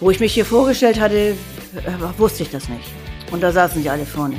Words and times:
Wo 0.00 0.10
ich 0.10 0.20
mich 0.20 0.34
hier 0.34 0.44
vorgestellt 0.44 1.00
hatte, 1.00 1.16
äh, 1.16 2.18
wusste 2.18 2.42
ich 2.42 2.50
das 2.50 2.68
nicht. 2.68 2.84
Und 3.30 3.42
da 3.42 3.52
saßen 3.52 3.82
sie 3.82 3.90
alle 3.90 4.06
vorne. 4.06 4.36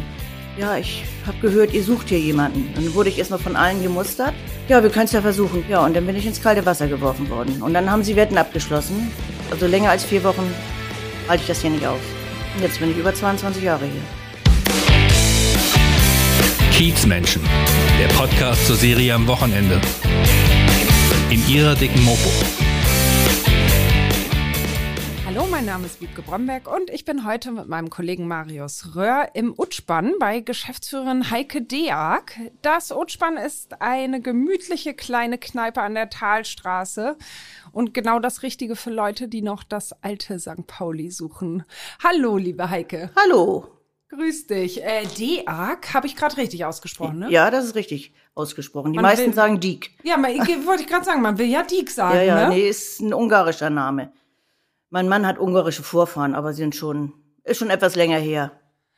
Ja, 0.57 0.77
ich 0.77 1.03
habe 1.25 1.37
gehört, 1.39 1.73
ihr 1.73 1.83
sucht 1.83 2.09
hier 2.09 2.19
jemanden. 2.19 2.71
Dann 2.75 2.93
wurde 2.93 3.09
ich 3.09 3.17
erstmal 3.17 3.39
von 3.39 3.55
allen 3.55 3.81
gemustert. 3.81 4.33
Ja, 4.69 4.81
wir 4.81 4.89
können 4.89 5.05
es 5.05 5.11
ja 5.11 5.21
versuchen. 5.21 5.65
Ja, 5.69 5.83
und 5.83 5.95
dann 5.95 6.05
bin 6.05 6.15
ich 6.15 6.25
ins 6.25 6.41
kalte 6.41 6.65
Wasser 6.65 6.87
geworfen 6.87 7.29
worden. 7.29 7.61
Und 7.61 7.73
dann 7.73 7.91
haben 7.91 8.03
sie 8.03 8.15
Wetten 8.15 8.37
abgeschlossen. 8.37 9.11
Also 9.51 9.67
länger 9.67 9.89
als 9.89 10.05
vier 10.05 10.23
Wochen 10.23 10.53
halte 11.27 11.41
ich 11.41 11.47
das 11.47 11.61
hier 11.61 11.71
nicht 11.71 11.85
aus. 11.85 11.99
Und 12.55 12.63
jetzt 12.63 12.79
bin 12.79 12.91
ich 12.91 12.97
über 12.97 13.13
22 13.13 13.63
Jahre 13.63 13.85
hier. 13.85 14.01
Kiezmenschen, 16.71 17.41
der 17.99 18.07
Podcast 18.15 18.65
zur 18.67 18.75
Serie 18.75 19.13
am 19.13 19.27
Wochenende. 19.27 19.79
In 21.29 21.47
ihrer 21.49 21.75
dicken 21.75 22.03
Mopo. 22.03 22.29
Hallo, 25.35 25.47
mein 25.51 25.65
Name 25.65 25.85
ist 25.85 25.99
Wiebke 25.99 26.21
Bromberg 26.21 26.73
und 26.73 26.89
ich 26.89 27.03
bin 27.03 27.25
heute 27.25 27.51
mit 27.51 27.67
meinem 27.67 27.89
Kollegen 27.89 28.25
Marius 28.25 28.95
Röhr 28.95 29.27
im 29.33 29.53
Utschbann 29.57 30.13
bei 30.17 30.39
Geschäftsführerin 30.39 31.29
Heike 31.29 31.61
Deag. 31.61 32.39
Das 32.61 32.93
Utschbann 32.93 33.35
ist 33.35 33.81
eine 33.81 34.21
gemütliche 34.21 34.93
kleine 34.93 35.37
Kneipe 35.37 35.81
an 35.81 35.93
der 35.93 36.09
Talstraße 36.09 37.17
und 37.73 37.93
genau 37.93 38.19
das 38.19 38.43
Richtige 38.43 38.77
für 38.77 38.91
Leute, 38.91 39.27
die 39.27 39.41
noch 39.41 39.65
das 39.65 39.91
alte 40.01 40.39
St. 40.39 40.67
Pauli 40.67 41.11
suchen. 41.11 41.65
Hallo, 42.01 42.37
liebe 42.37 42.69
Heike. 42.69 43.09
Hallo. 43.21 43.67
Grüß 44.07 44.47
dich. 44.47 44.81
Äh, 44.85 45.03
Deag 45.17 45.93
habe 45.93 46.07
ich 46.07 46.15
gerade 46.15 46.37
richtig 46.37 46.63
ausgesprochen, 46.63 47.19
ne? 47.19 47.29
Ja, 47.29 47.51
das 47.51 47.65
ist 47.65 47.75
richtig 47.75 48.13
ausgesprochen. 48.35 48.93
Die 48.93 48.99
Man 48.99 49.03
meisten 49.03 49.25
will- 49.27 49.33
sagen 49.33 49.59
Diek. 49.59 49.91
Ja, 50.03 50.15
wollte 50.17 50.83
ich 50.83 50.87
gerade 50.87 51.03
sagen, 51.03 51.21
man 51.21 51.37
will 51.37 51.47
ja 51.47 51.63
Diek 51.63 51.91
sagen, 51.91 52.15
Ja, 52.15 52.23
ja, 52.23 52.47
ne? 52.47 52.55
nee, 52.55 52.69
ist 52.69 53.01
ein 53.01 53.13
ungarischer 53.13 53.69
Name. 53.69 54.13
Mein 54.95 55.09
Mann 55.09 55.27
hat 55.27 55.39
ungarische 55.39 55.83
Vorfahren, 55.83 56.35
aber 56.35 56.53
sie 56.53 56.61
sind 56.61 56.73
schon, 56.73 57.11
ist 57.43 57.57
schon 57.57 57.69
etwas 57.69 57.97
länger 57.97 58.17
her. 58.17 58.53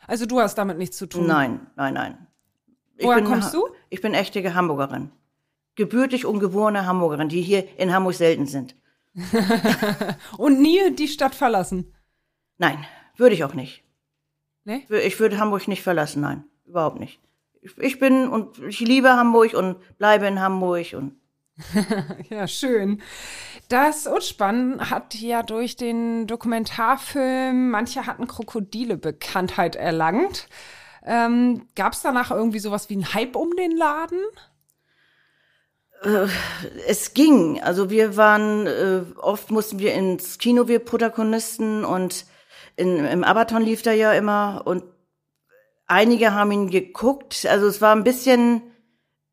Also 0.05 0.27
du 0.27 0.39
hast 0.39 0.55
damit 0.55 0.77
nichts 0.77 0.95
zu 0.95 1.07
tun. 1.07 1.25
Nein, 1.25 1.71
nein, 1.75 1.95
nein. 1.95 2.27
Ich 2.97 3.03
Woher 3.03 3.15
bin 3.15 3.25
kommst 3.25 3.51
du? 3.51 3.67
Ich 3.89 3.99
bin 3.99 4.13
echte 4.13 4.53
Hamburgerin. 4.53 5.09
Gebürtig 5.73 6.27
und 6.27 6.39
geborene 6.39 6.85
Hamburgerin, 6.85 7.29
die 7.29 7.41
hier 7.41 7.67
in 7.79 7.91
Hamburg 7.91 8.13
selten 8.13 8.45
sind. 8.45 8.75
Und 10.37 10.61
nie 10.61 10.91
die 10.91 11.07
Stadt 11.07 11.33
verlassen. 11.33 11.91
Nein, 12.59 12.77
würde 13.15 13.33
ich 13.33 13.43
auch 13.43 13.55
nicht. 13.55 13.83
Ne? 14.65 14.83
Ich 15.03 15.19
würde 15.19 15.39
Hamburg 15.39 15.67
nicht 15.67 15.81
verlassen, 15.81 16.21
nein, 16.21 16.43
überhaupt 16.67 16.99
nicht. 16.99 17.19
Ich, 17.61 17.75
ich 17.79 17.97
bin 17.97 18.27
und 18.27 18.59
ich 18.59 18.81
liebe 18.81 19.09
Hamburg 19.09 19.55
und 19.55 19.77
bleibe 19.97 20.27
in 20.27 20.41
Hamburg 20.41 20.93
und 20.93 21.15
Ja, 22.29 22.47
schön. 22.47 23.01
Das 23.69 24.07
Utschbann 24.07 24.89
hat 24.89 25.15
ja 25.15 25.43
durch 25.43 25.75
den 25.75 26.27
Dokumentarfilm 26.27 27.69
Manche 27.69 28.05
hatten 28.05 28.27
Krokodile 28.27 28.97
Bekanntheit 28.97 29.75
erlangt. 29.75 30.47
Ähm, 31.05 31.67
Gab 31.75 31.93
es 31.93 32.01
danach 32.01 32.31
irgendwie 32.31 32.59
sowas 32.59 32.89
wie 32.89 32.95
einen 32.95 33.13
Hype 33.13 33.35
um 33.35 33.55
den 33.55 33.75
Laden? 33.75 34.19
es 36.87 37.13
ging. 37.13 37.61
Also 37.61 37.89
wir 37.89 38.17
waren, 38.17 38.67
äh, 38.67 39.01
oft 39.17 39.51
mussten 39.51 39.79
wir 39.79 39.93
ins 39.93 40.37
Kino, 40.37 40.67
wir 40.67 40.79
Protagonisten 40.79 41.83
und 41.83 42.25
in, 42.75 43.03
im 43.03 43.23
Abaton 43.23 43.63
lief 43.63 43.81
da 43.81 43.91
ja 43.91 44.13
immer 44.13 44.61
und 44.65 44.83
einige 45.87 46.33
haben 46.33 46.51
ihn 46.51 46.69
geguckt. 46.69 47.45
Also 47.49 47.67
es 47.67 47.81
war 47.81 47.95
ein 47.95 48.03
bisschen 48.03 48.61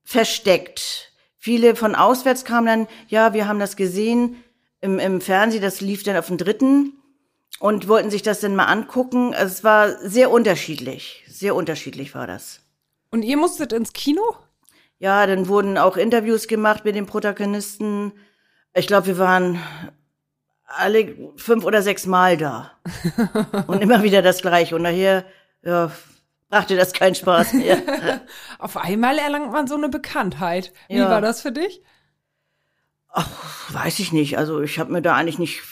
versteckt. 0.05 1.13
Viele 1.45 1.77
von 1.77 1.95
auswärts 1.95 2.47
kamen 2.47 2.67
dann, 2.67 2.89
ja, 3.09 3.35
wir 3.35 3.47
haben 3.47 3.59
das 3.59 3.77
gesehen 3.77 4.43
im, 4.81 4.99
im 4.99 5.21
Fernsehen, 5.21 5.61
das 5.61 5.83
lief 5.83 6.03
dann 6.03 6.17
auf 6.17 6.29
dem 6.29 6.39
dritten 6.39 6.95
und 7.61 7.87
wollten 7.87 8.09
sich 8.09 8.23
das 8.23 8.41
dann 8.41 8.57
mal 8.57 8.65
angucken. 8.65 9.35
Also 9.35 9.53
es 9.53 9.63
war 9.63 9.91
sehr 9.99 10.31
unterschiedlich. 10.31 11.23
Sehr 11.29 11.55
unterschiedlich 11.55 12.15
war 12.15 12.27
das. 12.27 12.61
Und 13.11 13.25
ihr 13.25 13.37
musstet 13.37 13.75
ins 13.75 13.93
Kino? 13.93 14.23
Ja, 14.99 15.27
dann 15.27 15.47
wurden 15.47 15.77
auch 15.77 15.99
Interviews 15.99 16.49
gemacht 16.49 16.87
mit 16.87 16.95
den 16.95 17.05
Protagonisten. 17.05 18.13
Ich 18.73 18.87
glaube, 18.87 19.09
wir 19.09 19.19
waren 19.19 19.59
alle 20.65 21.15
fünf 21.37 21.67
oder 21.67 21.83
sechs 21.83 22.07
Mal 22.07 22.39
da. 22.39 22.71
Und 23.67 23.83
immer 23.83 24.03
wieder 24.03 24.23
das 24.23 24.41
Gleiche. 24.41 24.77
Und 24.77 24.81
nachher, 24.81 25.27
ja, 25.63 25.93
brachte 26.55 26.77
das 26.77 26.93
keinen 26.93 27.17
Spaß 27.17 27.55
mehr. 27.55 27.83
Auf 28.61 28.77
einmal 28.77 29.19
erlangt 29.19 29.51
man 29.51 29.67
so 29.67 29.75
eine 29.75 29.89
Bekanntheit. 29.89 30.73
Wie 30.89 30.99
Ja. 30.99 31.11
war 31.11 31.21
das 31.21 31.43
für 31.43 31.51
dich? 31.51 31.83
Weiß 33.71 33.99
ich 33.99 34.13
nicht. 34.13 34.39
Also 34.39 34.61
ich 34.61 34.79
habe 34.79 34.93
mir 34.93 35.03
da 35.03 35.15
eigentlich 35.17 35.41
nicht, 35.41 35.63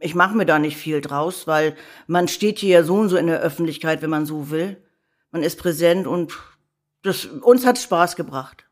ich 0.00 0.14
mache 0.14 0.34
mir 0.34 0.46
da 0.46 0.58
nicht 0.58 0.78
viel 0.78 1.02
draus, 1.02 1.46
weil 1.46 1.76
man 2.06 2.28
steht 2.28 2.58
hier 2.60 2.78
ja 2.78 2.82
so 2.82 2.94
und 2.96 3.10
so 3.10 3.16
in 3.18 3.26
der 3.26 3.40
Öffentlichkeit, 3.40 4.00
wenn 4.00 4.08
man 4.08 4.24
so 4.24 4.50
will. 4.50 4.82
Man 5.32 5.42
ist 5.42 5.58
präsent 5.58 6.06
und 6.06 6.32
das, 7.02 7.26
uns 7.26 7.66
hat 7.66 7.78
Spaß 7.78 8.16
gebracht. 8.16 8.64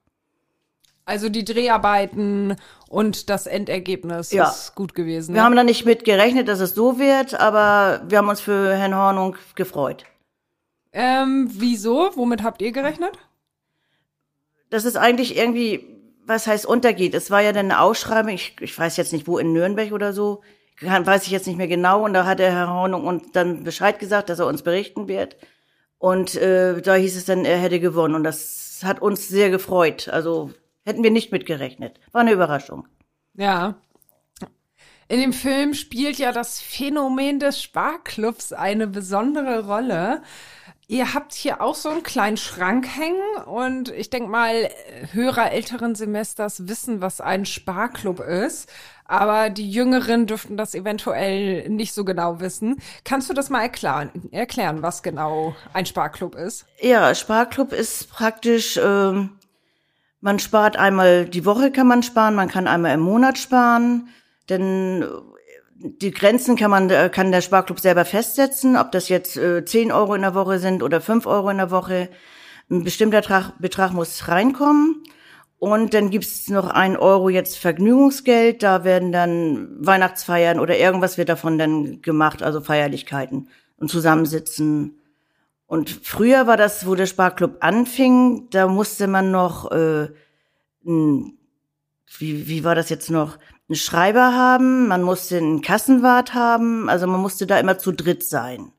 Also 1.05 1.29
die 1.29 1.45
Dreharbeiten 1.45 2.57
und 2.89 3.29
das 3.29 3.47
Endergebnis 3.47 4.33
Ja. 4.33 4.49
ist 4.49 4.75
gut 4.75 4.95
gewesen. 4.95 5.35
Wir 5.35 5.41
ne? 5.43 5.45
haben 5.45 5.57
da 5.57 5.65
nicht 5.65 5.85
mit 5.85 6.05
gerechnet, 6.05 6.49
dass 6.49 6.61
es 6.61 6.75
so 6.75 6.99
wird, 6.99 7.39
aber 7.39 8.03
wir 8.09 8.17
haben 8.19 8.29
uns 8.31 8.41
für 8.41 8.75
Herrn 8.75 8.95
Hornung 8.95 9.37
gefreut. 9.57 10.05
Ähm, 10.93 11.49
wieso? 11.53 12.11
Womit 12.15 12.43
habt 12.43 12.63
ihr 12.63 12.73
gerechnet? 12.73 13.19
dass 14.71 14.85
es 14.85 14.97
eigentlich 14.97 15.37
irgendwie, 15.37 15.85
was 16.25 16.47
heißt 16.47 16.65
untergeht. 16.65 17.15
Es 17.15 17.31
war 17.31 17.43
ja 17.43 17.53
dann 17.53 17.67
eine 17.67 17.81
Ausschreibung, 17.81 18.33
ich, 18.33 18.57
ich 18.61 18.77
weiß 18.77 18.97
jetzt 18.97 19.13
nicht 19.13 19.27
wo, 19.27 19.39
in 19.39 19.53
Nürnberg 19.53 19.93
oder 19.93 20.13
so, 20.13 20.43
kann, 20.77 21.05
weiß 21.05 21.25
ich 21.25 21.33
jetzt 21.33 21.47
nicht 21.47 21.57
mehr 21.57 21.69
genau. 21.69 22.05
Und 22.05 22.15
da 22.15 22.25
hat 22.25 22.39
der 22.39 22.53
Herr 22.53 22.73
Hornung 22.73 23.07
uns 23.07 23.25
dann 23.33 23.65
Bescheid 23.65 23.99
gesagt, 23.99 24.31
dass 24.31 24.39
er 24.39 24.47
uns 24.47 24.63
berichten 24.63 25.09
wird. 25.09 25.37
Und 25.99 26.37
äh, 26.37 26.81
da 26.81 26.95
hieß 26.95 27.17
es 27.17 27.27
dann, 27.27 27.45
er 27.45 27.59
hätte 27.59 27.81
gewonnen. 27.81 28.15
Und 28.15 28.25
das 28.25 28.81
hat 28.83 29.03
uns 29.03 29.29
sehr 29.29 29.51
gefreut. 29.51 30.09
Also 30.09 30.53
hätten 30.87 31.03
wir 31.03 31.11
nicht 31.11 31.33
mitgerechnet. 31.33 32.01
War 32.13 32.23
eine 32.23 32.33
Überraschung. 32.33 32.87
Ja. 33.35 33.75
In 35.09 35.21
dem 35.21 35.33
Film 35.33 35.75
spielt 35.75 36.17
ja 36.17 36.33
das 36.33 36.61
Phänomen 36.61 37.41
des 37.41 37.61
Sparclubs 37.61 38.53
eine 38.53 38.87
besondere 38.87 39.67
Rolle. 39.67 40.23
Ihr 40.91 41.15
habt 41.15 41.35
hier 41.35 41.61
auch 41.61 41.77
so 41.77 41.89
einen 41.89 42.03
kleinen 42.03 42.37
Schrank 42.37 42.85
hängen 42.85 43.45
und 43.47 43.91
ich 43.91 44.11
denke 44.11 44.29
mal, 44.29 44.69
Hörer 45.13 45.53
älteren 45.53 45.95
Semesters 45.95 46.67
wissen, 46.67 47.01
was 47.01 47.21
ein 47.21 47.47
Sparclub 47.47 48.19
ist. 48.19 48.69
Aber 49.05 49.51
die 49.51 49.71
Jüngeren 49.71 50.27
dürften 50.27 50.57
das 50.57 50.75
eventuell 50.75 51.69
nicht 51.69 51.95
so 51.95 52.05
genau 52.05 52.41
wissen. 52.41 52.83
Kannst 53.05 53.31
du 53.31 53.35
das 53.35 53.51
mal 53.51 53.63
erklären, 53.63 54.11
erklären 54.33 54.83
was 54.83 55.05
genau 55.05 55.55
ein 55.75 55.87
Sparclub 55.87 56.35
ist? 56.35 56.67
Ja, 56.81 57.15
Sparclub 57.15 57.73
ist 57.73 58.11
praktisch, 58.11 58.77
ähm, 58.77 59.39
man 60.21 60.41
spart 60.41 60.77
einmal 60.77 61.25
die 61.25 61.45
Woche 61.45 61.71
kann 61.71 61.87
man 61.87 62.03
sparen, 62.03 62.35
man 62.35 62.49
kann 62.49 62.67
einmal 62.67 62.95
im 62.95 63.01
Monat 63.01 63.39
sparen, 63.39 64.09
denn 64.49 65.03
äh, 65.03 65.07
die 65.83 66.11
Grenzen 66.11 66.57
kann 66.57 66.71
man, 66.71 66.91
äh, 66.91 67.09
kann 67.11 67.33
der 67.33 67.41
Sparclub 67.41 67.81
selber 67.81 68.05
festsetzen, 68.05 68.77
ob 68.77 68.93
das 68.93 69.09
jetzt 69.09 69.37
äh, 69.37 69.65
10 69.65 69.93
Euro 69.93 70.15
in 70.15 70.23
der 70.23 70.35
Woche 70.35 70.59
sind 70.59 70.83
oder 70.83 71.01
5 71.01 71.27
Euro 71.27 71.49
in 71.49 71.57
der 71.57 71.71
Woche. 71.71 72.11
Ein 72.71 72.85
bestimmter 72.85 73.21
Betrag, 73.21 73.53
Betrag 73.59 73.93
muss 73.93 74.29
reinkommen. 74.29 75.03
Und 75.59 75.93
dann 75.93 76.11
gibt's 76.11 76.49
noch 76.49 76.69
ein 76.69 76.97
Euro 76.97 77.29
jetzt 77.29 77.59
Vergnügungsgeld. 77.59 78.63
Da 78.63 78.85
werden 78.85 79.11
dann 79.13 79.69
Weihnachtsfeiern 79.79 80.59
oder 80.59 80.79
irgendwas 80.79 81.19
wird 81.19 81.29
davon 81.29 81.59
dann 81.59 82.03
gemacht, 82.03 82.43
also 82.43 82.61
Feierlichkeiten 82.61 83.49
und 83.79 83.91
Zusammensitzen. 83.91 85.01
Und 85.67 85.91
früher 85.91 86.47
war 86.47 86.57
das, 86.57 86.87
wo 86.87 86.95
der 86.95 87.07
Sparclub 87.07 87.59
anfing, 87.61 88.49
da 88.51 88.69
musste 88.69 89.07
man 89.07 89.31
noch, 89.31 89.71
äh, 89.71 90.09
wie, 90.83 91.29
wie 92.19 92.65
war 92.65 92.75
das 92.75 92.89
jetzt 92.89 93.11
noch, 93.11 93.39
einen 93.71 93.77
Schreiber 93.77 94.35
haben, 94.35 94.89
man 94.89 95.03
musste 95.03 95.37
einen 95.37 95.63
Kassenwart 95.63 96.35
haben, 96.35 96.89
also 96.89 97.07
man 97.07 97.21
musste 97.21 97.47
da 97.47 97.59
immer 97.61 97.79
zu 97.79 97.93
dritt 97.93 98.25
sein. 98.25 98.73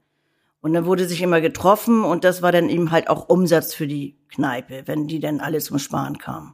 Und 0.59 0.73
dann 0.73 0.85
wurde 0.85 1.07
sich 1.07 1.21
immer 1.21 1.39
getroffen 1.39 2.03
und 2.03 2.25
das 2.25 2.41
war 2.41 2.51
dann 2.51 2.67
eben 2.67 2.91
halt 2.91 3.09
auch 3.09 3.29
Umsatz 3.29 3.73
für 3.73 3.87
die 3.87 4.17
Kneipe, 4.29 4.83
wenn 4.87 5.07
die 5.07 5.21
dann 5.21 5.39
alle 5.39 5.59
zum 5.59 5.79
Sparen 5.79 6.17
kamen. 6.17 6.53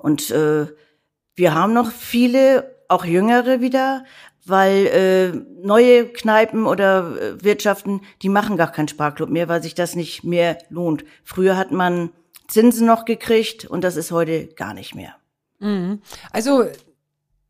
Und 0.00 0.30
äh, 0.30 0.68
wir 1.34 1.54
haben 1.54 1.72
noch 1.72 1.90
viele, 1.90 2.76
auch 2.88 3.04
Jüngere 3.04 3.60
wieder, 3.60 4.04
weil 4.46 4.86
äh, 4.86 5.66
neue 5.66 6.06
Kneipen 6.06 6.64
oder 6.66 7.16
äh, 7.20 7.42
Wirtschaften, 7.42 8.02
die 8.22 8.28
machen 8.28 8.56
gar 8.56 8.70
keinen 8.70 8.88
Sparclub 8.88 9.30
mehr, 9.30 9.48
weil 9.48 9.64
sich 9.64 9.74
das 9.74 9.96
nicht 9.96 10.22
mehr 10.22 10.58
lohnt. 10.70 11.04
Früher 11.24 11.56
hat 11.56 11.72
man 11.72 12.10
Zinsen 12.46 12.86
noch 12.86 13.04
gekriegt 13.04 13.64
und 13.64 13.82
das 13.82 13.96
ist 13.96 14.12
heute 14.12 14.46
gar 14.54 14.72
nicht 14.74 14.94
mehr. 14.94 15.16
Also, 16.30 16.66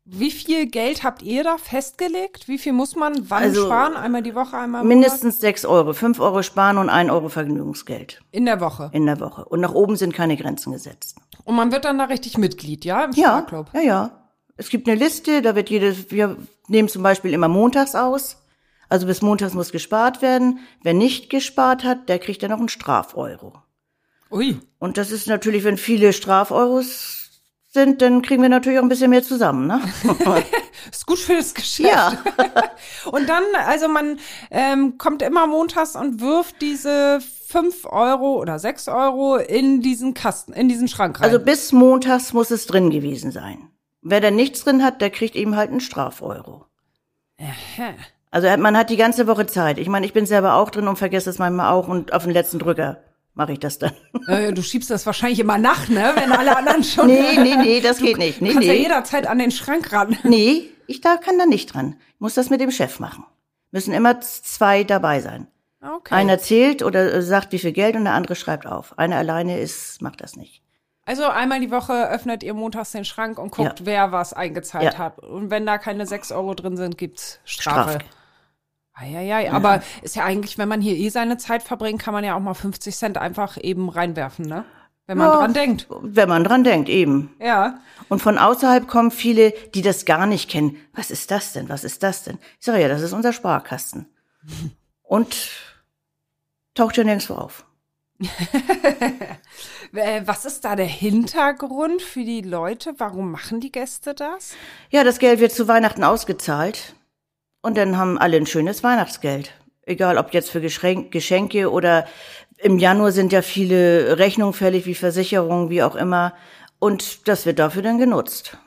wie 0.09 0.31
viel 0.31 0.67
Geld 0.67 1.03
habt 1.03 1.21
ihr 1.21 1.43
da 1.43 1.57
festgelegt? 1.57 2.47
Wie 2.47 2.57
viel 2.57 2.71
muss 2.73 2.95
man 2.95 3.29
wann 3.29 3.43
Also, 3.43 3.65
sparen? 3.65 3.95
Einmal 3.97 4.23
die 4.23 4.33
Woche, 4.35 4.57
einmal 4.57 4.81
im? 4.83 4.87
Mindestens 4.87 5.39
sechs 5.41 5.65
Euro, 5.65 5.93
fünf 5.93 6.19
Euro 6.19 6.43
sparen 6.43 6.77
und 6.77 6.89
ein 6.89 7.09
Euro 7.09 7.27
Vergnügungsgeld 7.29 8.21
In 8.31 8.45
der 8.45 8.61
Woche. 8.61 8.89
in 8.93 9.05
der 9.05 9.19
Woche. 9.19 9.43
Und 9.45 9.59
nach 9.59 9.73
oben 9.73 9.97
sind 9.97 10.13
keine 10.13 10.37
Grenzen 10.37 10.71
gesetzt. 10.71 11.17
Und 11.43 11.55
man 11.55 11.71
wird 11.71 11.85
dann 11.85 11.97
da 11.97 12.05
richtig 12.05 12.37
Mitglied, 12.37 12.85
ja, 12.85 13.03
im 13.05 13.11
Ja, 13.11 13.39
Sparclub. 13.39 13.67
ja, 13.73 13.81
ja. 13.81 14.23
Es 14.55 14.69
gibt 14.69 14.87
eine 14.87 14.97
Liste, 14.97 15.41
da 15.41 15.55
wird 15.55 15.69
jedes, 15.69 16.09
wir 16.09 16.37
nehmen 16.67 16.87
zum 16.89 17.03
Beispiel 17.03 17.33
immer 17.33 17.47
montags 17.49 17.93
aus. 17.93 18.37
Also 18.89 19.05
bis 19.05 19.21
montags 19.21 19.53
muss 19.53 19.71
gespart 19.73 20.21
werden. 20.21 20.59
Wer 20.81 20.93
nicht 20.93 21.29
gespart 21.29 21.83
hat, 21.83 22.07
der 22.07 22.19
kriegt 22.19 22.41
dann 22.41 22.51
noch 22.51 22.59
einen 22.59 22.69
Strafeuro. 22.69 23.53
Ui. 24.31 24.57
Und 24.79 24.97
das 24.97 25.11
ist 25.11 25.27
natürlich, 25.27 25.63
wenn 25.65 25.77
viele 25.77 26.13
Strafeuros 26.13 27.26
sind, 27.77 28.01
dann 28.01 28.23
kriegen 28.23 28.41
wir 28.41 28.49
natürlich 28.49 28.79
auch 28.79 28.83
ein 28.83 28.89
bisschen 28.89 29.11
mehr 29.11 29.21
zusammen, 29.21 29.67
ne? 29.67 29.79
Ist 30.91 31.05
gut 31.05 31.19
für 31.19 31.35
das 31.35 31.53
Geschäft. 31.53 31.89
ja. 31.93 32.13
Und 33.11 33.29
dann, 33.29 33.43
also 33.67 33.87
man 33.87 34.19
ähm, 34.49 34.97
kommt 34.97 35.21
immer 35.21 35.45
montags 35.45 35.95
und 35.95 36.19
wirft 36.21 36.61
diese 36.61 37.19
fünf 37.47 37.85
Euro 37.85 38.39
oder 38.41 38.57
sechs 38.57 38.87
Euro 38.87 39.37
in 39.37 39.81
diesen 39.81 40.13
Kasten, 40.13 40.53
in 40.53 40.67
diesen 40.67 40.87
Schrank 40.87 41.19
rein. 41.19 41.25
Also 41.25 41.39
bis 41.39 41.71
montags 41.71 42.33
muss 42.33 42.51
es 42.51 42.65
drin 42.65 42.89
gewesen 42.89 43.31
sein. 43.31 43.69
Wer 44.01 44.21
da 44.21 44.31
nichts 44.31 44.63
drin 44.63 44.83
hat, 44.83 45.01
der 45.01 45.09
kriegt 45.09 45.35
eben 45.35 45.55
halt 45.55 45.69
einen 45.69 45.79
Strafeuro. 45.79 46.65
Hä. 47.37 47.93
Also 48.31 48.47
man 48.57 48.75
hat 48.75 48.89
die 48.89 48.97
ganze 48.97 49.27
Woche 49.27 49.45
Zeit. 49.45 49.77
Ich 49.77 49.87
meine, 49.87 50.05
ich 50.05 50.13
bin 50.13 50.25
selber 50.25 50.55
auch 50.55 50.69
drin 50.69 50.87
und 50.87 50.97
vergesse 50.97 51.29
es 51.29 51.39
manchmal 51.39 51.71
auch 51.71 51.87
und 51.87 52.13
auf 52.13 52.23
den 52.23 52.33
letzten 52.33 52.59
Drücker 52.59 52.97
mache 53.37 53.53
ich 53.53 53.59
das 53.59 53.79
dann. 53.79 53.91
Äh, 54.27 54.51
du 54.51 54.61
schiebst 54.61 54.89
das 54.89 55.05
wahrscheinlich 55.05 55.39
immer 55.39 55.57
nach, 55.57 55.87
ne? 55.87 56.11
Wenn 56.15 56.31
alle 56.33 56.57
anderen 56.57 56.83
schon. 56.83 57.07
nee, 57.07 57.37
nee, 57.37 57.55
nee, 57.55 57.79
das 57.79 57.99
geht 57.99 58.17
nicht. 58.17 58.41
Nee, 58.41 58.51
kannst 58.51 58.67
ja 58.67 58.73
nee. 58.73 58.79
jederzeit 58.81 59.25
an 59.27 59.39
den 59.39 59.51
Schrank 59.51 59.93
ran. 59.93 60.17
Nee, 60.23 60.69
ich 60.87 60.99
da 61.01 61.15
kann 61.15 61.37
da 61.37 61.45
nicht 61.45 61.73
dran. 61.73 61.95
Ich 62.15 62.19
muss 62.19 62.33
das 62.33 62.49
mit 62.49 62.59
dem 62.59 62.71
Chef 62.71 62.99
machen. 62.99 63.23
Müssen 63.71 63.93
immer 63.93 64.19
zwei 64.19 64.83
dabei 64.83 65.21
sein. 65.21 65.47
Okay. 65.81 66.13
Einer 66.15 66.39
zählt 66.39 66.83
oder 66.83 67.13
äh, 67.13 67.21
sagt, 67.21 67.51
wie 67.53 67.59
viel 67.59 67.71
Geld 67.71 67.95
und 67.95 68.03
der 68.05 68.13
andere 68.13 68.35
schreibt 68.35 68.65
auf. 68.65 68.97
Einer 68.97 69.15
alleine 69.17 69.59
ist, 69.59 70.01
macht 70.01 70.19
das 70.21 70.35
nicht. 70.35 70.61
Also 71.05 71.23
einmal 71.25 71.61
die 71.61 71.71
Woche 71.71 72.09
öffnet 72.09 72.43
ihr 72.43 72.53
montags 72.53 72.91
den 72.91 73.05
Schrank 73.05 73.39
und 73.39 73.51
guckt, 73.51 73.79
Ja. 73.79 73.85
wer 73.85 74.11
was 74.11 74.33
eingezahlt 74.33 74.93
Ja. 74.93 74.97
hat. 74.97 75.19
Und 75.19 75.51
wenn 75.51 75.65
da 75.65 75.77
keine 75.77 76.05
sechs 76.05 76.33
Euro 76.33 76.53
drin 76.53 76.75
sind, 76.75 76.97
gibt's 76.97 77.39
Strafe. 77.45 77.91
Strafe. 77.91 78.05
Eieiei, 78.99 79.51
aber 79.51 79.81
ist 80.01 80.15
ja 80.15 80.23
eigentlich, 80.25 80.57
wenn 80.57 80.67
man 80.69 80.81
hier 80.81 80.95
eh 80.95 81.09
seine 81.09 81.37
Zeit 81.37 81.61
verbringt, 81.63 82.01
kann 82.01 82.13
man 82.13 82.23
ja 82.23 82.35
auch 82.35 82.39
mal 82.39 82.53
50 82.55 82.95
Cent 82.95 83.17
einfach 83.17 83.57
eben 83.61 83.89
reinwerfen, 83.89 84.45
ne? 84.45 84.65
Wenn 85.05 85.17
man 85.19 85.27
Ja. 85.31 85.37
dran 85.37 85.53
denkt. 85.53 85.87
Wenn 86.01 86.27
man 86.27 86.43
dran 86.43 86.63
denkt, 86.65 86.89
eben. 86.89 87.33
Ja. 87.39 87.79
Und 88.09 88.21
von 88.21 88.37
außerhalb 88.37 88.87
kommen 88.87 89.11
viele, 89.11 89.51
die 89.73 89.81
das 89.81 90.03
gar 90.05 90.25
nicht 90.25 90.49
kennen. 90.49 90.75
Was 90.93 91.11
ist 91.11 91.31
das 91.31 91.53
denn? 91.53 91.69
Was 91.69 91.83
ist 91.85 92.03
das 92.03 92.23
denn? 92.23 92.39
Ich 92.59 92.65
sage 92.65 92.81
ja, 92.81 92.87
das 92.89 93.01
ist 93.01 93.13
unser 93.13 93.31
Sparkasten. 93.31 94.07
Und 95.03 95.37
taucht 96.75 96.97
ja 96.97 97.03
nirgendwo 97.05 97.35
auf. 97.35 97.65
Äh, 99.93 100.23
Was 100.25 100.43
ist 100.43 100.65
da 100.65 100.75
der 100.75 100.85
Hintergrund 100.85 102.01
für 102.01 102.23
die 102.25 102.41
Leute? 102.41 102.93
Warum 102.97 103.31
machen 103.31 103.61
die 103.61 103.71
Gäste 103.71 104.13
das? 104.13 104.53
Ja, 104.89 105.03
das 105.05 105.17
Geld 105.17 105.39
wird 105.39 105.53
zu 105.53 105.67
Weihnachten 105.69 106.03
ausgezahlt. 106.03 106.93
Und 107.67 107.75
dann 107.75 107.97
haben 107.97 108.17
alle 108.17 108.37
ein 108.37 108.45
schönes 108.45 108.81
Weihnachtsgeld. 108.81 109.51
Egal, 109.81 110.17
ob 110.17 110.33
jetzt 110.33 110.49
für 110.49 110.61
Geschenk 110.61 111.11
Geschenke 111.11 111.69
oder 111.69 112.07
im 112.59 112.79
Januar 112.79 113.11
sind 113.11 113.33
ja 113.33 113.41
viele 113.41 114.17
Rechnungen 114.17 114.53
fällig, 114.53 114.85
wie 114.85 114.95
Versicherungen, 114.95 115.69
wie 115.69 115.83
auch 115.83 115.97
immer. 115.97 116.33
Und 116.79 117.27
das 117.27 117.45
wird 117.45 117.59
dafür 117.59 117.81
dann 117.81 117.97
genutzt. 117.97 118.57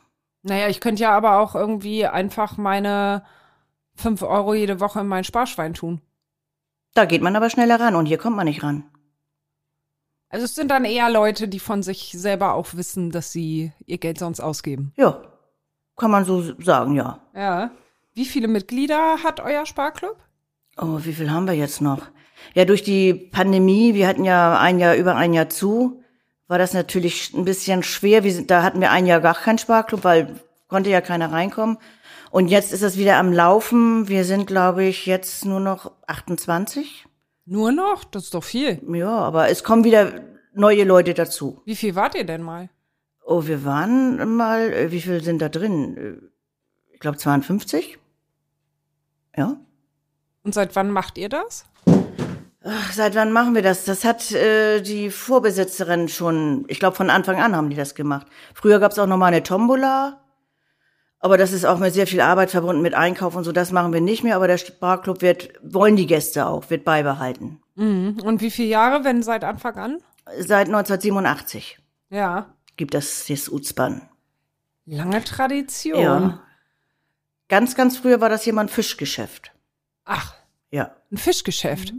Naja, 0.43 0.69
ich 0.69 0.83
könnte 0.83 1.03
ja 1.05 1.17
aber 1.17 1.39
auch 1.39 1.55
irgendwie 1.55 2.05
einfach 2.05 2.59
meine 2.59 3.25
5 3.95 4.21
Euro 4.21 4.53
jede 4.53 4.81
Woche 4.81 5.01
in 5.01 5.07
mein 5.07 5.25
Sparschwein 5.25 5.73
tun. 5.73 6.03
Da 6.93 7.07
geht 7.07 7.23
man 7.23 7.35
aber 7.35 7.49
schneller 7.49 7.81
ran 7.81 7.95
und 7.95 8.05
hier 8.05 8.19
kommt 8.19 8.37
man 8.37 8.45
nicht 8.45 8.63
ran. 8.63 8.85
Also 10.29 10.45
es 10.45 10.55
sind 10.55 10.71
dann 10.71 10.85
eher 10.85 11.09
Leute, 11.09 11.49
die 11.49 11.59
von 11.59 11.83
sich 11.83 12.13
selber 12.15 12.53
auch 12.53 12.75
wissen, 12.75 13.13
dass 13.13 13.33
sie 13.33 13.73
ihr 13.87 13.97
Geld 13.97 14.19
sonst 14.19 14.41
ausgeben. 14.41 14.93
Ja, 14.99 15.23
kann 15.97 16.11
man 16.11 16.27
so 16.27 16.43
sagen, 16.61 16.97
ja. 16.97 17.19
Ja. 17.35 17.71
Wie 18.15 18.25
viele 18.25 18.49
Mitglieder 18.49 19.23
hat 19.23 19.41
euer 19.41 19.67
Sparclub? 19.67 20.17
Oh, 20.77 20.99
wie 21.03 21.13
viel 21.13 21.31
haben 21.31 21.47
wir 21.47 21.55
jetzt 21.55 21.81
noch? 21.81 22.07
Ja, 22.55 22.65
durch 22.65 22.83
die 22.83 23.15
Pandemie, 23.15 23.95
wir 23.95 24.09
hatten 24.09 24.25
ja 24.25 24.59
ein 24.59 24.79
Jahr, 24.79 24.97
über 24.97 25.15
ein 25.17 25.35
Jahr 25.35 25.49
zu, 25.49 26.03
war 26.49 26.59
das 26.59 26.73
natürlich 26.73 27.33
ein 27.35 27.45
bisschen 27.45 27.83
schwer. 27.83 28.25
Wir 28.25 28.33
sind, 28.33 28.51
da 28.51 28.63
hatten 28.63 28.81
wir 28.81 28.91
ein 28.91 29.07
Jahr 29.07 29.21
gar 29.21 29.35
keinen 29.35 29.59
Sparclub, 29.59 30.05
weil 30.05 30.41
konnte 30.67 30.91
ja 30.91 31.01
keiner 31.01 31.31
reinkommen. 31.31 31.79
Und 32.31 32.49
jetzt 32.49 32.73
ist 32.73 32.83
es 32.83 32.97
wieder 32.97 33.19
am 33.19 33.33
Laufen. 33.33 34.09
Wir 34.09 34.25
sind, 34.25 34.47
glaube 34.47 34.85
ich, 34.85 35.07
jetzt 35.07 35.45
nur 35.45 35.61
noch 35.61 35.93
28. 36.07 37.07
Nur 37.45 37.73
noch? 37.73 38.05
Das 38.05 38.25
ist 38.25 38.35
doch 38.35 38.45
viel. 38.45 38.81
Ja, 38.93 39.11
aber 39.11 39.49
es 39.49 39.65
kommen 39.65 39.85
wieder 39.85 40.23
neue 40.55 40.85
Leute 40.85 41.15
dazu. 41.15 41.61
Wie 41.65 41.77
viel 41.77 41.95
wart 41.95 42.15
ihr 42.15 42.25
denn 42.25 42.43
mal? 42.43 42.71
Oh, 43.25 43.47
wir 43.47 43.65
waren 43.65 44.37
mal, 44.37 44.73
äh, 44.73 44.91
wie 44.93 45.01
viel 45.01 45.23
sind 45.23 45.43
da 45.43 45.49
drin? 45.49 46.31
Ich 47.01 47.03
glaube 47.03 47.17
52. 47.17 47.99
Ja. 49.35 49.57
Und 50.45 50.53
seit 50.53 50.77
wann 50.77 50.91
macht 50.91 51.17
ihr 51.17 51.31
das? 51.31 51.65
Ach, 52.63 52.93
seit 52.93 53.15
wann 53.15 53.33
machen 53.33 53.55
wir 53.55 53.63
das? 53.63 53.87
Das 53.87 54.05
hat 54.05 54.31
äh, 54.33 54.83
die 54.83 55.09
Vorbesitzerin 55.09 56.09
schon, 56.09 56.67
ich 56.69 56.79
glaube 56.79 56.97
von 56.97 57.09
Anfang 57.09 57.41
an 57.41 57.57
haben 57.57 57.71
die 57.71 57.77
das 57.77 57.95
gemacht. 57.95 58.27
Früher 58.53 58.81
gab 58.81 58.93
es 58.93 58.99
auch 58.99 59.07
noch 59.07 59.17
mal 59.17 59.29
eine 59.29 59.43
Tombola, 59.43 60.21
aber 61.21 61.39
das 61.39 61.53
ist 61.53 61.65
auch 61.65 61.79
mit 61.79 61.95
sehr 61.95 62.07
viel 62.07 62.21
Arbeit 62.21 62.51
verbunden 62.51 62.83
mit 62.83 62.93
Einkauf 62.93 63.35
und 63.35 63.45
so. 63.45 63.53
Das 63.53 63.73
machen 63.73 63.95
wir 63.95 64.03
nicht 64.03 64.23
mehr, 64.23 64.37
aber 64.37 64.47
der 64.47 64.59
Sparclub 64.59 65.23
wird, 65.23 65.55
wollen 65.63 65.97
die 65.97 66.07
Gäste 66.07 66.45
auch, 66.45 66.69
wird 66.69 66.85
beibehalten. 66.85 67.63
Mhm. 67.77 68.19
Und 68.23 68.43
wie 68.43 68.51
viele 68.51 68.69
Jahre, 68.69 69.05
wenn 69.05 69.23
seit 69.23 69.43
Anfang 69.43 69.77
an? 69.77 69.99
Seit 70.37 70.67
1987 70.67 71.79
Ja. 72.11 72.55
gibt 72.77 72.95
es 72.95 73.25
das 73.27 73.49
Uzban. 73.49 74.03
Lange 74.85 75.25
Tradition. 75.25 75.99
Ja. 76.03 76.41
Ganz, 77.51 77.75
ganz 77.75 77.99
früher 77.99 78.21
war 78.23 78.29
das 78.31 78.45
hier 78.45 78.55
mal 78.55 78.63
ein 78.63 78.69
Fischgeschäft. 78.69 79.53
Ach, 80.05 80.35
Ja. 80.71 80.95
ein 81.13 81.19
Fischgeschäft. 81.19 81.93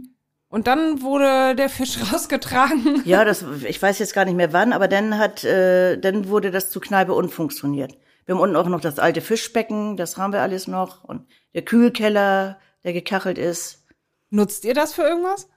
Und 0.48 0.66
dann 0.66 1.02
wurde 1.02 1.54
der 1.54 1.68
Fisch 1.68 1.98
rausgetragen. 2.12 3.02
Ja, 3.04 3.24
das, 3.24 3.44
ich 3.64 3.80
weiß 3.80 3.98
jetzt 4.00 4.14
gar 4.14 4.24
nicht 4.24 4.34
mehr 4.34 4.52
wann, 4.52 4.72
aber 4.72 4.88
dann 4.88 5.18
hat, 5.18 5.44
äh, 5.44 5.98
dann 5.98 6.28
wurde 6.28 6.50
das 6.50 6.70
zu 6.70 6.80
Kneipe 6.80 7.14
unfunktioniert. 7.14 7.96
Wir 8.24 8.34
haben 8.34 8.42
unten 8.42 8.56
auch 8.56 8.66
noch 8.68 8.80
das 8.80 8.98
alte 8.98 9.20
Fischbecken, 9.20 9.96
das 9.96 10.16
haben 10.16 10.32
wir 10.32 10.40
alles 10.40 10.66
noch 10.68 11.04
und 11.04 11.26
der 11.54 11.62
Kühlkeller, 11.62 12.58
der 12.84 12.92
gekachelt 12.94 13.36
ist. 13.36 13.84
Nutzt 14.30 14.64
ihr 14.64 14.74
das 14.74 14.94
für 14.94 15.02
irgendwas? 15.02 15.48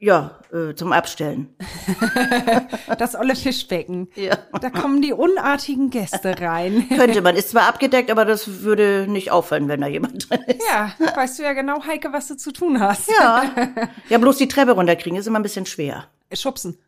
Ja, 0.00 0.38
äh, 0.52 0.74
zum 0.74 0.92
Abstellen. 0.92 1.54
Das 2.98 3.14
olle 3.14 3.36
Fischbecken. 3.36 4.08
Ja. 4.14 4.36
Da 4.60 4.70
kommen 4.70 5.02
die 5.02 5.12
unartigen 5.12 5.90
Gäste 5.90 6.40
rein. 6.40 6.88
Könnte 6.96 7.20
man, 7.22 7.36
ist 7.36 7.50
zwar 7.50 7.68
abgedeckt, 7.68 8.10
aber 8.10 8.24
das 8.24 8.62
würde 8.62 9.06
nicht 9.08 9.30
auffallen, 9.30 9.68
wenn 9.68 9.80
da 9.80 9.86
jemand 9.86 10.28
drin 10.28 10.40
ist. 10.46 10.62
Ja, 10.68 10.92
weißt 11.14 11.38
du 11.38 11.42
ja 11.42 11.52
genau, 11.52 11.84
Heike, 11.86 12.12
was 12.12 12.28
du 12.28 12.36
zu 12.36 12.52
tun 12.52 12.80
hast. 12.80 13.08
Ja. 13.08 13.44
Ja, 14.08 14.18
bloß 14.18 14.38
die 14.38 14.48
Treppe 14.48 14.72
runterkriegen 14.72 15.18
ist 15.18 15.26
immer 15.26 15.38
ein 15.38 15.42
bisschen 15.42 15.66
schwer. 15.66 16.06
Schubsen. 16.32 16.78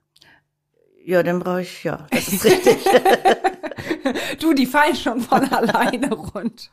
Ja, 1.04 1.22
dann 1.22 1.40
brauche 1.40 1.62
ich, 1.62 1.84
ja, 1.84 2.06
das 2.10 2.28
ist 2.28 2.44
richtig. 2.44 2.78
Du, 4.38 4.52
die 4.54 4.66
fallen 4.66 4.96
schon 4.96 5.20
von 5.20 5.44
alleine 5.52 6.12
runter. 6.12 6.70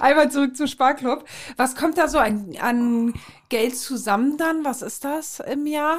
Einmal 0.00 0.30
zurück 0.30 0.56
zum 0.56 0.66
Sparclub. 0.66 1.24
Was 1.56 1.76
kommt 1.76 1.98
da 1.98 2.08
so 2.08 2.18
an, 2.18 2.54
an 2.60 3.14
Geld 3.48 3.76
zusammen 3.76 4.36
dann? 4.38 4.64
Was 4.64 4.82
ist 4.82 5.04
das 5.04 5.40
im 5.40 5.66
Jahr? 5.66 5.98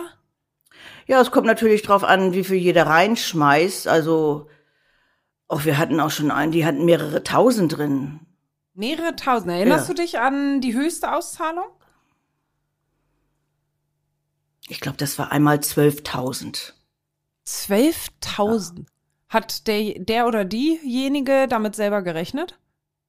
Ja, 1.08 1.22
es 1.22 1.32
kommt 1.32 1.48
natürlich 1.48 1.82
drauf 1.82 2.04
an, 2.04 2.34
wie 2.34 2.44
viel 2.44 2.58
jeder 2.58 2.88
reinschmeißt. 2.88 3.88
Also, 3.88 4.50
auch 5.48 5.66
wir 5.66 5.78
hatten 5.78 6.00
auch 6.00 6.12
schon 6.12 6.32
einen, 6.32 6.52
die 6.52 6.66
hatten 6.66 6.86
mehrere 6.86 7.24
tausend 7.24 7.78
drin. 7.78 8.20
Mehrere 8.74 9.16
tausend. 9.16 9.52
Erinnerst 9.52 9.88
Ja. 9.88 9.94
du 9.94 10.02
dich 10.02 10.20
an 10.20 10.62
die 10.62 10.74
höchste 10.74 11.14
Auszahlung? 11.14 11.66
Ich 14.68 14.80
glaube, 14.80 14.98
das 14.98 15.20
war 15.20 15.32
einmal 15.32 15.58
12.000. 15.58 16.74
12.000. 17.46 18.86
Hat 19.34 19.68
der, 19.68 19.96
der 19.98 20.28
oder 20.28 20.46
diejenige 20.46 21.48
damit 21.50 21.76
selber 21.76 22.04
gerechnet? 22.04 22.60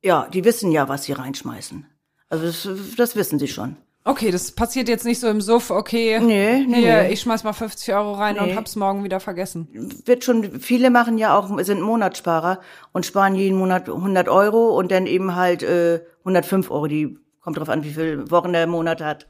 Ja, 0.02 0.26
die 0.32 0.44
wissen 0.44 0.72
ja, 0.72 0.88
was 0.88 1.04
sie 1.04 1.12
reinschmeißen. 1.12 1.86
Also 2.30 2.46
das, 2.46 2.96
das 2.96 3.14
wissen 3.14 3.38
sie 3.38 3.48
schon. 3.48 3.76
Okay, 4.06 4.30
das 4.30 4.52
passiert 4.52 4.88
jetzt 4.88 5.06
nicht 5.06 5.20
so 5.20 5.28
im 5.28 5.40
Suff, 5.40 5.70
okay. 5.70 6.20
Nee, 6.20 6.64
nee, 6.66 6.80
Hier, 6.80 7.02
nee. 7.02 7.12
ich 7.12 7.20
schmeiß 7.20 7.44
mal 7.44 7.54
50 7.54 7.94
Euro 7.94 8.12
rein 8.12 8.38
und 8.38 8.54
hab's 8.54 8.76
morgen 8.76 9.02
wieder 9.02 9.18
vergessen. 9.18 9.68
Wird 10.04 10.24
schon, 10.24 10.60
viele 10.60 10.90
machen 10.90 11.16
ja 11.16 11.38
auch, 11.38 11.58
sind 11.62 11.80
Monatssparer 11.80 12.60
und 12.92 13.06
sparen 13.06 13.34
jeden 13.34 13.58
Monat 13.58 13.88
100 13.88 14.28
Euro 14.28 14.78
und 14.78 14.90
dann 14.92 15.06
eben 15.06 15.34
halt 15.36 15.62
äh, 15.62 16.00
105 16.20 16.70
Euro. 16.70 16.86
Die 16.86 17.18
kommt 17.40 17.56
drauf 17.56 17.70
an, 17.70 17.82
wie 17.82 17.92
viele 17.92 18.30
Wochen 18.30 18.52
der 18.52 18.66
Monat 18.66 19.00
hat. 19.00 19.26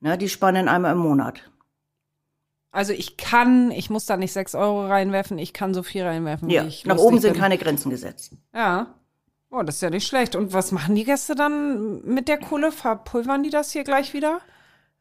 Na, 0.00 0.16
die 0.16 0.28
sparen 0.30 0.54
dann 0.54 0.68
einmal 0.68 0.92
im 0.92 0.98
Monat. 0.98 1.42
Also 2.74 2.92
ich 2.92 3.16
kann, 3.16 3.70
ich 3.70 3.88
muss 3.88 4.04
da 4.06 4.16
nicht 4.16 4.32
6 4.32 4.56
Euro 4.56 4.86
reinwerfen, 4.86 5.38
ich 5.38 5.52
kann 5.52 5.74
so 5.74 5.84
viel 5.84 6.02
reinwerfen, 6.02 6.50
Ja, 6.50 6.64
wie 6.64 6.68
ich 6.68 6.84
nach 6.84 6.98
oben 6.98 7.20
sind 7.20 7.34
bin. 7.34 7.40
keine 7.40 7.56
Grenzen 7.56 7.88
gesetzt. 7.90 8.32
Ja. 8.52 8.94
Oh, 9.50 9.62
das 9.62 9.76
ist 9.76 9.82
ja 9.82 9.90
nicht 9.90 10.08
schlecht. 10.08 10.34
Und 10.34 10.52
was 10.52 10.72
machen 10.72 10.96
die 10.96 11.04
Gäste 11.04 11.36
dann 11.36 12.02
mit 12.04 12.26
der 12.26 12.38
Kohle? 12.38 12.72
Verpulvern 12.72 13.44
die 13.44 13.50
das 13.50 13.70
hier 13.70 13.84
gleich 13.84 14.12
wieder? 14.12 14.40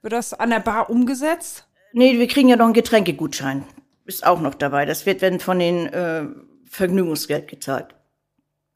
Wird 0.04 0.14
das 0.14 0.36
an 0.36 0.52
der 0.52 0.60
Bar 0.60 0.92
umgesetzt? 0.92 1.68
Nee, 1.94 2.20
wir 2.20 2.28
kriegen 2.28 2.48
ja 2.50 2.56
noch 2.58 2.66
einen 2.66 2.76
Getränkegutschein. 2.76 3.64
Ist 4.06 4.24
auch 4.24 4.40
noch 4.40 4.54
dabei. 4.54 4.86
Das 4.86 5.08
wird 5.08 5.22
wenn 5.22 5.40
von 5.40 5.58
den 5.58 5.88
äh, 5.88 6.26
Vergnügungsgeld 6.70 7.48
gezahlt. 7.48 7.96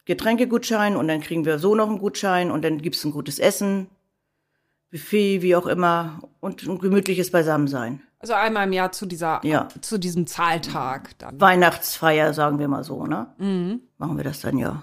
Getränkegutschein 0.06 0.96
und 0.96 1.06
dann 1.06 1.20
kriegen 1.20 1.44
wir 1.44 1.58
so 1.60 1.74
noch 1.76 1.88
einen 1.88 1.98
Gutschein 2.00 2.50
und 2.50 2.64
dann 2.64 2.82
gibt's 2.82 3.04
ein 3.04 3.12
gutes 3.12 3.38
Essen, 3.38 3.88
Buffet, 4.90 5.42
wie 5.42 5.54
auch 5.54 5.66
immer 5.66 6.22
und 6.40 6.66
ein 6.66 6.78
gemütliches 6.78 7.30
Beisammensein. 7.30 8.02
Also 8.20 8.34
einmal 8.34 8.66
im 8.66 8.72
Jahr 8.72 8.90
zu 8.92 9.06
dieser, 9.06 9.40
Ja. 9.44 9.68
zu 9.80 9.96
diesem 9.98 10.26
Zahltag 10.26 11.16
dann. 11.18 11.40
Weihnachtsfeier, 11.40 12.34
sagen 12.34 12.58
wir 12.58 12.66
mal 12.68 12.82
so, 12.84 13.06
ne? 13.06 13.28
Machen 13.98 14.16
wir 14.16 14.24
das 14.24 14.40
dann 14.40 14.58
ja. 14.58 14.82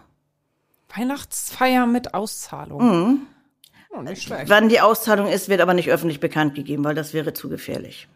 Weihnachtsfeier 0.95 1.85
mit 1.85 2.13
Auszahlung. 2.13 2.81
Mhm. 3.09 3.19
Oh, 3.89 4.01
nicht 4.01 4.23
schlecht. 4.23 4.49
Wann 4.49 4.69
die 4.69 4.79
Auszahlung 4.81 5.27
ist, 5.27 5.49
wird 5.49 5.59
aber 5.61 5.73
nicht 5.73 5.89
öffentlich 5.89 6.19
bekannt 6.21 6.55
gegeben, 6.55 6.83
weil 6.85 6.95
das 6.95 7.13
wäre 7.13 7.33
zu 7.33 7.49
gefährlich. 7.49 8.07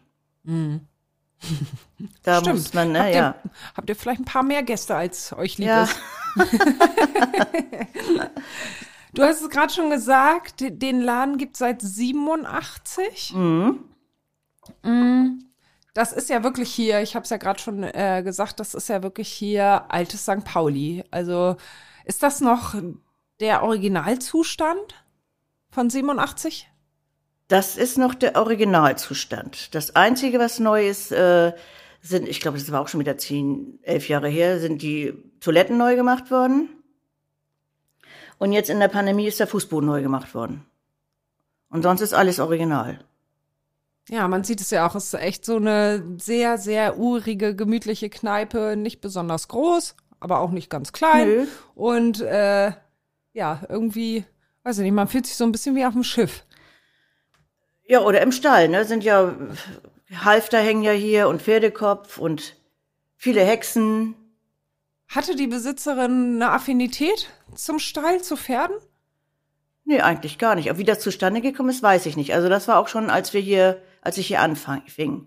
Da 2.22 2.40
Stimmt. 2.40 2.56
muss 2.56 2.74
man, 2.74 2.92
ne, 2.92 2.98
habt, 3.02 3.14
ja. 3.14 3.28
ihr, 3.44 3.50
habt 3.74 3.88
ihr 3.88 3.96
vielleicht 3.96 4.20
ein 4.20 4.24
paar 4.26 4.42
mehr 4.42 4.62
Gäste, 4.62 4.94
als 4.94 5.32
euch 5.32 5.56
lieb 5.56 5.68
Ja. 5.68 5.84
ist? 5.84 5.96
Du 9.14 9.22
hast 9.22 9.40
es 9.42 9.48
gerade 9.50 9.72
schon 9.72 9.90
gesagt, 9.90 10.60
de- 10.60 10.70
den 10.70 11.00
Laden 11.00 11.36
gibt 11.36 11.56
seit 11.56 11.82
87. 11.82 13.32
Mhm. 13.34 13.80
Mm, 14.82 15.40
Das 15.94 16.12
ist 16.12 16.30
ja 16.30 16.42
wirklich 16.44 16.72
hier, 16.72 17.00
ich 17.00 17.14
habe 17.14 17.24
es 17.24 17.30
ja 17.30 17.36
gerade 17.36 17.58
schon 17.60 17.82
äh, 17.82 18.22
gesagt, 18.24 18.60
das 18.60 18.74
ist 18.74 18.88
ja 18.88 19.02
wirklich 19.02 19.28
hier 19.28 19.90
altes 19.90 20.22
St. 20.22 20.44
Pauli. 20.44 21.04
Also 21.10 21.56
ist 22.04 22.22
das 22.22 22.40
noch 22.40 22.74
der 23.40 23.62
Originalzustand 23.62 25.04
von 25.70 25.90
87? 25.90 26.68
Das 27.48 27.76
ist 27.76 27.98
noch 27.98 28.14
der 28.14 28.36
Originalzustand. 28.36 29.74
Das 29.74 29.96
Einzige, 29.96 30.38
was 30.38 30.60
neu 30.60 30.88
ist, 30.88 31.10
äh, 31.10 31.52
sind, 32.00 32.28
ich 32.28 32.40
glaube, 32.40 32.58
das 32.58 32.70
war 32.70 32.80
auch 32.80 32.88
schon 32.88 33.00
wieder 33.00 33.18
zehn, 33.18 33.78
elf 33.82 34.08
Jahre 34.08 34.28
her, 34.28 34.60
sind 34.60 34.82
die 34.82 35.12
Toiletten 35.40 35.76
neu 35.76 35.96
gemacht 35.96 36.30
worden. 36.30 36.68
Und 38.38 38.52
jetzt 38.52 38.70
in 38.70 38.80
der 38.80 38.88
Pandemie 38.88 39.26
ist 39.26 39.40
der 39.40 39.46
Fußboden 39.48 39.86
neu 39.86 40.00
gemacht 40.00 40.34
worden. 40.34 40.64
Und 41.68 41.82
sonst 41.82 42.00
ist 42.00 42.14
alles 42.14 42.38
original. 42.40 43.04
Ja, 44.10 44.26
man 44.26 44.42
sieht 44.42 44.60
es 44.60 44.70
ja 44.70 44.88
auch, 44.88 44.96
es 44.96 45.14
ist 45.14 45.20
echt 45.20 45.44
so 45.44 45.56
eine 45.56 46.04
sehr, 46.18 46.58
sehr 46.58 46.98
urige, 46.98 47.54
gemütliche 47.54 48.10
Kneipe, 48.10 48.74
nicht 48.76 49.00
besonders 49.00 49.46
groß, 49.46 49.94
aber 50.18 50.40
auch 50.40 50.50
nicht 50.50 50.68
ganz 50.68 50.92
klein. 50.92 51.28
Nö. 51.28 51.46
Und 51.76 52.20
äh, 52.20 52.72
ja, 53.32 53.62
irgendwie, 53.68 54.24
weiß 54.64 54.78
ich 54.78 54.82
nicht, 54.82 54.94
man 54.94 55.06
fühlt 55.06 55.26
sich 55.26 55.36
so 55.36 55.44
ein 55.44 55.52
bisschen 55.52 55.76
wie 55.76 55.86
auf 55.86 55.92
dem 55.92 56.02
Schiff. 56.02 56.44
Ja, 57.84 58.00
oder 58.00 58.20
im 58.20 58.32
Stall, 58.32 58.68
ne? 58.68 58.84
Sind 58.84 59.04
ja 59.04 59.32
Halfter 60.12 60.58
hängen 60.58 60.82
ja 60.82 60.92
hier 60.92 61.28
und 61.28 61.42
Pferdekopf 61.42 62.18
und 62.18 62.56
viele 63.16 63.44
Hexen. 63.44 64.16
Hatte 65.06 65.36
die 65.36 65.46
Besitzerin 65.46 66.34
eine 66.36 66.50
Affinität 66.50 67.30
zum 67.54 67.78
Stall, 67.78 68.20
zu 68.22 68.36
Pferden? 68.36 68.76
Nee, 69.84 70.00
eigentlich 70.00 70.38
gar 70.38 70.56
nicht. 70.56 70.68
Aber 70.68 70.78
wie 70.78 70.84
das 70.84 71.00
zustande 71.00 71.40
gekommen 71.40 71.70
ist, 71.70 71.82
weiß 71.82 72.06
ich 72.06 72.16
nicht. 72.16 72.34
Also 72.34 72.48
das 72.48 72.66
war 72.66 72.78
auch 72.78 72.88
schon, 72.88 73.08
als 73.10 73.32
wir 73.34 73.40
hier, 73.40 73.80
als 74.00 74.18
ich 74.18 74.26
hier 74.28 74.40
anfing, 74.40 75.26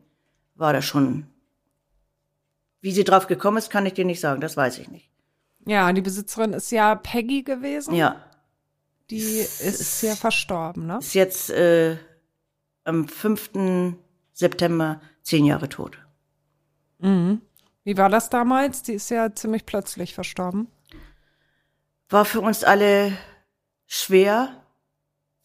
war 0.56 0.74
das 0.74 0.86
schon. 0.86 1.28
Wie 2.82 2.92
sie 2.92 3.04
drauf 3.04 3.28
gekommen 3.28 3.58
ist, 3.58 3.70
kann 3.70 3.86
ich 3.86 3.94
dir 3.94 4.06
nicht 4.06 4.20
sagen. 4.20 4.42
Das 4.42 4.58
weiß 4.58 4.78
ich 4.80 4.90
nicht. 4.90 5.10
Ja, 5.66 5.92
die 5.94 6.02
Besitzerin 6.02 6.54
ist 6.54 6.72
ja 6.72 6.96
Peggy 6.96 7.44
gewesen. 7.44 7.94
Ja, 7.96 8.22
Die 9.10 9.18
ist 9.20 10.02
ja 10.02 10.16
verstorben, 10.16 10.88
ne? 10.88 10.98
ist 11.00 11.14
jetzt 11.14 11.50
äh, 11.50 11.98
am 12.84 13.08
5. 13.08 13.96
September 14.34 15.00
zehn 15.22 15.46
Jahre 15.46 15.70
tot. 15.70 15.98
Wie 17.00 17.98
war 17.98 18.10
das 18.10 18.30
damals? 18.30 18.82
Die 18.84 18.94
ist 18.94 19.10
ja 19.10 19.34
ziemlich 19.34 19.66
plötzlich 19.66 20.14
verstorben. 20.14 20.68
War 22.10 22.24
für 22.26 22.40
uns 22.42 22.64
alle 22.64 23.18
schwer, 23.88 24.64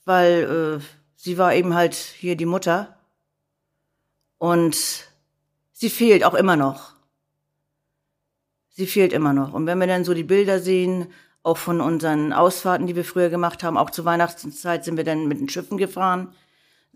weil 0.04 0.80
äh, 0.80 0.84
sie 1.16 1.36
war 1.38 1.54
eben 1.54 1.74
halt 1.74 1.94
hier 1.94 2.36
die 2.36 2.46
Mutter. 2.46 2.97
Und 4.38 5.06
sie 5.72 5.90
fehlt 5.90 6.24
auch 6.24 6.34
immer 6.34 6.56
noch. 6.56 6.92
Sie 8.70 8.86
fehlt 8.86 9.12
immer 9.12 9.32
noch. 9.32 9.52
Und 9.52 9.66
wenn 9.66 9.78
wir 9.78 9.86
dann 9.86 10.04
so 10.04 10.14
die 10.14 10.24
Bilder 10.24 10.60
sehen, 10.60 11.08
auch 11.42 11.56
von 11.58 11.80
unseren 11.80 12.32
Ausfahrten, 12.32 12.86
die 12.86 12.96
wir 12.96 13.04
früher 13.04 13.28
gemacht 13.28 13.62
haben, 13.62 13.76
auch 13.76 13.90
zur 13.90 14.04
Weihnachtszeit 14.04 14.84
sind 14.84 14.96
wir 14.96 15.04
dann 15.04 15.28
mit 15.28 15.40
den 15.40 15.48
Schiffen 15.48 15.78
gefahren, 15.78 16.34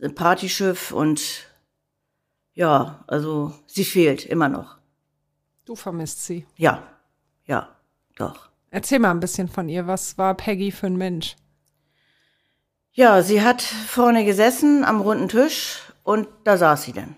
ein 0.00 0.14
Partyschiff 0.14 0.92
und 0.92 1.46
ja, 2.54 3.02
also 3.06 3.54
sie 3.66 3.84
fehlt 3.84 4.26
immer 4.26 4.48
noch. 4.48 4.78
Du 5.64 5.74
vermisst 5.74 6.24
sie. 6.24 6.46
Ja, 6.56 6.82
ja, 7.46 7.68
doch. 8.16 8.50
Erzähl 8.70 8.98
mal 8.98 9.10
ein 9.10 9.20
bisschen 9.20 9.48
von 9.48 9.68
ihr. 9.68 9.86
Was 9.86 10.18
war 10.18 10.34
Peggy 10.34 10.70
für 10.70 10.86
ein 10.86 10.96
Mensch? 10.96 11.36
Ja, 12.92 13.22
sie 13.22 13.42
hat 13.42 13.62
vorne 13.62 14.24
gesessen 14.24 14.84
am 14.84 15.00
runden 15.00 15.28
Tisch 15.28 15.80
und 16.02 16.28
da 16.44 16.56
saß 16.56 16.82
sie 16.82 16.92
denn. 16.92 17.16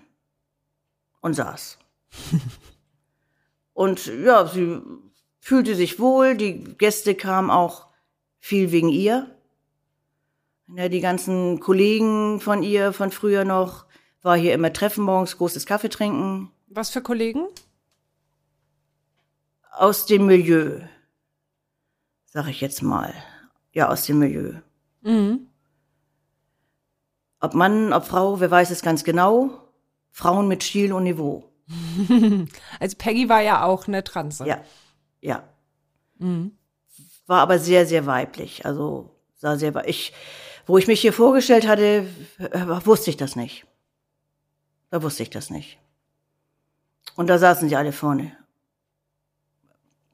Und 1.25 1.33
saß. 1.33 1.79
und 3.73 4.05
ja, 4.05 4.45
sie 4.45 4.79
fühlte 5.39 5.73
sich 5.73 5.99
wohl, 5.99 6.37
die 6.37 6.63
Gäste 6.77 7.15
kamen 7.15 7.49
auch 7.49 7.87
viel 8.37 8.71
wegen 8.71 8.89
ihr. 8.89 9.35
Ja, 10.67 10.87
die 10.87 11.01
ganzen 11.01 11.59
Kollegen 11.59 12.39
von 12.39 12.61
ihr 12.61 12.93
von 12.93 13.09
früher 13.09 13.43
noch, 13.43 13.87
war 14.21 14.37
hier 14.37 14.53
immer 14.53 14.71
Treffen 14.71 15.03
morgens, 15.03 15.39
großes 15.39 15.65
Kaffee 15.65 15.89
trinken. 15.89 16.51
Was 16.67 16.91
für 16.91 17.01
Kollegen? 17.01 17.47
Aus 19.71 20.05
dem 20.05 20.27
Milieu, 20.27 20.81
sag 22.25 22.49
ich 22.49 22.61
jetzt 22.61 22.83
mal. 22.83 23.15
Ja, 23.71 23.89
aus 23.89 24.05
dem 24.05 24.19
Milieu. 24.19 24.53
Mhm. 25.01 25.47
Ob 27.39 27.55
Mann, 27.55 27.93
ob 27.93 28.05
Frau, 28.05 28.39
wer 28.39 28.51
weiß 28.51 28.69
es 28.69 28.83
ganz 28.83 29.03
genau. 29.03 29.64
Frauen 30.17 30.47
mit 30.47 30.63
Stil 30.63 30.93
und 30.93 31.03
Niveau. 31.03 31.51
Also 32.79 32.95
Peggy 32.97 33.27
war 33.27 33.41
ja 33.41 33.65
auch 33.65 33.87
eine 33.87 34.01
Transe. 34.03 34.47
Ja, 34.47 34.63
ja. 35.19 35.43
War 37.27 37.41
aber 37.41 37.59
sehr, 37.59 37.85
sehr 37.85 38.05
weiblich. 38.05 38.65
Also 38.65 39.13
sah 39.35 39.57
sehr 39.57 39.73
wei- 39.73 39.87
ich, 39.87 40.13
wo 40.65 40.77
ich 40.77 40.87
mich 40.87 41.01
hier 41.01 41.11
vorgestellt 41.11 41.67
hatte, 41.67 42.07
äh, 42.39 42.85
wusste 42.85 43.09
ich 43.09 43.17
das 43.17 43.35
nicht. 43.35 43.65
Da 44.89 45.03
wusste 45.03 45.23
ich 45.23 45.29
das 45.31 45.49
nicht. 45.49 45.77
Und 47.17 47.27
da 47.27 47.37
saßen 47.37 47.67
sie 47.67 47.75
alle 47.75 47.91
vorne. 47.91 48.31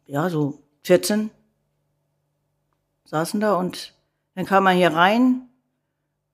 Ja, 0.08 0.29
so 0.31 0.63
14 0.84 1.29
saßen 3.05 3.39
da 3.39 3.53
und 3.55 3.93
dann 4.34 4.46
kam 4.48 4.63
man 4.63 4.75
hier 4.77 4.93
rein. 4.93 5.48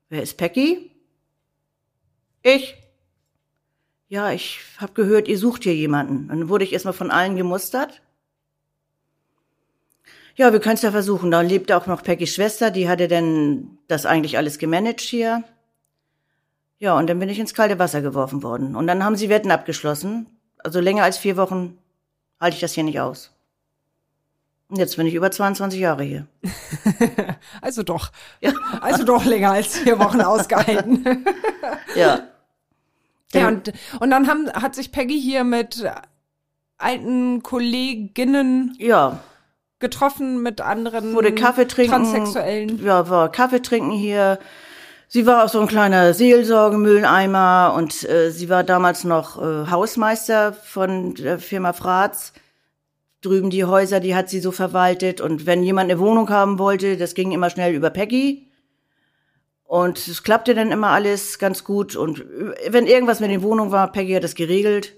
Wer 0.10 0.22
ist 0.24 0.38
Peggy? 0.38 0.92
Ich. 2.44 2.76
Ja, 4.10 4.32
ich 4.32 4.60
habe 4.78 4.94
gehört, 4.94 5.28
ihr 5.28 5.38
sucht 5.38 5.64
hier 5.64 5.76
jemanden. 5.76 6.30
Dann 6.30 6.50
wurde 6.50 6.64
ich 6.64 6.72
erstmal 6.74 6.94
von 6.94 7.12
allen 7.12 7.36
gemustert. 7.36 8.02
Ja, 10.36 10.54
wir 10.54 10.60
können 10.60 10.76
es 10.76 10.82
ja 10.82 10.92
versuchen. 10.92 11.32
Da 11.32 11.42
lebte 11.42 11.76
auch 11.76 11.88
noch 11.88 12.04
Peggys 12.04 12.34
Schwester, 12.34 12.72
die 12.72 12.88
hatte 12.88 13.08
denn 13.08 13.80
das 13.88 14.06
eigentlich 14.06 14.38
alles 14.38 14.60
gemanagt 14.60 15.02
hier. 15.02 15.44
Ja, 16.80 16.96
und 16.98 17.08
dann 17.08 17.20
bin 17.20 17.28
ich 17.28 17.40
ins 17.40 17.54
kalte 17.56 17.80
Wasser 17.80 18.02
geworfen 18.02 18.44
worden. 18.44 18.76
Und 18.76 18.88
dann 18.88 19.04
haben 19.04 19.16
sie 19.16 19.30
Wetten 19.30 19.52
abgeschlossen. 19.52 20.28
Also 20.60 20.80
länger 20.80 21.04
als 21.04 21.18
vier 21.18 21.36
Wochen 21.36 21.78
halte 22.40 22.56
ich 22.56 22.62
das 22.62 22.74
hier 22.74 22.84
nicht 22.84 23.00
aus. 23.00 23.34
Und 24.70 24.78
jetzt 24.78 24.96
bin 24.98 25.08
ich 25.08 25.16
über 25.16 25.32
22 25.32 25.80
Jahre 25.80 26.04
hier. 26.04 26.28
Also 27.62 27.84
doch. 27.84 28.12
Also 28.82 29.04
doch 29.04 29.26
länger 29.26 29.52
als 29.52 29.78
vier 29.78 30.00
Wochen 30.00 30.22
ausgehalten. 30.22 31.26
Ja. 31.96 32.27
Ja, 33.34 33.48
und, 33.48 33.74
und 34.00 34.10
dann 34.10 34.28
haben, 34.28 34.52
hat 34.52 34.76
sich 34.76 34.92
Peggy 34.92 35.20
hier 35.20 35.44
mit 35.44 35.84
alten 36.78 37.44
Kolleginnen 37.44 38.76
Ja, 38.80 39.20
getroffen, 39.80 40.42
mit 40.42 40.62
anderen 40.62 41.14
wurde 41.14 41.34
Kaffee 41.34 41.68
trinken. 41.68 41.92
Transsexuellen. 41.92 42.84
Ja, 42.84 43.10
war 43.10 43.32
Kaffee 43.32 43.62
trinken 43.62 43.92
hier. 43.92 44.40
Sie 45.10 45.26
war 45.26 45.46
auch 45.46 45.50
so 45.50 45.62
ein 45.62 45.68
kleiner 45.68 46.14
Seelsorgemülleimer 46.14 47.74
und 47.78 48.08
äh, 48.10 48.30
sie 48.30 48.50
war 48.50 48.64
damals 48.64 49.06
noch 49.06 49.42
äh, 49.42 49.70
Hausmeister 49.70 50.52
von 50.52 51.16
der 51.16 51.40
Firma 51.40 51.72
Fratz. 51.72 52.34
Drüben 53.22 53.50
die 53.50 53.64
Häuser, 53.64 54.00
die 54.00 54.16
hat 54.16 54.30
sie 54.30 54.42
so 54.42 54.52
verwaltet. 54.52 55.22
Und 55.22 55.46
wenn 55.46 55.64
jemand 55.64 55.90
eine 55.90 56.00
Wohnung 56.00 56.30
haben 56.30 56.60
wollte, 56.60 56.98
das 56.98 57.14
ging 57.14 57.32
immer 57.32 57.50
schnell 57.50 57.74
über 57.74 57.90
Peggy. 57.90 58.47
Und 59.68 60.08
es 60.08 60.24
klappte 60.24 60.56
dann 60.56 60.72
immer 60.72 60.88
alles 60.90 61.40
ganz 61.40 61.64
gut. 61.64 61.96
Und 61.96 62.26
wenn 62.70 62.88
irgendwas 62.88 63.20
mit 63.20 63.30
den 63.30 63.44
Wohnungen 63.44 63.72
war, 63.72 63.92
Peggy 63.92 64.14
hat 64.14 64.24
das 64.24 64.34
geregelt. 64.34 64.94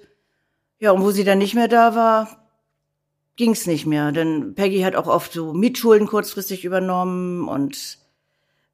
Ja, 0.80 0.92
und 0.92 1.02
wo 1.02 1.12
sie 1.12 1.24
dann 1.24 1.40
nicht 1.40 1.56
mehr 1.56 1.68
da 1.68 1.96
war, 1.96 2.48
ging's 3.36 3.66
nicht 3.66 3.86
mehr. 3.86 4.12
Denn 4.12 4.54
Peggy 4.54 4.82
hat 4.82 4.96
auch 4.96 5.08
oft 5.08 5.34
so 5.34 5.54
Mietschulden 5.54 6.08
kurzfristig 6.08 6.64
übernommen 6.64 7.48
und 7.50 7.98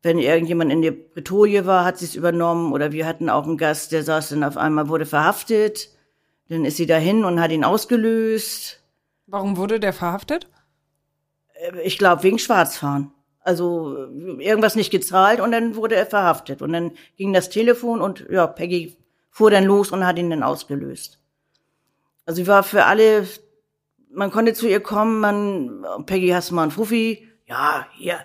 wenn 0.05 0.19
irgendjemand 0.19 0.71
in 0.71 0.83
der 0.83 0.91
Bretouille 0.91 1.65
war, 1.65 1.83
hat 1.83 1.97
sie 1.97 2.05
es 2.05 2.13
übernommen. 2.13 2.73
Oder 2.73 2.91
wir 2.91 3.07
hatten 3.07 3.27
auch 3.27 3.45
einen 3.45 3.57
Gast, 3.57 3.91
der 3.91 4.03
saß 4.03 4.29
dann 4.29 4.43
auf 4.43 4.55
einmal, 4.55 4.87
wurde 4.87 5.07
verhaftet. 5.07 5.89
Dann 6.47 6.63
ist 6.63 6.77
sie 6.77 6.85
dahin 6.85 7.25
und 7.25 7.41
hat 7.41 7.51
ihn 7.51 7.63
ausgelöst. 7.63 8.81
Warum 9.25 9.57
wurde 9.57 9.79
der 9.79 9.93
verhaftet? 9.93 10.47
Äh, 11.55 11.81
Ich 11.81 11.97
glaube, 11.97 12.21
wegen 12.21 12.37
Schwarzfahren. 12.37 13.14
Also 13.45 13.95
irgendwas 14.39 14.75
nicht 14.75 14.89
gezahlt 14.89 15.39
und 15.39 15.51
dann 15.51 15.75
wurde 15.75 15.93
er 15.93 16.07
verhaftet. 16.07 16.63
Und 16.63 16.73
dann 16.73 16.93
ging 17.15 17.31
das 17.31 17.49
Telefon 17.49 18.01
und 18.01 18.25
ja, 18.27 18.47
Peggy 18.47 18.97
fuhr 19.29 19.51
dann 19.51 19.65
los 19.65 19.91
und 19.91 20.03
hat 20.03 20.17
ihn 20.17 20.31
dann 20.31 20.41
ausgelöst. 20.41 21.19
Also 22.25 22.41
sie 22.41 22.47
war 22.47 22.63
für 22.63 22.85
alle, 22.85 23.27
man 24.11 24.31
konnte 24.31 24.53
zu 24.53 24.67
ihr 24.67 24.79
kommen, 24.79 25.19
man, 25.19 25.85
Peggy, 26.07 26.29
hast 26.29 26.49
du 26.49 26.55
mal 26.55 26.63
einen 26.63 26.71
Fuffi? 26.71 27.29
Ja, 27.45 27.85
hier. 27.93 28.17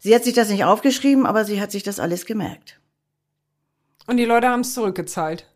Sie 0.00 0.12
hat 0.12 0.24
sich 0.24 0.34
das 0.34 0.48
nicht 0.48 0.64
aufgeschrieben, 0.64 1.24
aber 1.24 1.44
sie 1.44 1.60
hat 1.60 1.70
sich 1.70 1.84
das 1.84 2.00
alles 2.00 2.26
gemerkt. 2.26 2.80
Und 4.08 4.16
die 4.16 4.24
Leute 4.24 4.48
haben 4.48 4.62
es 4.62 4.74
zurückgezahlt. 4.74 5.46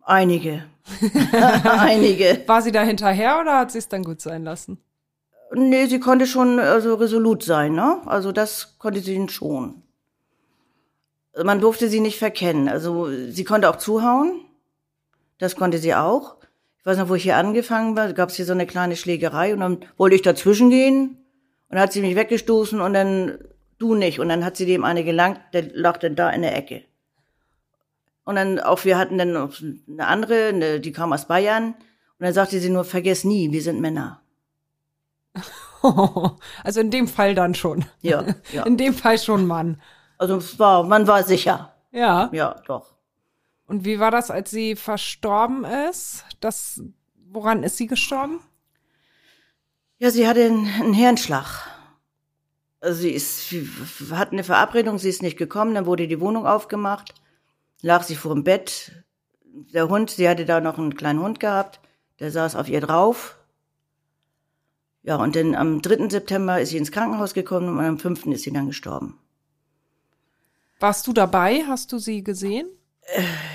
Einige. 0.00 0.64
Einige. 1.64 2.42
War 2.46 2.62
sie 2.62 2.72
da 2.72 2.82
hinterher 2.84 3.38
oder 3.38 3.58
hat 3.58 3.72
sie 3.72 3.78
es 3.78 3.88
dann 3.88 4.02
gut 4.02 4.22
sein 4.22 4.44
lassen? 4.44 4.78
Nee, 5.58 5.86
sie 5.86 6.00
konnte 6.00 6.26
schon 6.26 6.58
also 6.58 6.96
resolut 6.96 7.42
sein, 7.42 7.72
ne? 7.72 8.02
Also 8.04 8.30
das 8.30 8.76
konnte 8.78 9.00
sie 9.00 9.26
schon. 9.30 9.82
Man 11.42 11.60
durfte 11.60 11.88
sie 11.88 12.00
nicht 12.00 12.18
verkennen. 12.18 12.68
Also 12.68 13.08
sie 13.30 13.44
konnte 13.44 13.70
auch 13.70 13.76
zuhauen. 13.76 14.42
Das 15.38 15.56
konnte 15.56 15.78
sie 15.78 15.94
auch. 15.94 16.36
Ich 16.78 16.84
weiß 16.84 16.98
noch, 16.98 17.08
wo 17.08 17.14
ich 17.14 17.22
hier 17.22 17.38
angefangen 17.38 17.96
war, 17.96 18.12
gab 18.12 18.28
es 18.28 18.36
hier 18.36 18.44
so 18.44 18.52
eine 18.52 18.66
kleine 18.66 18.96
Schlägerei 18.96 19.54
und 19.54 19.60
dann 19.60 19.78
wollte 19.96 20.14
ich 20.14 20.20
dazwischen 20.20 20.68
gehen 20.68 21.16
und 21.68 21.76
dann 21.76 21.80
hat 21.80 21.92
sie 21.94 22.02
mich 22.02 22.16
weggestoßen 22.16 22.78
und 22.78 22.92
dann 22.92 23.38
du 23.78 23.94
nicht. 23.94 24.20
Und 24.20 24.28
dann 24.28 24.44
hat 24.44 24.58
sie 24.58 24.66
dem 24.66 24.84
eine 24.84 25.04
gelangt, 25.04 25.40
der 25.54 25.70
lag 25.72 25.96
dann 25.96 26.16
da 26.16 26.28
in 26.28 26.42
der 26.42 26.54
Ecke. 26.54 26.82
Und 28.24 28.36
dann 28.36 28.60
auch 28.60 28.84
wir 28.84 28.98
hatten 28.98 29.16
dann 29.16 29.32
noch 29.32 29.54
eine 29.88 30.06
andere, 30.06 30.48
eine, 30.48 30.80
die 30.80 30.92
kam 30.92 31.14
aus 31.14 31.26
Bayern. 31.26 31.68
Und 31.68 32.26
dann 32.26 32.34
sagte 32.34 32.60
sie 32.60 32.68
nur, 32.68 32.84
vergiss 32.84 33.24
nie, 33.24 33.50
wir 33.52 33.62
sind 33.62 33.80
Männer. 33.80 34.20
Also 36.64 36.80
in 36.80 36.90
dem 36.90 37.06
Fall 37.06 37.34
dann 37.34 37.54
schon. 37.54 37.84
Ja, 38.00 38.24
ja. 38.52 38.64
In 38.64 38.76
dem 38.76 38.92
Fall 38.94 39.18
schon 39.18 39.46
Mann. 39.46 39.80
Also 40.18 40.36
es 40.36 40.58
war, 40.58 40.82
man 40.82 41.06
war 41.06 41.22
sicher. 41.22 41.74
Ja. 41.92 42.28
Ja, 42.32 42.56
doch. 42.66 42.94
Und 43.66 43.84
wie 43.84 44.00
war 44.00 44.10
das, 44.10 44.30
als 44.30 44.50
sie 44.50 44.76
verstorben 44.76 45.64
ist? 45.64 46.24
Das, 46.40 46.82
woran 47.30 47.62
ist 47.62 47.76
sie 47.76 47.86
gestorben? 47.86 48.40
Ja, 49.98 50.10
sie 50.10 50.26
hatte 50.26 50.44
einen, 50.44 50.66
einen 50.66 50.92
Hirnschlag. 50.92 51.68
Also 52.80 53.00
sie 53.00 53.10
ist, 53.10 53.48
sie 53.48 53.68
hat 54.12 54.32
eine 54.32 54.44
Verabredung, 54.44 54.98
sie 54.98 55.08
ist 55.08 55.22
nicht 55.22 55.38
gekommen, 55.38 55.74
dann 55.74 55.86
wurde 55.86 56.06
die 56.06 56.20
Wohnung 56.20 56.46
aufgemacht, 56.46 57.14
lag 57.80 58.02
sie 58.02 58.14
vor 58.14 58.34
dem 58.34 58.44
Bett. 58.44 58.92
Der 59.42 59.88
Hund, 59.88 60.10
sie 60.10 60.28
hatte 60.28 60.44
da 60.44 60.60
noch 60.60 60.78
einen 60.78 60.94
kleinen 60.94 61.20
Hund 61.20 61.40
gehabt, 61.40 61.80
der 62.20 62.30
saß 62.30 62.54
auf 62.56 62.68
ihr 62.68 62.80
drauf. 62.80 63.38
Ja, 65.06 65.16
und 65.16 65.36
dann 65.36 65.54
am 65.54 65.80
3. 65.82 66.08
September 66.08 66.60
ist 66.60 66.70
sie 66.70 66.78
ins 66.78 66.90
Krankenhaus 66.90 67.32
gekommen 67.32 67.78
und 67.78 67.84
am 67.84 67.98
5. 67.98 68.26
ist 68.26 68.42
sie 68.42 68.52
dann 68.52 68.66
gestorben. 68.66 69.16
Warst 70.80 71.06
du 71.06 71.12
dabei? 71.12 71.62
Hast 71.68 71.92
du 71.92 71.98
sie 71.98 72.24
gesehen? 72.24 72.66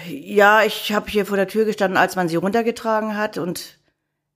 Ja, 0.07 0.63
ich 0.63 0.93
habe 0.93 1.11
hier 1.11 1.25
vor 1.25 1.35
der 1.35 1.49
Tür 1.49 1.65
gestanden, 1.65 1.97
als 1.97 2.15
man 2.15 2.29
sie 2.29 2.37
runtergetragen 2.37 3.17
hat 3.17 3.37
und 3.37 3.79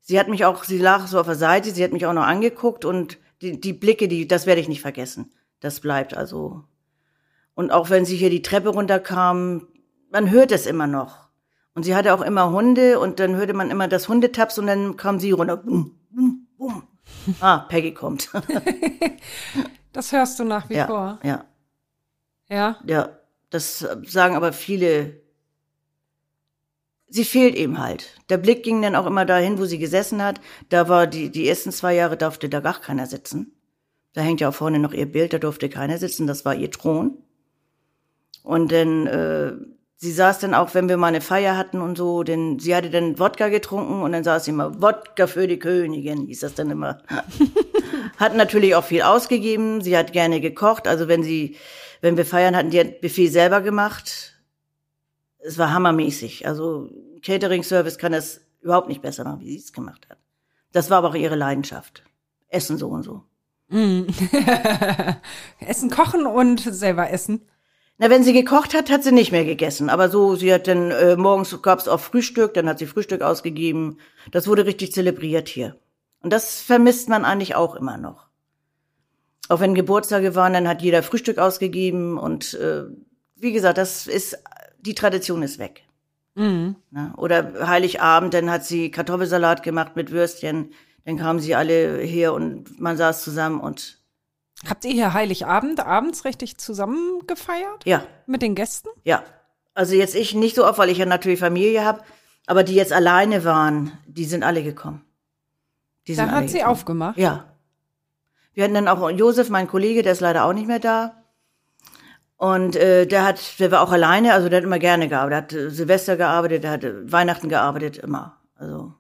sie 0.02 0.20
hat 0.20 0.28
mich 0.28 0.44
auch, 0.44 0.66
sie 0.66 0.78
lag 0.78 1.08
so 1.08 1.18
auf 1.18 1.26
der 1.26 1.36
Seite, 1.36 1.72
sie 1.72 1.86
hat 1.86 1.94
mich 1.94 2.06
auch 2.06 2.12
noch 2.12 2.26
angeguckt 2.26 2.84
und 2.84 3.18
die, 3.42 3.62
die 3.62 3.72
Blicke, 3.72 4.10
die, 4.10 4.28
das 4.28 4.46
werde 4.46 4.60
ich 4.60 4.68
nicht 4.68 4.82
vergessen. 4.82 5.32
Das 5.62 5.80
bleibt 5.80 6.18
also. 6.18 6.66
Und 7.54 7.72
auch 7.72 7.90
wenn 7.90 8.04
sie 8.04 8.18
hier 8.18 8.30
die 8.30 8.42
Treppe 8.42 8.70
runterkam, 8.70 9.70
man 10.12 10.32
hört 10.32 10.52
es 10.52 10.66
immer 10.66 10.86
noch. 10.86 11.30
Und 11.74 11.84
sie 11.84 11.96
hatte 11.96 12.14
auch 12.14 12.22
immer 12.22 12.52
Hunde 12.52 13.00
und 13.00 13.22
dann 13.22 13.38
hörte 13.38 13.54
man 13.54 13.72
immer 13.72 13.88
das 13.88 14.10
Hundetaps 14.10 14.60
und 14.60 14.68
dann 14.68 14.98
kam 14.98 15.18
sie 15.18 15.32
runter. 15.32 15.56
Bum, 15.56 15.72
bum, 15.72 15.96
bum. 16.12 16.45
Ah, 17.40 17.60
Peggy 17.60 17.94
kommt. 17.94 18.30
Das 19.94 20.12
hörst 20.12 20.38
du 20.40 20.44
nach 20.44 20.70
wie 20.70 20.74
ja, 20.76 20.88
vor. 20.88 21.20
ja, 21.24 21.46
Ja. 22.50 22.78
ja. 22.86 23.18
Das 23.50 23.80
sagen 24.04 24.36
aber 24.36 24.52
viele. 24.52 25.22
Sie 27.08 27.24
fehlt 27.24 27.56
eben 27.56 27.80
halt. 27.80 28.20
Der 28.28 28.38
Blick 28.38 28.64
ging 28.64 28.82
dann 28.82 28.98
auch 28.98 29.06
immer 29.06 29.24
dahin, 29.24 29.58
wo 29.58 29.64
sie 29.64 29.78
gesessen 29.80 30.22
hat. 30.22 30.42
Da 30.68 30.90
war 30.90 31.08
die, 31.08 31.30
die 31.30 31.48
ersten 31.48 31.72
zwei 31.72 31.96
Jahre 31.96 32.18
durfte 32.18 32.50
da 32.50 32.60
gar 32.60 32.82
keiner 32.82 33.06
sitzen. 33.08 33.54
Da 34.12 34.20
hängt 34.22 34.42
ja 34.42 34.50
auch 34.50 34.54
vorne 34.56 34.80
noch 34.80 34.92
ihr 34.92 35.06
Bild, 35.10 35.32
da 35.32 35.38
durfte 35.38 35.70
keiner 35.70 35.98
sitzen, 35.98 36.28
das 36.28 36.44
war 36.44 36.56
ihr 36.56 36.72
Thron. 36.72 37.18
Und 38.44 38.74
dann, 38.74 39.08
äh, 39.08 39.54
sie 39.98 40.12
saß 40.12 40.40
dann 40.40 40.54
auch, 40.54 40.74
wenn 40.74 40.90
wir 40.90 40.98
mal 40.98 41.08
eine 41.08 41.22
Feier 41.22 41.58
hatten 41.58 41.82
und 41.82 41.98
so, 41.98 42.24
denn 42.24 42.60
sie 42.60 42.76
hatte 42.76 42.90
dann 42.90 43.18
Wodka 43.20 43.50
getrunken 43.50 44.02
und 44.02 44.12
dann 44.12 44.24
saß 44.24 44.46
sie 44.46 44.52
immer, 44.52 44.82
Wodka 44.82 45.28
für 45.28 45.48
die 45.48 45.60
Königin, 45.60 46.28
hieß 46.28 46.42
das 46.42 46.56
dann 46.56 46.70
immer. 46.70 47.02
hat 48.18 48.36
natürlich 48.36 48.76
auch 48.76 48.84
viel 48.84 49.02
ausgegeben, 49.02 49.82
sie 49.82 49.98
hat 49.98 50.14
gerne 50.14 50.42
gekocht, 50.42 50.88
also 50.88 51.08
wenn 51.08 51.24
sie, 51.24 51.56
wenn 52.02 52.18
wir 52.18 52.26
feiern 52.26 52.56
hatten, 52.56 52.70
die 52.70 52.80
hat 52.80 53.02
Buffet 53.02 53.30
selber 53.30 53.62
gemacht. 53.62 54.34
Es 55.40 55.58
war 55.58 55.74
hammermäßig, 55.74 56.48
also 56.48 56.90
Catering-Service 57.24 57.98
kann 57.98 58.12
das 58.12 58.42
überhaupt 58.62 58.90
nicht 58.90 59.02
besser 59.02 59.24
machen, 59.24 59.42
wie 59.42 59.52
sie 59.52 59.58
es 59.58 59.74
gemacht 59.74 60.08
hat. 60.10 60.18
Das 60.72 60.90
war 60.90 60.98
aber 60.98 61.10
auch 61.10 61.16
ihre 61.16 61.36
Leidenschaft. 61.36 62.04
Essen 62.50 62.78
so 62.78 62.90
und 62.90 63.04
so. 63.04 63.24
Essen 65.60 65.90
kochen 65.90 66.26
und 66.26 66.60
selber 66.60 67.10
essen. 67.10 67.42
Na, 67.98 68.10
wenn 68.10 68.24
sie 68.24 68.34
gekocht 68.34 68.74
hat, 68.74 68.90
hat 68.90 69.04
sie 69.04 69.14
nicht 69.14 69.32
mehr 69.32 69.46
gegessen. 69.46 69.90
Aber 69.90 70.10
so, 70.10 70.36
sie 70.36 70.54
hat 70.54 70.68
dann 70.68 70.92
äh, 70.92 71.16
morgens 71.16 71.62
gab's 71.62 71.88
auch 71.88 72.00
Frühstück, 72.00 72.54
dann 72.54 72.68
hat 72.68 72.80
sie 72.80 72.88
Frühstück 72.88 73.22
ausgegeben. 73.22 74.00
Das 74.32 74.48
wurde 74.48 74.66
richtig 74.66 74.92
zelebriert 74.92 75.48
hier. 75.48 75.78
Und 76.22 76.34
das 76.34 76.60
vermisst 76.62 77.08
man 77.08 77.24
eigentlich 77.24 77.56
auch 77.56 77.76
immer 77.76 77.98
noch. 77.98 78.28
Auch 79.48 79.60
wenn 79.60 79.76
Geburtstage 79.76 80.36
waren, 80.36 80.54
dann 80.54 80.68
hat 80.68 80.82
jeder 80.82 81.04
Frühstück 81.04 81.38
ausgegeben 81.38 82.18
und 82.18 82.56
äh, 82.56 82.84
wie 83.36 83.52
gesagt, 83.54 83.78
das 83.78 84.08
ist 84.08 84.40
die 84.80 84.96
Tradition 84.96 85.44
ist 85.44 85.60
weg. 85.60 85.84
Na, 86.92 87.14
oder 87.18 87.68
Heiligabend, 87.68 88.34
dann 88.34 88.50
hat 88.50 88.66
sie 88.66 88.92
Kartoffelsalat 88.92 89.64
gemacht 89.64 89.96
mit 89.96 90.12
Würstchen. 90.12 90.72
Dann 91.06 91.18
kamen 91.18 91.40
sie 91.40 91.56
alle 91.56 92.00
her 92.00 92.34
und 92.34 92.80
man 92.80 92.98
saß 92.98 93.24
zusammen 93.24 93.62
und 93.62 94.00
Habt 94.70 94.86
ihr 94.86 94.92
hier 94.92 95.14
Heiligabend 95.14 95.80
abends 95.86 96.26
richtig 96.26 96.58
zusammen 96.58 97.26
gefeiert? 97.28 97.86
ja, 97.86 98.04
Mit 98.26 98.42
den 98.42 98.56
Gästen? 98.56 98.90
Ja, 99.04 99.24
also 99.74 99.94
jetzt 99.96 100.16
ich 100.16 100.34
nicht 100.34 100.56
so 100.56 100.66
oft, 100.66 100.78
weil 100.80 100.90
ich 100.90 100.98
ja 100.98 101.06
natürlich 101.06 101.40
Familie 101.40 101.84
habe, 101.86 102.02
aber 102.48 102.64
die 102.64 102.76
jetzt 102.76 102.94
alleine 102.94 103.44
waren, 103.44 103.92
die 104.08 104.26
sind 104.26 104.44
alle 104.44 104.64
gekommen. 104.64 105.02
Die 106.08 106.14
sind 106.16 106.26
Dann 106.28 106.34
alle 106.36 106.44
hat 106.46 106.50
sie 106.50 106.58
gekommen. 106.60 106.72
aufgemacht. 106.74 107.18
Ja. 107.18 107.46
Wir 108.54 108.64
hatten 108.64 108.74
dann 108.76 108.88
auch 108.88 109.10
Josef, 109.10 109.50
mein 109.50 109.68
Kollege, 109.68 110.02
der 110.04 110.14
ist 110.14 110.22
leider 110.22 110.46
auch 110.46 110.54
nicht 110.54 110.68
mehr 110.68 110.80
da. 110.80 111.16
Und 112.38 112.76
äh, 112.76 113.06
der 113.08 113.24
hat, 113.26 113.60
der 113.60 113.72
war 113.72 113.82
auch 113.82 113.92
alleine, 113.92 114.34
also 114.34 114.50
der 114.50 114.58
hat 114.58 114.64
immer 114.66 114.80
gerne 114.80 115.08
gearbeitet. 115.10 115.52
Der 115.52 115.60
hat 115.62 115.68
äh, 115.68 115.72
Silvester 115.72 116.18
gearbeitet, 116.18 116.64
der 116.64 116.72
hat 116.72 116.84
äh, 116.84 117.12
Weihnachten 117.12 117.50
gearbeitet, 117.50 117.98
immer. 117.98 118.38
Also 118.56 118.94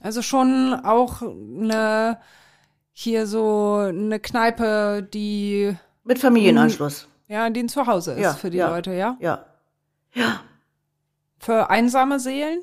Also 0.00 0.20
schon 0.22 0.74
auch 0.84 1.22
eine, 1.22 2.18
hier 2.96 3.26
so 3.26 3.74
eine 3.88 4.20
Kneipe, 4.20 5.02
die, 5.12 5.76
mit 6.04 6.18
Familienanschluss. 6.20 7.08
ja, 7.28 7.50
die 7.50 7.60
ein 7.64 7.68
Zuhause 7.68 8.12
ist 8.12 8.20
Ja, 8.20 8.32
für 8.34 8.50
die 8.50 8.58
ja. 8.58 8.68
Leute, 8.70 8.92
ja? 8.92 9.16
Ja. 9.20 9.44
Ja. 10.14 10.40
Für 11.38 11.68
einsame 11.70 12.20
Seelen? 12.20 12.62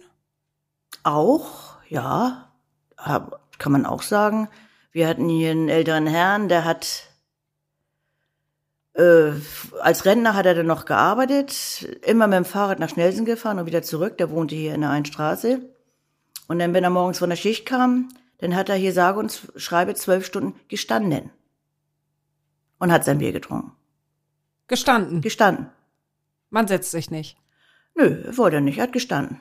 Auch, 1.04 1.76
ja, 1.89 2.50
kann 3.58 3.72
man 3.72 3.86
auch 3.86 4.02
sagen. 4.02 4.48
Wir 4.91 5.08
hatten 5.08 5.28
hier 5.30 5.52
einen 5.52 5.70
älteren 5.70 6.08
Herrn, 6.08 6.48
der 6.48 6.63
hat 6.65 7.04
äh, 8.94 9.32
als 9.82 10.06
Rentner 10.06 10.34
hat 10.34 10.46
er 10.46 10.56
dann 10.56 10.65
noch 10.65 10.86
gearbeitet, 10.86 11.88
immer 12.04 12.28
mit 12.28 12.38
dem 12.38 12.46
Fahrrad 12.46 12.80
nach 12.80 12.89
Schnelsen 12.89 13.26
gefahren 13.26 13.60
und 13.60 13.65
wieder 13.65 13.84
zurück. 13.84 14.17
Der 14.17 14.30
wohnte 14.32 14.56
hier 14.56 14.74
in 14.76 14.82
der 14.82 14.89
Einstraße. 14.89 15.62
Und 16.48 16.60
dann, 16.60 16.74
wenn 16.74 16.84
er 16.84 16.89
morgens 16.89 17.20
von 17.20 17.30
der 17.30 17.38
Schicht 17.38 17.65
kam, 17.65 18.10
dann 18.41 18.56
hat 18.56 18.69
er 18.69 18.75
hier 18.75 18.91
sage 18.91 19.19
und 19.19 19.49
schreibe 19.56 19.95
zwölf 19.95 20.25
Stunden 20.25 20.60
gestanden 20.67 21.30
und 22.80 22.91
hat 22.91 23.06
sein 23.06 23.19
Bier 23.19 23.32
getrunken. 23.32 23.71
Gestanden. 24.67 25.21
Gestanden. 25.21 25.69
Man 26.49 26.67
setzt 26.67 26.91
sich 26.91 27.12
nicht. 27.12 27.38
Nö, 27.93 28.36
wollte 28.36 28.58
er 28.58 28.62
nicht, 28.62 28.77
er 28.77 28.84
hat 28.84 28.93
gestanden. 28.93 29.39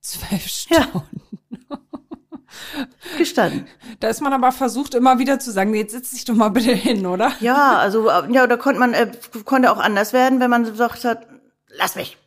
Zwölf 0.00 0.46
Stunden. 0.46 1.20
Ja. 1.68 1.78
Gestanden. 3.18 3.66
Da 3.98 4.08
ist 4.08 4.20
man 4.20 4.32
aber 4.32 4.52
versucht, 4.52 4.94
immer 4.94 5.18
wieder 5.18 5.40
zu 5.40 5.50
sagen, 5.50 5.74
jetzt 5.74 5.92
setz 5.92 6.10
dich 6.10 6.24
doch 6.24 6.34
mal 6.34 6.50
bitte 6.50 6.72
hin, 6.72 7.06
oder? 7.06 7.32
Ja, 7.40 7.78
also 7.78 8.08
ja, 8.08 8.46
da 8.46 8.56
konnte 8.56 8.78
man 8.78 8.94
äh, 8.94 9.10
konnte 9.44 9.70
auch 9.70 9.78
anders 9.78 10.12
werden, 10.12 10.40
wenn 10.40 10.50
man 10.50 10.64
gesagt 10.64 11.04
hat, 11.04 11.26
lass 11.68 11.96
mich, 11.96 12.18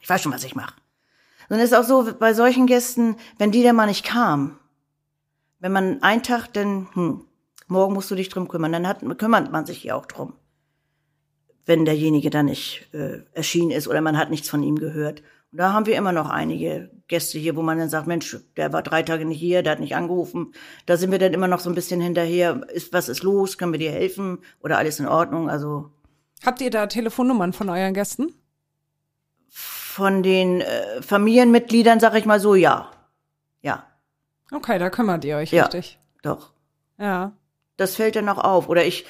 ich 0.00 0.08
weiß 0.08 0.22
schon, 0.22 0.32
was 0.32 0.44
ich 0.44 0.54
mache. 0.54 0.74
Und 1.48 1.58
es 1.58 1.72
ist 1.72 1.74
auch 1.74 1.84
so 1.84 2.12
bei 2.18 2.34
solchen 2.34 2.66
Gästen, 2.66 3.16
wenn 3.38 3.52
die 3.52 3.62
dann 3.62 3.76
mal 3.76 3.86
nicht 3.86 4.04
kam, 4.04 4.58
wenn 5.58 5.72
man 5.72 6.02
einen 6.02 6.22
Tag, 6.22 6.52
dann 6.52 6.88
hm, 6.92 7.24
morgen 7.68 7.94
musst 7.94 8.10
du 8.10 8.14
dich 8.14 8.28
drum 8.28 8.48
kümmern, 8.48 8.72
dann 8.72 8.86
hat, 8.86 9.00
kümmert 9.18 9.52
man 9.52 9.66
sich 9.66 9.78
hier 9.78 9.96
auch 9.96 10.06
drum, 10.06 10.34
wenn 11.64 11.84
derjenige 11.84 12.30
dann 12.30 12.46
nicht 12.46 12.88
äh, 12.92 13.20
erschienen 13.32 13.70
ist 13.70 13.88
oder 13.88 14.00
man 14.00 14.16
hat 14.16 14.30
nichts 14.30 14.48
von 14.48 14.62
ihm 14.62 14.76
gehört. 14.76 15.22
Und 15.52 15.58
da 15.58 15.72
haben 15.72 15.86
wir 15.86 15.96
immer 15.96 16.12
noch 16.12 16.28
einige 16.28 16.90
Gäste 17.08 17.38
hier, 17.38 17.56
wo 17.56 17.62
man 17.62 17.78
dann 17.78 17.88
sagt, 17.88 18.06
Mensch, 18.06 18.36
der 18.56 18.72
war 18.72 18.82
drei 18.82 19.02
Tage 19.02 19.24
nicht 19.24 19.38
hier, 19.38 19.62
der 19.62 19.72
hat 19.72 19.80
nicht 19.80 19.94
angerufen. 19.94 20.52
Da 20.86 20.96
sind 20.96 21.12
wir 21.12 21.18
dann 21.18 21.32
immer 21.32 21.48
noch 21.48 21.60
so 21.60 21.70
ein 21.70 21.74
bisschen 21.74 22.00
hinterher. 22.00 22.66
Ist, 22.72 22.92
was 22.92 23.08
ist 23.08 23.22
los? 23.22 23.56
Können 23.56 23.72
wir 23.72 23.78
dir 23.78 23.92
helfen? 23.92 24.38
Oder 24.60 24.78
alles 24.78 24.98
in 24.98 25.06
Ordnung? 25.06 25.48
Also. 25.48 25.90
Habt 26.44 26.60
ihr 26.60 26.70
da 26.70 26.86
Telefonnummern 26.86 27.52
von 27.52 27.70
euren 27.70 27.94
Gästen? 27.94 28.34
Von 29.48 30.22
den 30.22 30.60
äh, 30.60 31.00
Familienmitgliedern 31.00 32.00
sag 32.00 32.16
ich 32.16 32.26
mal 32.26 32.40
so, 32.40 32.54
ja. 32.54 32.90
Ja. 32.90 32.95
Okay, 34.52 34.78
da 34.78 34.90
kümmert 34.90 35.24
ihr 35.24 35.36
euch 35.36 35.50
Ja. 35.52 35.64
richtig. 35.64 35.98
Doch. 36.22 36.50
Ja. 36.98 37.32
Das 37.76 37.96
fällt 37.96 38.16
dann 38.16 38.28
auch 38.28 38.38
auf. 38.38 38.68
Oder 38.68 38.84
ich, 38.84 39.04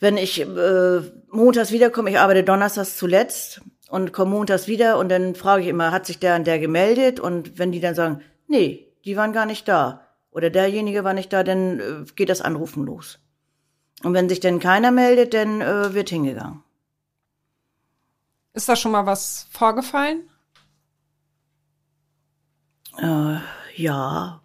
wenn 0.00 0.16
ich 0.16 0.40
äh, 0.40 1.00
montags 1.30 1.70
wiederkomme, 1.70 2.10
ich 2.10 2.18
arbeite 2.18 2.42
donnerstags 2.44 2.96
zuletzt 2.96 3.60
und 3.88 4.12
komme 4.12 4.32
montags 4.32 4.66
wieder 4.66 4.98
und 4.98 5.08
dann 5.08 5.34
frage 5.34 5.62
ich 5.62 5.68
immer, 5.68 5.92
hat 5.92 6.06
sich 6.06 6.18
der 6.18 6.36
und 6.36 6.46
der 6.46 6.58
gemeldet? 6.58 7.20
Und 7.20 7.58
wenn 7.58 7.72
die 7.72 7.80
dann 7.80 7.94
sagen, 7.94 8.22
nee, 8.48 8.86
die 9.04 9.16
waren 9.16 9.32
gar 9.32 9.46
nicht 9.46 9.68
da 9.68 10.06
oder 10.30 10.50
derjenige 10.50 11.04
war 11.04 11.12
nicht 11.12 11.32
da, 11.32 11.42
dann 11.44 11.80
äh, 11.80 12.04
geht 12.16 12.28
das 12.30 12.40
Anrufen 12.40 12.84
los. 12.84 13.18
Und 14.02 14.14
wenn 14.14 14.28
sich 14.28 14.40
dann 14.40 14.60
keiner 14.60 14.90
meldet, 14.90 15.34
dann 15.34 15.60
äh, 15.60 15.92
wird 15.94 16.08
hingegangen. 16.08 16.62
Ist 18.54 18.68
da 18.68 18.74
schon 18.74 18.92
mal 18.92 19.06
was 19.06 19.46
vorgefallen? 19.50 20.22
Äh, 22.98 23.36
ja, 23.76 24.40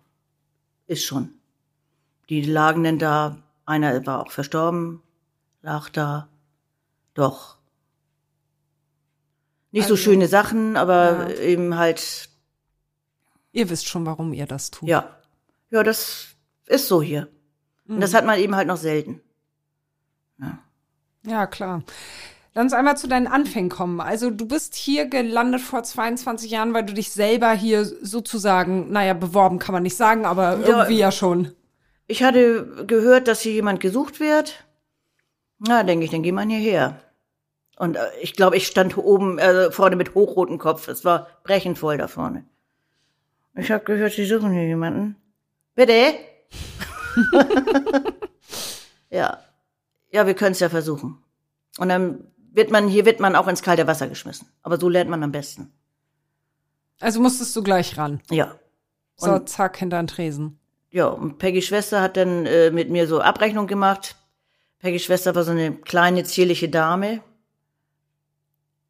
ist 0.88 1.04
schon. 1.06 1.34
Die 2.30 2.42
lagen 2.42 2.84
denn 2.84 3.00
da, 3.00 3.38
einer 3.66 4.06
war 4.06 4.22
auch 4.26 4.32
verstorben, 4.32 5.02
lag 5.62 5.90
da. 5.90 6.28
Doch. 7.14 7.58
Nicht 9.72 9.88
so 9.88 9.94
Also, 9.94 10.04
schöne 10.04 10.28
Sachen, 10.28 10.78
aber 10.78 11.30
ja. 11.30 11.40
eben 11.42 11.78
halt, 11.78 12.30
Ihr 13.52 13.70
wisst 13.70 13.88
schon, 13.88 14.06
warum 14.06 14.34
ihr 14.34 14.46
das 14.48 14.72
tut. 14.72 14.88
ja. 14.90 15.12
Ja, 15.72 15.82
das 15.84 16.28
ist 16.68 16.88
so 16.88 17.02
hier. 17.02 17.28
Und 17.88 18.00
das 18.00 18.14
hat 18.14 18.24
man 18.26 18.38
eben 18.40 18.56
halt 18.56 18.68
noch 18.68 18.78
selten. 18.78 19.20
Ja, 21.24 21.48
klar. 21.48 21.84
Lass 22.56 22.64
uns 22.64 22.74
einmal 22.74 22.96
zu 22.96 23.10
deinen 23.10 23.28
Anfängen 23.28 23.70
kommen. 23.70 24.00
Also 24.00 24.30
du 24.30 24.48
bist 24.48 24.76
hier 24.76 25.08
gelandet 25.08 25.60
vor 25.60 25.84
22 25.84 26.50
Jahren, 26.50 26.74
weil 26.74 26.86
du 26.86 26.94
dich 26.94 27.12
selber 27.12 27.52
hier 27.52 27.84
sozusagen, 27.84 28.94
naja, 28.94 29.14
beworben 29.14 29.60
kann 29.60 29.74
man 29.74 29.84
nicht 29.84 29.98
sagen, 29.98 30.26
aber 30.26 30.60
irgendwie 30.66 30.98
ja 30.98 31.12
schon. 31.12 31.52
Ich 32.08 32.24
hatte 32.24 32.86
gehört, 32.88 33.28
dass 33.28 33.42
hier 33.42 33.52
jemand 33.52 33.82
gesucht 33.82 34.22
wird. 34.22 34.64
Na, 35.60 35.84
denke 35.84 36.06
ich, 36.06 36.12
dann 36.12 36.24
geh 36.24 36.32
mal 36.32 36.48
hierher. 36.48 37.02
Und 37.78 37.98
äh, 37.98 38.08
ich 38.22 38.38
glaube, 38.38 38.56
ich 38.56 38.68
stand 38.68 38.98
oben 38.98 39.38
äh, 39.38 39.70
vorne 39.70 39.98
mit 39.98 40.16
hochrotem 40.16 40.58
Kopf. 40.58 40.88
Es 40.88 41.04
war 41.04 41.28
brechend 41.44 41.78
voll 41.78 41.98
da 41.98 42.08
vorne. 42.08 42.46
Ich 43.56 43.70
habe 43.70 43.84
gehört, 43.84 44.14
sie 44.14 44.26
suchen 44.26 44.54
hier 44.54 44.66
jemanden. 44.66 45.18
Bitte? 45.76 46.14
ja. 49.10 49.40
Ja, 50.10 50.26
wir 50.26 50.36
können 50.36 50.54
es 50.54 50.62
ja 50.62 50.70
versuchen. 50.70 51.18
Und 51.78 51.90
dann 51.90 52.32
wird 52.56 52.72
man, 52.72 52.88
hier 52.88 53.06
wird 53.06 53.20
man 53.20 53.36
auch 53.36 53.48
ins 53.48 53.62
kalte 53.62 53.86
Wasser 53.88 54.08
geschmissen. 54.08 54.48
Aber 54.64 54.80
so 54.80 54.90
lernt 54.90 55.10
man 55.10 55.22
am 55.24 55.32
besten. 55.32 55.72
Also 57.00 57.20
musstest 57.20 57.56
du 57.56 57.62
gleich 57.64 57.98
ran. 57.98 58.22
Ja. 58.32 58.56
So, 59.18 59.32
Und- 59.34 59.50
zack, 59.50 59.78
hinter 59.78 60.02
den 60.02 60.08
Tresen. 60.08 60.60
Ja, 60.90 61.08
und 61.08 61.38
Peggys 61.40 61.66
Schwester 61.66 62.02
hat 62.02 62.16
dann 62.16 62.46
äh, 62.46 62.72
mit 62.72 62.90
mir 62.90 63.06
so 63.08 63.20
Abrechnung 63.20 63.68
gemacht. 63.68 64.16
Peggys 64.80 65.04
Schwester 65.04 65.36
war 65.36 65.44
so 65.44 65.52
eine 65.52 65.74
kleine, 65.76 66.24
zierliche 66.24 66.70
Dame. 66.70 67.22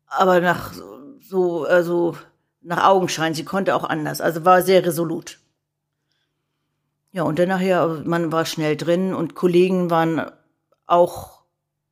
Aber 0.06 0.39
nach 0.39 0.73
so, 1.19 1.65
also 1.65 2.15
nach 2.62 2.86
Augenschein, 2.88 3.34
sie 3.34 3.43
konnte 3.43 3.73
auch 3.75 3.84
anders. 3.84 4.21
Also 4.21 4.45
war 4.45 4.62
sehr 4.62 4.86
resolut. 4.86 5.39
Ja, 7.12 7.23
und 7.23 7.39
dann 7.39 7.49
nachher, 7.49 7.88
man 8.06 8.32
war 8.32 8.45
schnell 8.45 8.75
drin 8.78 9.13
und 9.15 9.34
Kollegen 9.36 9.89
waren 9.89 10.30
auch 10.86 11.41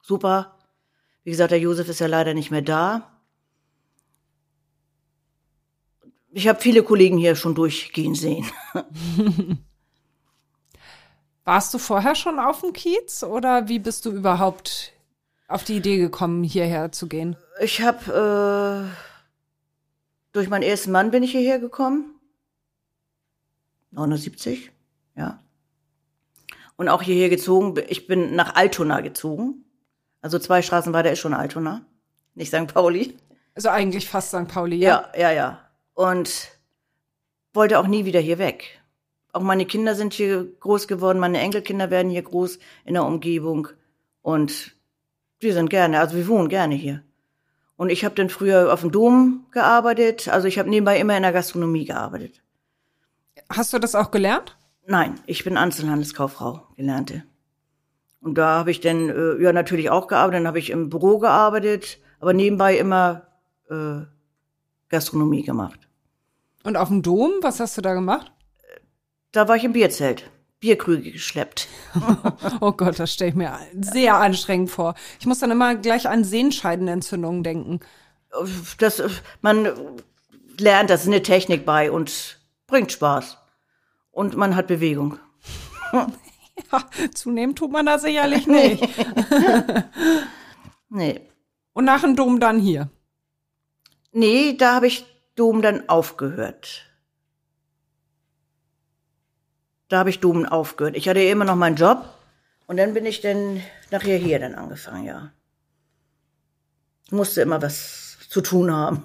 super. 0.01 0.52
Wie 1.23 1.31
gesagt, 1.31 1.51
der 1.51 1.59
Josef 1.59 1.87
ist 1.89 1.99
ja 1.99 2.07
leider 2.07 2.33
nicht 2.33 2.51
mehr 2.51 2.61
da. 2.61 3.09
Ich 6.31 6.47
habe 6.47 6.59
viele 6.59 6.83
Kollegen 6.83 7.17
hier 7.17 7.35
schon 7.35 7.55
durchgehen 7.55 8.15
sehen. 8.15 8.45
Warst 11.45 11.73
du 11.73 11.77
vorher 11.77 12.15
schon 12.15 12.39
auf 12.39 12.61
dem 12.61 12.73
Kiez 12.73 13.23
oder 13.23 13.67
wie 13.67 13.79
bist 13.79 14.05
du 14.05 14.11
überhaupt 14.11 14.93
auf 15.47 15.63
die 15.63 15.77
Idee 15.77 15.97
gekommen, 15.97 16.43
hierher 16.43 16.91
zu 16.91 17.07
gehen? 17.07 17.35
Ich 17.61 17.81
habe 17.81 18.89
äh, 18.89 18.97
durch 20.31 20.49
meinen 20.49 20.63
ersten 20.63 20.91
Mann 20.91 21.11
bin 21.11 21.21
ich 21.21 21.31
hierher 21.31 21.59
gekommen. 21.59 22.15
79, 23.91 24.71
ja. 25.15 25.43
Und 26.75 26.89
auch 26.89 27.03
hierher 27.03 27.29
gezogen. 27.29 27.75
Ich 27.87 28.07
bin 28.07 28.35
nach 28.35 28.55
Altona 28.55 29.01
gezogen. 29.01 29.65
Also 30.23 30.39
zwei 30.39 30.61
Straßen 30.61 30.93
weiter 30.93 31.11
ist 31.11 31.19
schon 31.19 31.33
Altona, 31.33 31.85
nicht 32.33 32.47
St. 32.47 32.73
Pauli. 32.73 33.17
Also 33.55 33.69
eigentlich 33.69 34.09
fast 34.09 34.29
St. 34.29 34.47
Pauli, 34.47 34.77
ja? 34.77 35.11
Ja, 35.13 35.19
ja, 35.19 35.31
ja. 35.31 35.69
Und 35.93 36.47
wollte 37.53 37.77
auch 37.77 37.87
nie 37.87 38.05
wieder 38.05 38.21
hier 38.21 38.39
weg. 38.39 38.81
Auch 39.33 39.41
meine 39.41 39.65
Kinder 39.65 39.95
sind 39.95 40.13
hier 40.13 40.47
groß 40.61 40.87
geworden, 40.87 41.19
meine 41.19 41.39
Enkelkinder 41.39 41.91
werden 41.91 42.09
hier 42.09 42.21
groß 42.21 42.57
in 42.85 42.93
der 42.93 43.03
Umgebung. 43.03 43.67
Und 44.21 44.71
wir 45.39 45.53
sind 45.53 45.69
gerne, 45.69 45.99
also 45.99 46.15
wir 46.15 46.27
wohnen 46.27 46.47
gerne 46.47 46.75
hier. 46.75 47.03
Und 47.75 47.89
ich 47.89 48.05
habe 48.05 48.15
dann 48.15 48.29
früher 48.29 48.71
auf 48.71 48.79
dem 48.79 48.91
Dom 48.91 49.45
gearbeitet, 49.51 50.29
also 50.29 50.47
ich 50.47 50.57
habe 50.57 50.69
nebenbei 50.69 50.99
immer 50.99 51.17
in 51.17 51.23
der 51.23 51.33
Gastronomie 51.33 51.83
gearbeitet. 51.83 52.41
Hast 53.49 53.73
du 53.73 53.79
das 53.79 53.93
auch 53.93 54.09
gelernt? 54.09 54.55
Nein, 54.87 55.19
ich 55.25 55.43
bin 55.43 55.57
Einzelhandelskauffrau, 55.57 56.65
gelernte. 56.77 57.23
Und 58.23 58.35
da 58.37 58.59
habe 58.59 58.71
ich 58.71 58.79
dann 58.79 59.09
äh, 59.09 59.41
ja 59.43 59.51
natürlich 59.51 59.89
auch 59.89 60.07
gearbeitet, 60.07 60.39
dann 60.39 60.47
habe 60.47 60.59
ich 60.59 60.69
im 60.69 60.89
Büro 60.89 61.19
gearbeitet, 61.19 61.99
aber 62.19 62.33
nebenbei 62.33 62.77
immer 62.77 63.27
äh, 63.69 64.05
Gastronomie 64.87 65.43
gemacht. 65.43 65.79
Und 66.63 66.77
auf 66.77 66.87
dem 66.87 67.01
Dom, 67.01 67.31
was 67.41 67.59
hast 67.59 67.77
du 67.77 67.81
da 67.81 67.93
gemacht? 67.93 68.31
Da 69.33 69.47
war 69.49 69.57
ich 69.57 69.65
im 69.65 69.73
Bierzelt. 69.73 70.29
Bierkrüge 70.61 71.11
geschleppt. 71.11 71.67
Oh 72.61 72.71
Gott, 72.71 72.97
das 72.97 73.11
stelle 73.11 73.31
ich 73.31 73.35
mir 73.35 73.59
sehr 73.81 74.15
anstrengend 74.15 74.71
vor. 74.71 74.95
Ich 75.19 75.25
muss 75.25 75.39
dann 75.39 75.51
immer 75.51 75.75
gleich 75.75 76.07
an 76.07 76.23
Sehenscheidenentzündungen 76.23 77.43
denken. 77.43 77.81
Das, 78.77 79.03
man 79.41 79.67
lernt, 80.57 80.89
das 80.89 81.01
ist 81.01 81.07
eine 81.07 81.21
Technik 81.21 81.65
bei 81.65 81.91
und 81.91 82.39
bringt 82.67 82.93
Spaß. 82.93 83.37
Und 84.11 84.37
man 84.37 84.55
hat 84.55 84.67
Bewegung. 84.67 85.19
Ja, 86.71 86.83
zunehmen 87.13 87.55
tut 87.55 87.71
man 87.71 87.85
da 87.85 87.99
sicherlich 87.99 88.47
nicht. 88.47 88.87
Nee. 90.93 91.21
Und 91.73 91.85
nach 91.85 92.01
dem 92.01 92.15
Dom 92.15 92.39
dann 92.39 92.59
hier. 92.59 92.87
Nee, 94.11 94.55
da 94.55 94.75
habe 94.75 94.85
ich 94.85 95.05
Dom 95.33 95.63
dann 95.63 95.89
aufgehört. 95.89 96.85
Da 99.87 99.97
habe 99.97 100.11
ich 100.11 100.19
Dom 100.19 100.45
aufgehört. 100.45 100.95
Ich 100.95 101.09
hatte 101.09 101.19
ja 101.19 101.31
immer 101.31 101.45
noch 101.45 101.55
meinen 101.55 101.77
Job 101.77 102.05
und 102.67 102.77
dann 102.77 102.93
bin 102.93 103.07
ich 103.07 103.21
dann 103.21 103.61
nachher 103.89 104.17
hier 104.17 104.37
dann 104.37 104.53
angefangen, 104.53 105.05
ja. 105.05 105.31
Musste 107.09 107.41
immer 107.41 107.59
was 107.59 108.19
zu 108.29 108.41
tun 108.41 108.71
haben. 108.71 109.03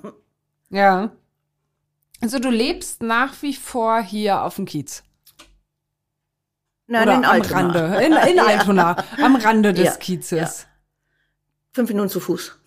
Ja. 0.69 1.11
Also 2.21 2.39
du 2.39 2.51
lebst 2.51 3.03
nach 3.03 3.41
wie 3.41 3.55
vor 3.55 4.03
hier 4.03 4.43
auf 4.43 4.57
dem 4.57 4.67
Kiez. 4.67 5.05
Nein, 6.91 7.03
Oder 7.03 7.15
in 7.17 7.25
am 7.25 7.31
Altona. 7.31 7.61
Rande. 7.61 8.05
In, 8.05 8.13
in 8.33 8.41
Altona. 8.45 8.97
Am 9.23 9.37
Rande 9.37 9.75
des 9.75 9.85
Ja, 9.85 9.97
Kiezes. 9.97 10.67
Fünf 11.73 11.91
Minuten 11.91 12.09
zu 12.09 12.19
Fuß. 12.19 12.59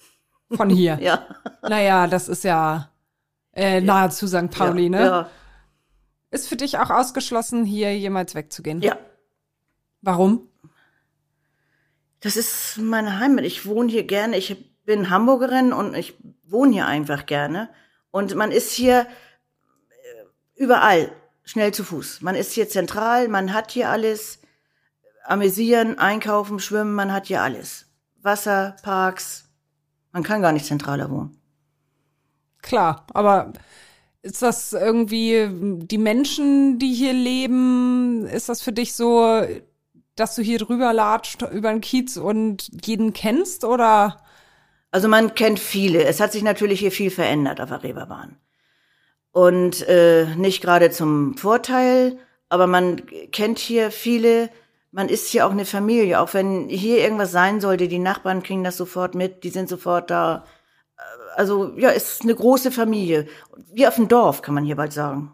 Von 0.52 0.70
hier. 0.70 0.98
Ja. 1.02 1.26
Naja, 1.64 2.08
das 2.08 2.30
ist 2.30 2.44
ja 2.44 2.92
äh, 3.54 3.82
nahezu 3.82 4.28
St. 4.28 4.52
Pauli, 4.52 4.84
ja, 4.84 4.90
ne? 4.90 5.02
Ja. 5.06 5.30
Ist 6.30 6.48
für 6.48 6.56
dich 6.56 6.78
auch 6.78 6.90
ausgeschlossen, 6.90 7.66
hier 7.66 7.98
jemals 7.98 8.36
wegzugehen? 8.36 8.82
ja. 8.82 8.98
Warum? 10.04 10.48
Das 12.22 12.38
ist 12.38 12.78
meine 12.80 13.20
Heimat. 13.20 13.46
Ich 13.46 13.66
wohne 13.66 13.92
hier 13.92 14.04
gerne. 14.06 14.38
Ich 14.38 14.56
bin 14.84 15.10
Hamburgerin 15.10 15.74
und 15.74 15.96
ich 15.96 16.16
wohne 16.44 16.74
hier 16.74 16.86
einfach 16.88 17.26
gerne. 17.26 17.70
Und 18.12 18.34
man 18.36 18.52
ist 18.52 18.72
hier 18.72 19.02
äh, 19.02 19.06
überall 20.56 21.12
schnell 21.52 21.74
zu 21.74 21.84
Fuß. 21.84 22.22
Man 22.22 22.36
ist 22.36 22.54
hier 22.54 22.70
zentral, 22.70 23.28
man 23.28 23.54
hat 23.54 23.72
hier 23.72 23.90
alles. 23.90 24.40
Amüsieren, 25.26 26.00
einkaufen, 26.00 26.60
schwimmen, 26.60 26.94
man 26.94 27.12
hat 27.12 27.28
hier 27.28 27.42
alles. 27.42 27.88
Wasser, 28.22 28.78
Parks. 28.84 29.50
Man 30.14 30.24
kann 30.24 30.42
gar 30.42 30.54
nicht 30.54 30.66
zentraler 30.66 31.10
wohnen. 31.10 31.38
Klar, 32.62 33.06
aber 33.14 33.52
ist 34.22 34.42
das 34.42 34.72
irgendwie 34.72 35.50
die 35.52 35.98
Menschen, 35.98 36.80
die 36.80 36.94
hier 36.94 37.14
leben, 37.14 38.26
ist 38.28 38.48
das 38.48 38.62
für 38.62 38.72
dich 38.72 38.94
so, 38.94 39.42
dass 40.16 40.36
du 40.36 40.42
hier 40.42 40.60
drüber 40.60 40.94
latscht 40.94 41.42
über 41.42 41.72
den 41.72 41.82
Kiez 41.82 42.16
und 42.18 42.70
jeden 42.86 43.12
kennst 43.14 43.66
oder? 43.66 44.24
Also 44.92 45.08
man 45.08 45.36
kennt 45.36 45.60
viele. 45.60 46.04
Es 46.04 46.20
hat 46.20 46.32
sich 46.32 46.44
natürlich 46.44 46.80
hier 46.80 46.92
viel 46.92 47.12
verändert 47.12 47.60
auf 47.60 47.70
der 47.70 47.84
Reeperbahn. 47.84 48.38
Und 49.32 49.88
äh, 49.88 50.26
nicht 50.36 50.62
gerade 50.62 50.92
zum 50.92 51.38
Vorteil, 51.38 52.18
aber 52.50 52.68
man 52.68 53.02
kennt 53.32 53.60
hier 53.60 53.92
viele, 53.92 54.50
man 54.92 55.08
ist 55.08 55.28
hier 55.28 55.48
auch 55.48 55.52
eine 55.52 55.66
Familie, 55.66 56.20
auch 56.20 56.34
wenn 56.34 56.68
hier 56.68 56.98
irgendwas 56.98 57.32
sein 57.32 57.62
sollte, 57.62 57.88
die 57.88 58.00
Nachbarn 58.00 58.44
kriegen 58.44 58.64
das 58.64 58.78
sofort 58.78 59.16
mit, 59.16 59.44
die 59.44 59.50
sind 59.50 59.70
sofort 59.70 60.12
da. 60.12 60.46
Also 61.36 61.74
ja, 61.78 61.92
es 61.92 62.14
ist 62.14 62.24
eine 62.24 62.36
große 62.36 62.72
Familie, 62.72 63.28
wie 63.72 63.88
auf 63.88 63.96
dem 63.96 64.10
Dorf, 64.10 64.42
kann 64.42 64.54
man 64.54 64.66
hier 64.66 64.76
bald 64.76 64.92
sagen. 64.92 65.34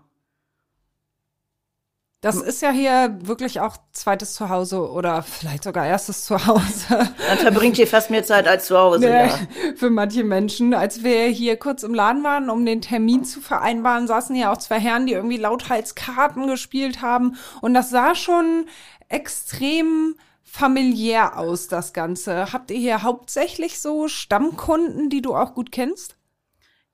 Das 2.21 2.36
ist 2.36 2.63
ja 2.63 2.71
hier 2.71 3.15
wirklich 3.21 3.60
auch 3.60 3.77
zweites 3.91 4.34
Zuhause 4.34 4.89
oder 4.89 5.21
vielleicht 5.21 5.63
sogar 5.63 5.86
erstes 5.86 6.25
Zuhause. 6.25 6.88
Man 6.89 7.38
verbringt 7.38 7.75
hier 7.75 7.86
fast 7.86 8.10
mehr 8.10 8.23
Zeit 8.23 8.47
als 8.47 8.65
zu 8.65 8.77
Hause, 8.77 9.01
Nee, 9.01 9.27
ja. 9.27 9.39
Für 9.75 9.91
manche 9.91 10.23
Menschen. 10.23 10.73
Als 10.73 11.03
wir 11.03 11.27
hier 11.27 11.58
kurz 11.58 11.84
im 11.84 11.93
Laden 11.93 12.23
waren, 12.23 12.49
um 12.49 12.65
den 12.65 12.82
Termin 12.82 13.23
zu 13.23 13.39
vereinbaren, 13.39 14.08
saßen 14.08 14.36
hier 14.36 14.51
auch 14.51 14.58
zwei 14.58 14.80
Herren, 14.80 15.06
die 15.06 15.13
irgendwie 15.13 15.38
lauthals 15.38 15.93
Karten 15.93 16.47
gespielt 16.47 17.03
haben. 17.03 17.38
Und 17.62 17.75
das 17.75 17.91
sah 17.91 18.15
schon 18.15 18.65
extrem 19.10 20.15
familiär 20.43 21.38
aus, 21.38 21.67
das 21.67 21.93
Ganze. 21.93 22.51
Habt 22.51 22.71
ihr 22.71 22.80
hier 22.80 23.03
hauptsächlich 23.03 23.80
so 23.80 24.08
Stammkunden, 24.08 25.12
die 25.12 25.21
du 25.21 25.36
auch 25.36 25.53
gut 25.53 25.71
kennst? 25.71 26.15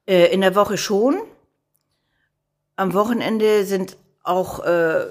Äh, 0.05 0.33
in 0.33 0.41
der 0.41 0.55
Woche 0.55 0.77
schon. 0.77 1.21
Am 2.75 2.93
Wochenende 2.93 3.63
sind 3.63 3.95
auch 4.23 4.65
äh, 4.65 5.05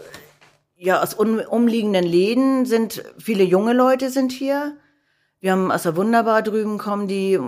ja 0.76 1.02
aus 1.02 1.14
un 1.18 1.40
umliegenden 1.40 2.04
Läden 2.04 2.66
sind 2.66 3.04
viele 3.18 3.44
junge 3.44 3.72
Leute 3.72 4.10
sind 4.10 4.32
hier. 4.32 4.76
Wir 5.40 5.52
haben 5.52 5.70
aus 5.70 5.84
der 5.84 5.96
Wunderbar 5.96 6.42
drüben 6.42 6.78
kommen 6.78 7.08
die 7.08 7.34
äh, 7.34 7.40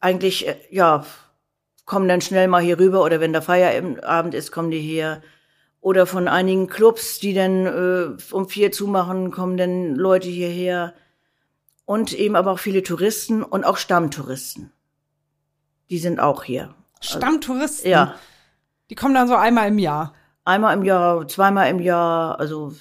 eigentlich 0.00 0.46
äh, 0.46 0.56
ja 0.70 1.04
kommen 1.84 2.08
dann 2.08 2.20
schnell 2.20 2.48
mal 2.48 2.62
hier 2.62 2.78
rüber 2.78 3.02
oder 3.02 3.20
wenn 3.20 3.32
der 3.32 3.42
Feierabend 3.42 4.34
ist, 4.34 4.52
kommen 4.52 4.70
die 4.70 4.80
hier. 4.80 5.22
Oder 5.80 6.06
von 6.06 6.28
einigen 6.28 6.66
Clubs, 6.66 7.18
die 7.18 7.34
dann 7.34 7.66
äh, 7.66 8.32
um 8.32 8.48
vier 8.48 8.72
zumachen, 8.72 9.30
kommen 9.30 9.58
dann 9.58 9.94
Leute 9.94 10.28
hierher. 10.28 10.94
Und 11.84 12.14
eben 12.14 12.36
aber 12.36 12.52
auch 12.52 12.58
viele 12.58 12.82
Touristen 12.82 13.42
und 13.42 13.64
auch 13.64 13.76
Stammtouristen. 13.76 14.72
Die 15.90 15.98
sind 15.98 16.20
auch 16.20 16.44
hier. 16.44 16.74
Stammtouristen. 17.02 17.90
Ja. 17.90 18.14
Die 18.90 18.94
kommen 18.94 19.14
dann 19.14 19.28
so 19.28 19.34
einmal 19.34 19.68
im 19.68 19.78
Jahr. 19.78 20.14
Einmal 20.44 20.76
im 20.76 20.84
Jahr, 20.84 21.26
zweimal 21.26 21.70
im 21.70 21.80
Jahr, 21.80 22.38
also 22.38 22.72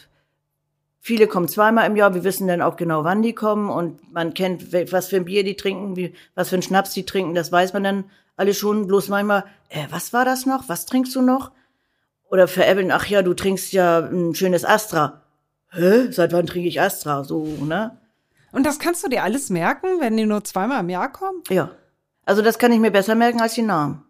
viele 1.00 1.28
kommen 1.28 1.48
zweimal 1.48 1.88
im 1.88 1.96
Jahr. 1.96 2.13
Wir 2.13 2.24
wissen 2.24 2.48
dann 2.48 2.62
auch 2.62 2.76
genau, 2.76 3.04
wann 3.04 3.22
die 3.22 3.34
kommen 3.34 3.70
und 3.70 4.12
man 4.12 4.34
kennt, 4.34 4.74
was 4.92 5.08
für 5.08 5.18
ein 5.18 5.26
Bier 5.26 5.44
die 5.44 5.56
trinken, 5.56 5.96
wie, 5.96 6.13
was 6.36 6.50
für 6.50 6.56
ein 6.56 6.62
Schnaps 6.62 6.94
die 6.94 7.06
trinken, 7.06 7.36
das 7.36 7.52
weiß 7.52 7.74
man 7.74 7.84
dann 7.84 8.04
alle 8.36 8.54
schon. 8.54 8.88
Bloß 8.88 9.10
manchmal, 9.10 9.46
äh, 9.70 9.86
was 9.89 10.12
war 10.12 10.26
das 10.26 10.46
noch? 10.46 10.68
Was 10.68 10.86
trinkst 10.86 11.16
du 11.16 11.22
noch? 11.22 11.52
Oder 12.30 12.48
veräppeln, 12.48 12.92
ach 12.92 13.06
ja, 13.06 13.22
du 13.22 13.34
trinkst 13.34 13.72
ja 13.74 14.00
ein 14.00 14.36
schönes 14.36 14.66
Astra. 14.66 15.22
Hä? 15.72 16.12
Seit 16.12 16.34
wann 16.34 16.48
trinke 16.48 16.68
ich 16.68 16.82
Astra? 16.82 17.24
So, 17.24 17.46
ne? 17.46 17.98
Und 18.52 18.66
das 18.66 18.80
kannst 18.80 19.04
du 19.04 19.10
dir 19.10 19.24
alles 19.24 19.50
merken, 19.50 19.88
wenn 20.00 20.18
die 20.18 20.26
nur 20.26 20.44
zweimal 20.44 20.82
im 20.82 20.89
Jahr 20.89 21.12
kommen? 21.12 21.42
Ja. 21.50 21.72
Also 22.26 22.42
das 22.42 22.60
kann 22.60 22.72
ich 22.72 22.80
mir 22.80 22.92
besser 22.92 23.16
merken 23.16 23.42
als 23.42 23.56
die 23.56 23.63
Namen. 23.63 24.04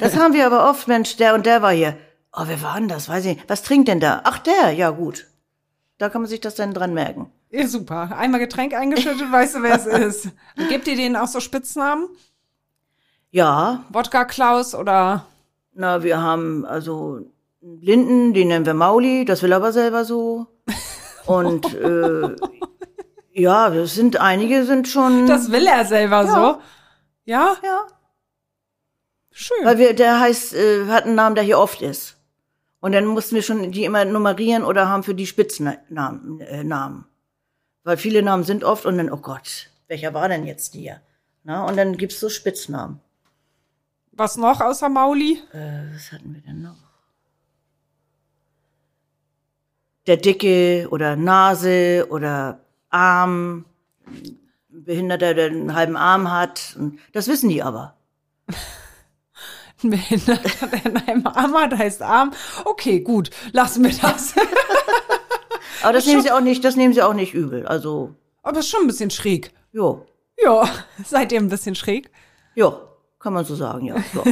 Das 0.00 0.16
haben 0.16 0.34
wir 0.34 0.46
aber 0.46 0.70
oft, 0.70 0.86
Mensch, 0.88 1.16
der 1.16 1.34
und 1.34 1.46
der 1.46 1.62
war 1.62 1.72
hier. 1.72 1.96
Oh, 2.32 2.42
wer 2.46 2.62
war 2.62 2.76
denn 2.76 2.88
das? 2.88 3.08
Weiß 3.08 3.24
ich 3.24 3.36
nicht. 3.36 3.48
Was 3.48 3.62
trinkt 3.62 3.88
denn 3.88 4.00
da? 4.00 4.20
Ach, 4.24 4.38
der, 4.38 4.72
ja 4.72 4.90
gut. 4.90 5.26
Da 5.98 6.08
kann 6.08 6.20
man 6.22 6.28
sich 6.28 6.40
das 6.40 6.54
dann 6.54 6.74
dran 6.74 6.94
merken. 6.94 7.30
Ja, 7.50 7.66
super. 7.66 8.16
Einmal 8.16 8.40
Getränk 8.40 8.74
eingeschüttet, 8.74 9.32
weißt 9.32 9.56
du, 9.56 9.62
wer 9.62 9.74
es 9.74 9.86
ist. 10.24 10.26
Und 10.56 10.68
Gebt 10.68 10.86
ihr 10.86 10.96
denen 10.96 11.16
auch 11.16 11.28
so 11.28 11.40
Spitznamen? 11.40 12.08
Ja, 13.30 13.84
Wodka 13.90 14.24
Klaus 14.24 14.74
oder 14.74 15.26
na, 15.78 16.02
wir 16.02 16.22
haben 16.22 16.64
also 16.64 17.20
einen 17.62 17.80
Blinden, 17.80 18.32
den 18.32 18.48
nennen 18.48 18.64
wir 18.64 18.72
Mauli, 18.72 19.26
das 19.26 19.42
will 19.42 19.52
er 19.52 19.56
aber 19.56 19.72
selber 19.72 20.06
so. 20.06 20.46
Und 21.26 21.74
äh, 21.74 22.34
ja, 23.32 23.68
das 23.68 23.94
sind 23.94 24.18
einige 24.18 24.64
sind 24.64 24.88
schon. 24.88 25.26
das 25.26 25.52
will 25.52 25.66
er 25.66 25.84
selber 25.84 26.26
so. 26.26 26.60
Ja? 27.26 27.56
ja. 27.62 27.86
Schön. 29.38 29.66
Weil 29.66 29.76
wir, 29.76 29.92
der 29.92 30.18
heißt, 30.18 30.54
äh, 30.54 30.86
hat 30.86 31.04
einen 31.04 31.14
Namen, 31.14 31.34
der 31.34 31.44
hier 31.44 31.58
oft 31.58 31.82
ist. 31.82 32.16
Und 32.80 32.92
dann 32.92 33.04
mussten 33.04 33.34
wir 33.34 33.42
schon 33.42 33.70
die 33.70 33.84
immer 33.84 34.02
nummerieren 34.06 34.64
oder 34.64 34.88
haben 34.88 35.02
für 35.02 35.14
die 35.14 35.26
Spitznamen. 35.26 36.40
Äh, 36.40 36.64
Namen. 36.64 37.04
Weil 37.84 37.98
viele 37.98 38.22
Namen 38.22 38.44
sind 38.44 38.64
oft 38.64 38.86
und 38.86 38.96
dann, 38.96 39.10
oh 39.10 39.18
Gott, 39.18 39.68
welcher 39.88 40.14
war 40.14 40.30
denn 40.30 40.46
jetzt 40.46 40.72
hier? 40.72 41.02
Na, 41.44 41.66
und 41.66 41.76
dann 41.76 41.98
gibt's 41.98 42.18
so 42.18 42.30
Spitznamen. 42.30 42.98
Was 44.12 44.38
noch 44.38 44.62
außer 44.62 44.88
Mauli? 44.88 45.42
Äh, 45.52 45.94
was 45.94 46.12
hatten 46.12 46.32
wir 46.32 46.40
denn 46.40 46.62
noch? 46.62 46.78
Der 50.06 50.16
Dicke 50.16 50.88
oder 50.88 51.14
Nase 51.14 52.06
oder 52.08 52.60
Arm. 52.88 53.66
Behinderter, 54.70 55.34
der 55.34 55.48
einen 55.48 55.74
halben 55.74 55.98
Arm 55.98 56.32
hat. 56.32 56.74
Und 56.78 57.00
das 57.12 57.28
wissen 57.28 57.50
die 57.50 57.62
aber. 57.62 57.98
Ein 59.82 59.90
Behinderter, 59.90 60.66
der 60.68 60.86
in 60.86 60.96
einem 60.96 61.26
Arm 61.26 61.54
hat, 61.54 61.76
heißt 61.76 62.02
Arm. 62.02 62.32
Okay, 62.64 63.00
gut, 63.00 63.30
lassen 63.52 63.84
wir 63.84 63.90
das. 63.90 64.34
Aber 65.82 65.92
das 65.92 66.06
nehmen 66.06 66.22
sie 66.22 66.32
auch 66.32 66.40
nicht, 66.40 66.64
das 66.64 66.76
nehmen 66.76 66.94
sie 66.94 67.02
auch 67.02 67.12
nicht 67.14 67.34
übel. 67.34 67.66
Also, 67.66 68.14
Aber 68.42 68.58
ist 68.58 68.70
schon 68.70 68.82
ein 68.82 68.86
bisschen 68.86 69.10
schräg. 69.10 69.52
jo. 69.72 70.06
Ja, 70.42 70.68
seid 71.04 71.32
ihr 71.32 71.40
ein 71.40 71.48
bisschen 71.48 71.74
schräg? 71.74 72.10
Ja, 72.54 72.78
kann 73.18 73.32
man 73.32 73.44
so 73.46 73.54
sagen, 73.54 73.86
ja. 73.86 73.96
ja. 73.96 74.22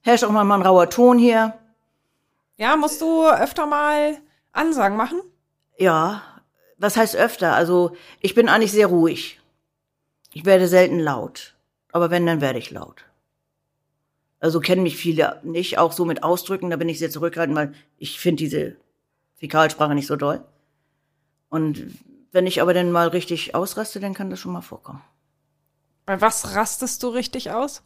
Herrscht 0.00 0.24
auch 0.24 0.30
mal 0.30 0.50
ein 0.50 0.62
rauer 0.62 0.88
Ton 0.88 1.18
hier. 1.18 1.54
Ja, 2.56 2.76
musst 2.76 3.02
du 3.02 3.28
öfter 3.28 3.66
mal 3.66 4.16
Ansagen 4.52 4.96
machen? 4.96 5.20
Ja, 5.78 6.22
was 6.78 6.96
heißt 6.96 7.16
öfter? 7.16 7.54
Also, 7.54 7.94
ich 8.20 8.34
bin 8.34 8.48
eigentlich 8.48 8.72
sehr 8.72 8.86
ruhig. 8.86 9.40
Ich 10.32 10.44
werde 10.44 10.68
selten 10.68 10.98
laut. 10.98 11.54
Aber 11.92 12.10
wenn, 12.10 12.26
dann 12.26 12.40
werde 12.40 12.58
ich 12.58 12.70
laut. 12.70 13.05
Also 14.38 14.60
kennen 14.60 14.82
mich 14.82 14.96
viele 14.96 15.40
nicht, 15.42 15.78
auch 15.78 15.92
so 15.92 16.04
mit 16.04 16.22
Ausdrücken, 16.22 16.70
da 16.70 16.76
bin 16.76 16.88
ich 16.88 16.98
sehr 16.98 17.10
zurückhaltend, 17.10 17.56
weil 17.56 17.74
ich 17.98 18.20
finde 18.20 18.44
diese 18.44 18.76
Fäkalsprache 19.36 19.94
nicht 19.94 20.06
so 20.06 20.16
doll. 20.16 20.44
Und 21.48 21.86
wenn 22.32 22.46
ich 22.46 22.60
aber 22.60 22.74
dann 22.74 22.92
mal 22.92 23.08
richtig 23.08 23.54
ausraste, 23.54 24.00
dann 24.00 24.14
kann 24.14 24.30
das 24.30 24.40
schon 24.40 24.52
mal 24.52 24.60
vorkommen. 24.60 25.02
Bei 26.04 26.20
was 26.20 26.54
rastest 26.54 27.02
du 27.02 27.08
richtig 27.08 27.50
aus? 27.50 27.82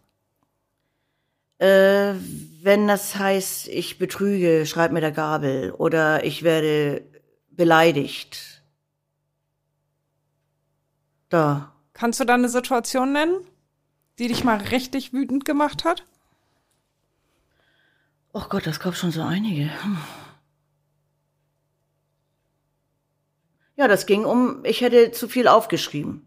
Äh, 1.59 2.15
wenn 2.63 2.89
das 2.89 3.17
heißt, 3.17 3.69
ich 3.69 3.99
betrüge, 3.99 4.67
schreib 4.67 4.93
mir 4.93 5.01
der 5.01 5.13
Gabel 5.13 5.73
oder 5.73 6.25
ich 6.25 6.43
werde 6.43 7.03
beleidigt. 7.51 8.63
Da. 11.29 11.73
Kannst 11.93 12.19
du 12.19 12.25
da 12.25 12.35
eine 12.35 12.49
Situation 12.49 13.13
nennen, 13.13 13.47
die 14.19 14.29
dich 14.29 14.43
mal 14.43 14.57
richtig 14.57 15.13
wütend 15.13 15.45
gemacht 15.45 15.85
hat? 15.85 16.05
Oh 18.33 18.45
Gott, 18.49 18.67
das 18.67 18.81
gab 18.81 18.95
schon 18.97 19.11
so 19.11 19.23
einige. 19.23 19.65
Hm. 19.83 19.99
Ja, 23.77 23.89
das 23.89 24.07
ging 24.07 24.25
um, 24.25 24.65
ich 24.65 24.83
hätte 24.83 25.11
zu 25.11 25.29
viel 25.29 25.49
aufgeschrieben. 25.49 26.27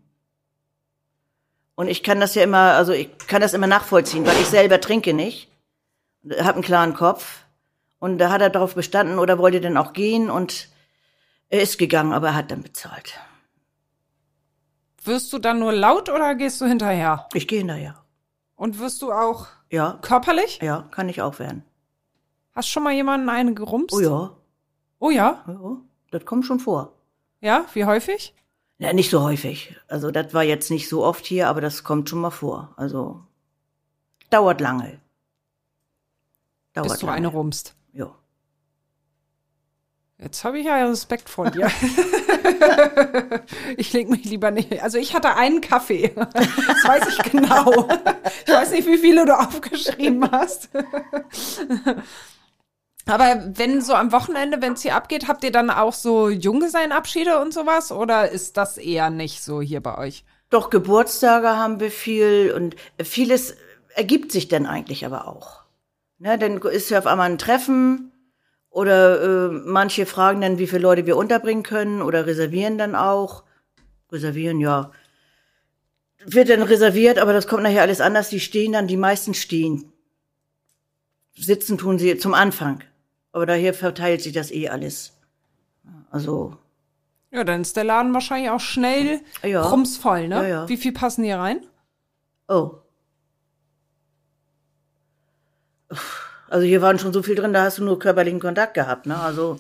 Und 1.76 1.88
ich 1.88 2.04
kann 2.04 2.20
das 2.20 2.36
ja 2.36 2.44
immer, 2.44 2.74
also 2.74 2.94
ich 2.94 3.16
kann 3.28 3.42
das 3.42 3.54
immer 3.54 3.68
nachvollziehen, 3.68 4.26
weil 4.26 4.40
ich 4.40 4.48
selber 4.48 4.80
trinke 4.82 5.14
nicht. 5.14 5.50
Hab 6.40 6.56
einen 6.56 6.64
klaren 6.64 6.94
Kopf. 6.94 7.46
Und 8.00 8.18
da 8.18 8.30
hat 8.32 8.42
er 8.42 8.50
darauf 8.50 8.76
bestanden 8.76 9.18
oder 9.18 9.38
wollte 9.40 9.62
dann 9.62 9.78
auch 9.78 9.94
gehen 9.94 10.30
und 10.30 10.68
er 11.50 11.62
ist 11.62 11.78
gegangen, 11.78 12.12
aber 12.12 12.30
er 12.30 12.36
hat 12.36 12.52
dann 12.52 12.62
bezahlt. 12.64 13.18
Wirst 15.04 15.32
du 15.32 15.40
dann 15.40 15.60
nur 15.60 15.72
laut 15.74 16.10
oder 16.10 16.36
gehst 16.36 16.60
du 16.60 16.66
hinterher? 16.66 17.28
Ich 17.34 17.48
gehe 17.48 17.60
hinterher. 17.60 18.04
Und 18.56 18.80
wirst 18.80 19.02
du 19.02 19.12
auch 19.12 19.48
Ja, 19.70 20.00
körperlich? 20.02 20.60
ja, 20.62 20.88
kann 20.92 21.08
ich 21.10 21.22
auch 21.22 21.40
werden. 21.40 21.64
Hast 22.54 22.70
schon 22.70 22.84
mal 22.84 22.94
jemanden 22.94 23.30
eine 23.30 23.54
gerumst? 23.54 23.94
Oh 23.94 24.00
ja, 24.00 24.36
Oh 25.00 25.10
ja? 25.10 25.44
ja 25.48 25.78
das 26.12 26.26
kommt 26.26 26.46
schon 26.46 26.60
vor. 26.60 26.94
Ja? 27.42 27.66
Wie 27.74 27.86
häufig? 27.86 28.34
Ja, 28.78 28.94
nicht 28.94 29.10
so 29.10 29.22
häufig. 29.22 29.76
Also 29.88 30.12
das 30.12 30.34
war 30.34 30.44
jetzt 30.44 30.72
nicht 30.72 30.88
so 30.88 31.04
oft 31.04 31.26
hier, 31.26 31.48
aber 31.48 31.62
das 31.62 31.84
kommt 31.84 32.10
schon 32.10 32.22
mal 32.22 32.32
vor. 32.32 32.74
Also 32.78 33.22
dauert 34.30 34.62
lange. 34.62 35.00
Dauert 36.74 36.90
Bis 36.90 37.00
du 37.00 37.06
lange. 37.06 37.18
eine 37.18 37.28
rumst. 37.28 37.76
Ja. 37.92 38.14
Jetzt 40.20 40.44
habe 40.44 40.60
ich 40.60 40.66
ja 40.66 40.86
Respekt 40.86 41.30
vor 41.30 41.52
dir. 41.52 41.68
ich 43.78 43.92
leg 43.94 44.10
mich 44.10 44.24
lieber 44.24 44.52
nicht. 44.52 44.82
Also 44.82 44.98
ich 44.98 45.14
hatte 45.14 45.36
einen 45.36 45.60
Kaffee. 45.60 46.14
Das 46.16 46.86
weiß 46.86 47.08
ich 47.10 47.32
genau. 47.32 47.90
Ich 48.46 48.54
weiß 48.54 48.72
nicht, 48.72 48.88
wie 48.88 48.98
viele 48.98 49.26
du 49.26 49.38
aufgeschrieben 49.38 50.32
hast. 50.32 50.70
Aber 53.06 53.52
wenn 53.56 53.82
so 53.82 53.94
am 53.94 54.12
Wochenende, 54.12 54.62
wenn 54.62 54.74
es 54.74 54.82
hier 54.82 54.96
abgeht, 54.96 55.28
habt 55.28 55.44
ihr 55.44 55.52
dann 55.52 55.70
auch 55.70 55.94
so 55.94 56.30
Junggesellenabschiede 56.30 57.40
und 57.40 57.54
sowas? 57.54 57.92
Oder 57.92 58.30
ist 58.30 58.56
das 58.56 58.78
eher 58.78 59.10
nicht 59.10 59.44
so 59.44 59.62
hier 59.62 59.82
bei 59.82 59.98
euch? 59.98 60.24
Doch 60.50 60.70
Geburtstage 60.70 61.50
haben 61.50 61.80
wir 61.80 61.92
viel 61.92 62.54
und 62.56 62.76
vieles 63.04 63.56
ergibt 63.96 64.32
sich 64.32 64.48
dann 64.48 64.66
eigentlich 64.66 65.06
aber 65.06 65.28
auch. 65.28 65.64
Ne, 66.20 66.38
dann 66.38 66.62
ist 66.62 66.90
ja 66.90 67.00
auf 67.00 67.08
einmal 67.08 67.30
ein 67.30 67.38
Treffen 67.38 68.12
oder 68.70 69.22
äh, 69.22 69.50
manche 69.52 70.06
fragen 70.06 70.42
dann, 70.42 70.58
wie 70.58 70.68
viele 70.68 70.82
Leute 70.82 71.06
wir 71.06 71.18
unterbringen 71.18 71.64
können 71.64 72.02
oder 72.02 72.26
reservieren 72.26 72.78
dann 72.78 72.96
auch. 72.96 73.44
Reservieren, 74.12 74.60
ja. 74.60 74.92
Wird 76.26 76.50
dann 76.50 76.62
reserviert, 76.62 77.20
aber 77.20 77.34
das 77.34 77.48
kommt 77.48 77.64
nachher 77.64 77.82
alles 77.82 78.00
anders. 78.00 78.30
Die 78.30 78.40
stehen 78.40 78.72
dann, 78.72 78.88
die 78.88 78.96
meisten 78.96 79.34
stehen. 79.34 79.92
Sitzen 81.36 81.78
tun 81.78 82.00
sie 82.00 82.18
zum 82.18 82.34
Anfang. 82.34 82.84
Aber 83.34 83.46
daher 83.46 83.74
verteilt 83.74 84.22
sich 84.22 84.32
das 84.32 84.52
eh 84.52 84.70
alles. 84.70 85.12
Also. 86.12 86.56
Ja, 87.32 87.44
dann 87.44 87.62
ist 87.62 87.76
der 87.76 87.84
Laden 87.84 88.14
wahrscheinlich 88.14 88.52
auch 88.52 88.60
schnell 88.60 89.20
Ja. 89.44 89.64
rumsvoll, 89.64 90.28
ne? 90.28 90.36
Ja, 90.36 90.48
ja. 90.48 90.70
Wie 90.70 90.78
viel 90.78 90.94
passen 90.94 91.24
hier 91.24 91.38
rein? 91.40 91.66
Oh. 92.48 92.76
Also 96.50 96.66
hier 96.66 96.82
waren 96.82 97.00
schon 97.00 97.14
so 97.14 97.24
viel 97.24 97.36
drin, 97.36 97.54
da 97.54 97.64
hast 97.64 97.80
du 97.80 97.84
nur 97.84 97.98
körperlichen 98.00 98.40
Kontakt 98.40 98.74
gehabt, 98.76 99.06
ne? 99.08 99.18
Also. 99.20 99.60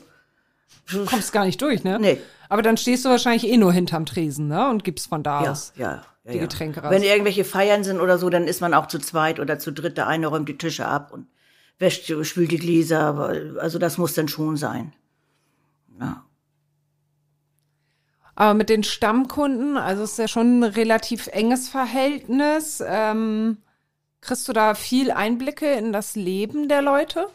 Kommst 1.07 1.31
gar 1.31 1.45
nicht 1.45 1.61
durch, 1.61 1.83
ne? 1.83 1.97
Nee. 1.99 2.19
Aber 2.49 2.61
dann 2.61 2.77
stehst 2.77 3.05
du 3.05 3.09
wahrscheinlich 3.09 3.47
eh 3.47 3.57
nur 3.57 3.73
hinterm 3.73 4.05
Tresen, 4.05 4.47
ne? 4.47 4.69
Und 4.69 4.83
gibst 4.83 5.07
von 5.09 5.23
da 5.23 5.43
Ja, 5.43 5.51
aus. 5.51 5.73
ja, 5.75 6.03
ja. 6.25 6.31
die. 6.33 6.39
Getränke 6.39 6.81
raus. 6.83 6.91
Wenn 6.91 7.03
irgendwelche 7.03 7.45
Feiern 7.45 7.83
sind 7.83 7.99
oder 7.99 8.17
so, 8.19 8.29
dann 8.29 8.47
ist 8.47 8.61
man 8.61 8.73
auch 8.73 8.87
zu 8.87 8.99
zweit 8.99 9.39
oder 9.39 9.57
zu 9.59 9.71
dritt. 9.71 9.97
Der 9.97 10.07
eine 10.07 10.27
räumt 10.27 10.47
die 10.49 10.57
Tische 10.57 10.85
ab 10.85 11.11
und 11.11 11.27
wäscht, 11.79 12.11
spült 12.25 12.51
die 12.51 12.57
Gläser. 12.57 13.15
Also 13.59 13.79
das 13.79 13.97
muss 13.97 14.13
dann 14.13 14.27
schon 14.27 14.57
sein. 14.57 14.93
Ja. 15.99 16.25
Aber 18.35 18.53
mit 18.55 18.69
den 18.69 18.83
Stammkunden, 18.83 19.77
also 19.77 20.03
ist 20.03 20.17
ja 20.17 20.27
schon 20.27 20.59
ein 20.59 20.63
relativ 20.63 21.27
enges 21.27 21.69
Verhältnis. 21.69 22.83
Ähm, 22.85 23.57
kriegst 24.21 24.47
du 24.47 24.53
da 24.53 24.73
viel 24.73 25.11
Einblicke 25.11 25.71
in 25.73 25.93
das 25.93 26.15
Leben 26.15 26.67
der 26.67 26.81
Leute? 26.81 27.27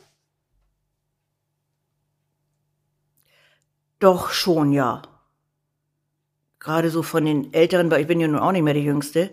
Doch 4.01 4.31
schon, 4.31 4.73
ja. 4.73 5.03
Gerade 6.59 6.91
so 6.91 7.03
von 7.03 7.25
den 7.25 7.53
Älteren, 7.53 7.91
weil 7.91 8.01
ich 8.01 8.07
bin 8.07 8.21
ja 8.21 8.29
nun 8.29 8.41
auch 8.41 8.53
nicht 8.53 8.63
mehr 8.63 8.75
die 8.75 8.85
Jüngste, 8.85 9.31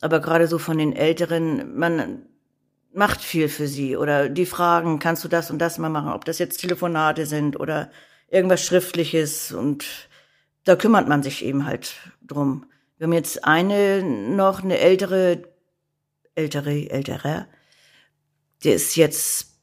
aber 0.00 0.20
gerade 0.20 0.48
so 0.48 0.58
von 0.58 0.78
den 0.78 0.92
Älteren, 0.92 1.76
man 1.78 2.26
macht 2.94 3.20
viel 3.20 3.48
für 3.48 3.66
sie 3.66 3.96
oder 3.96 4.28
die 4.28 4.46
fragen, 4.46 4.98
kannst 4.98 5.24
du 5.24 5.28
das 5.28 5.50
und 5.50 5.58
das 5.58 5.78
mal 5.78 5.88
machen, 5.88 6.12
ob 6.12 6.24
das 6.24 6.38
jetzt 6.38 6.58
Telefonate 6.58 7.26
sind 7.26 7.58
oder 7.58 7.90
irgendwas 8.28 8.64
Schriftliches 8.64 9.52
und 9.52 9.84
da 10.64 10.76
kümmert 10.76 11.08
man 11.08 11.22
sich 11.22 11.44
eben 11.44 11.66
halt 11.66 11.94
drum. 12.22 12.66
Wir 12.96 13.06
haben 13.06 13.12
jetzt 13.12 13.44
eine 13.44 14.02
noch, 14.02 14.62
eine 14.62 14.78
ältere, 14.78 15.42
ältere, 16.34 16.90
ältere, 16.90 17.46
der 18.62 18.74
ist 18.74 18.96
jetzt 18.96 19.58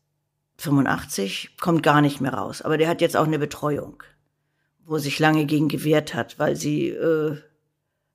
85, 0.57 1.57
kommt 1.59 1.81
gar 1.81 2.01
nicht 2.01 2.21
mehr 2.21 2.33
raus, 2.33 2.61
aber 2.61 2.77
der 2.77 2.87
hat 2.87 3.01
jetzt 3.01 3.17
auch 3.17 3.25
eine 3.25 3.39
Betreuung 3.39 4.03
wo 4.91 4.97
sich 4.97 5.19
lange 5.19 5.45
gegen 5.45 5.69
gewehrt 5.69 6.13
hat, 6.13 6.37
weil 6.37 6.55
sie 6.55 6.89
äh, 6.89 7.37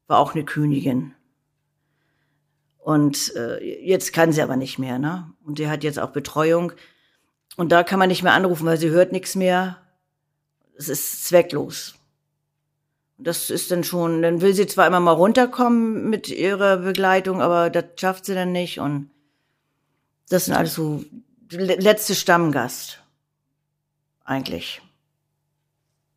war 0.06 0.18
auch 0.18 0.34
eine 0.34 0.44
Königin. 0.44 1.14
Und 2.86 3.34
äh, 3.34 3.58
jetzt 3.84 4.12
kann 4.12 4.30
sie 4.30 4.40
aber 4.42 4.54
nicht 4.54 4.78
mehr, 4.78 5.00
ne? 5.00 5.32
Und 5.44 5.58
sie 5.58 5.68
hat 5.68 5.82
jetzt 5.82 5.98
auch 5.98 6.10
Betreuung. 6.10 6.70
Und 7.56 7.72
da 7.72 7.82
kann 7.82 7.98
man 7.98 8.06
nicht 8.08 8.22
mehr 8.22 8.32
anrufen, 8.32 8.64
weil 8.64 8.78
sie 8.78 8.90
hört 8.90 9.10
nichts 9.10 9.34
mehr. 9.34 9.78
Es 10.78 10.88
ist 10.88 11.24
zwecklos. 11.26 11.96
Und 13.18 13.26
Das 13.26 13.50
ist 13.50 13.72
dann 13.72 13.82
schon, 13.82 14.22
dann 14.22 14.40
will 14.40 14.54
sie 14.54 14.68
zwar 14.68 14.86
immer 14.86 15.00
mal 15.00 15.10
runterkommen 15.10 16.08
mit 16.08 16.28
ihrer 16.28 16.76
Begleitung, 16.76 17.42
aber 17.42 17.70
das 17.70 17.86
schafft 17.96 18.24
sie 18.24 18.34
dann 18.34 18.52
nicht. 18.52 18.78
Und 18.78 19.10
das 20.28 20.44
sind 20.44 20.54
alles 20.54 20.74
so 20.74 21.02
le- 21.50 21.80
letzte 21.80 22.14
Stammgast. 22.14 23.02
Eigentlich. 24.24 24.80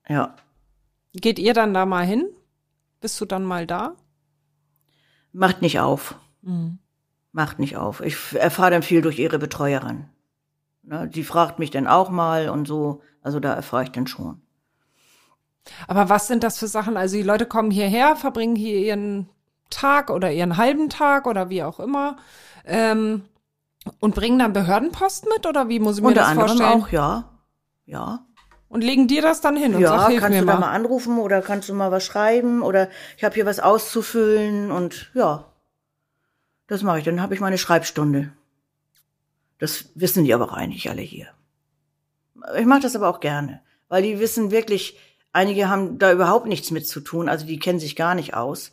Ja. 0.08 0.36
Geht 1.14 1.40
ihr 1.40 1.56
dann 1.56 1.74
da 1.74 1.88
mal 1.88 2.06
hin? 2.06 2.30
Bist 3.02 3.20
du 3.20 3.26
dann 3.26 3.44
mal 3.44 3.66
da? 3.66 3.96
Macht 5.32 5.64
nicht 5.64 5.80
auf. 5.80 6.14
Macht 7.32 7.60
nicht 7.60 7.78
auf. 7.78 8.02
Ich 8.02 8.16
erfahre 8.36 8.72
dann 8.72 8.84
viel 8.84 9.02
durch 9.02 9.20
ihre 9.20 9.40
Betreuerin. 9.40 10.06
Ne, 10.84 11.08
die 11.08 11.24
fragt 11.24 11.60
mich 11.60 11.70
dann 11.72 11.88
auch 11.88 12.10
mal 12.10 12.50
und 12.50 12.68
so. 12.68 13.02
Also 13.22 13.40
da 13.40 13.54
erfahre 13.54 13.84
ich 13.84 13.92
dann 13.92 14.08
schon. 14.08 14.42
Aber 15.88 16.10
was 16.10 16.28
sind 16.28 16.44
das 16.44 16.58
für 16.58 16.68
Sachen? 16.68 16.98
Also 16.98 17.18
die 17.18 17.24
Leute 17.24 17.46
kommen 17.46 17.70
hierher, 17.70 18.16
verbringen 18.16 18.56
hier 18.56 18.80
ihren 18.80 19.30
Tag 19.70 20.10
oder 20.10 20.32
ihren 20.32 20.58
halben 20.58 20.90
Tag 20.90 21.28
oder 21.28 21.50
wie 21.50 21.62
auch 21.64 21.80
immer 21.80 22.18
ähm, 22.66 23.24
und 24.00 24.16
bringen 24.16 24.40
dann 24.40 24.54
Behördenpost 24.54 25.28
mit 25.32 25.46
oder 25.46 25.70
wie 25.70 25.80
muss 25.80 25.98
ich 25.98 26.04
mir 26.04 26.08
Unter 26.08 26.22
das 26.22 26.30
anderem 26.30 26.48
vorstellen? 26.58 26.82
auch, 26.84 26.90
ja. 26.90 27.30
Ja. 27.86 28.26
Und 28.68 28.84
legen 28.84 29.08
dir 29.08 29.22
das 29.22 29.42
dann 29.42 29.56
hin 29.58 29.76
und 29.76 29.82
Ja, 29.82 29.98
sag, 30.00 30.18
kannst 30.18 30.30
mir 30.30 30.40
du 30.40 30.46
mal. 30.46 30.54
da 30.54 30.60
mal 30.60 30.72
anrufen 30.72 31.20
oder 31.20 31.42
kannst 31.42 31.70
du 31.70 31.74
mal 31.76 31.92
was 31.92 32.04
schreiben 32.04 32.62
oder 32.64 32.90
ich 33.18 33.24
habe 33.24 33.36
hier 33.36 33.46
was 33.46 33.60
auszufüllen 33.60 34.72
und 34.72 35.12
ja. 35.14 35.49
Das 36.70 36.84
mache 36.84 37.00
ich. 37.00 37.04
Dann 37.04 37.22
habe 37.22 37.34
ich 37.34 37.42
meine 37.42 37.58
Schreibstunde. 37.58 38.32
Das 39.58 39.90
wissen 39.96 40.24
die 40.24 40.34
aber 40.34 40.46
auch 40.46 40.54
eigentlich 40.54 40.90
alle 40.90 41.02
hier. 41.02 41.28
Ich 42.58 42.66
mache 42.66 42.82
das 42.82 42.96
aber 42.96 43.10
auch 43.10 43.20
gerne, 43.20 43.62
weil 43.90 44.04
die 44.04 44.20
wissen 44.20 44.52
wirklich, 44.52 44.98
einige 45.34 45.68
haben 45.68 45.98
da 46.00 46.14
überhaupt 46.14 46.46
nichts 46.46 46.72
mit 46.72 46.88
zu 46.88 47.02
tun, 47.02 47.28
also 47.28 47.46
die 47.46 47.60
kennen 47.60 47.80
sich 47.80 47.98
gar 47.98 48.16
nicht 48.16 48.36
aus. 48.36 48.72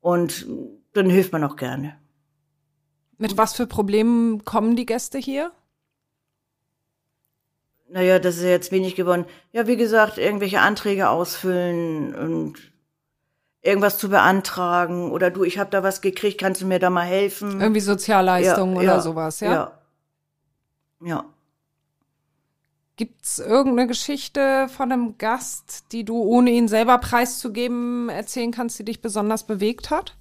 Und 0.00 0.46
dann 0.94 1.10
hilft 1.10 1.32
man 1.32 1.44
auch 1.44 1.56
gerne. 1.56 1.98
Mit 3.18 3.36
was 3.36 3.54
für 3.54 3.66
Problemen 3.66 4.44
kommen 4.44 4.74
die 4.74 4.86
Gäste 4.86 5.18
hier? 5.18 5.52
Naja, 7.88 8.18
das 8.18 8.36
ist 8.36 8.44
ja 8.44 8.50
jetzt 8.50 8.72
wenig 8.72 8.94
geworden. 8.94 9.26
Ja, 9.52 9.66
wie 9.66 9.76
gesagt, 9.76 10.16
irgendwelche 10.16 10.60
Anträge 10.60 11.10
ausfüllen 11.10 12.14
und 12.14 12.71
irgendwas 13.62 13.96
zu 13.96 14.10
beantragen 14.10 15.10
oder 15.12 15.30
du, 15.30 15.44
ich 15.44 15.58
habe 15.58 15.70
da 15.70 15.82
was 15.82 16.00
gekriegt, 16.00 16.38
kannst 16.38 16.60
du 16.60 16.66
mir 16.66 16.80
da 16.80 16.90
mal 16.90 17.06
helfen? 17.06 17.60
Irgendwie 17.60 17.80
Sozialleistungen 17.80 18.76
oder 18.76 19.00
sowas, 19.00 19.40
ja? 19.40 19.52
Ja. 19.52 19.78
Ja. 21.04 21.24
Gibt's 22.96 23.38
irgendeine 23.38 23.88
Geschichte 23.88 24.68
von 24.68 24.92
einem 24.92 25.16
Gast, 25.16 25.92
die 25.92 26.04
du, 26.04 26.22
ohne 26.22 26.50
ihn 26.50 26.68
selber 26.68 26.98
preiszugeben, 26.98 28.08
erzählen 28.08 28.52
kannst, 28.52 28.78
die 28.78 28.84
dich 28.84 29.00
besonders 29.00 29.46
bewegt 29.46 29.90
hat? 29.90 30.16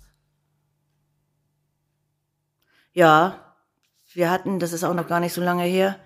Ja, 2.94 3.56
wir 4.14 4.30
hatten, 4.30 4.60
das 4.60 4.74
ist 4.74 4.84
auch 4.84 4.94
noch 4.94 5.08
gar 5.08 5.20
nicht 5.20 5.34
so 5.34 5.42
lange 5.42 5.64
her, 5.64 5.98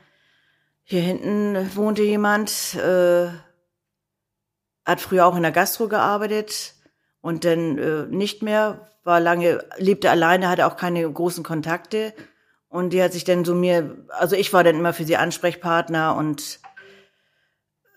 hier 0.83 1.01
hinten 1.01 1.75
wohnte 1.75 2.03
jemand, 2.03 2.75
äh, 2.75 3.29
hat 4.85 5.01
früher 5.01 5.25
auch 5.25 5.35
in 5.35 5.41
der 5.41 5.51
Gastro 5.51 5.87
gearbeitet 5.87 6.74
und 7.25 7.43
dann 7.43 7.79
äh, 7.79 8.05
nicht 8.05 8.43
mehr, 8.43 8.87
war 9.03 9.19
lange, 9.19 9.65
lebte 9.77 10.11
alleine, 10.11 10.47
hatte 10.47 10.67
auch 10.67 10.77
keine 10.77 11.11
großen 11.11 11.43
Kontakte 11.43 12.13
und 12.69 12.91
die 12.91 13.01
hat 13.01 13.13
sich 13.13 13.23
dann 13.23 13.43
so 13.43 13.55
mir, 13.55 13.97
also 14.09 14.35
ich 14.35 14.53
war 14.53 14.63
dann 14.63 14.75
immer 14.75 14.93
für 14.93 15.05
sie 15.05 15.17
Ansprechpartner 15.17 16.15
und 16.15 16.59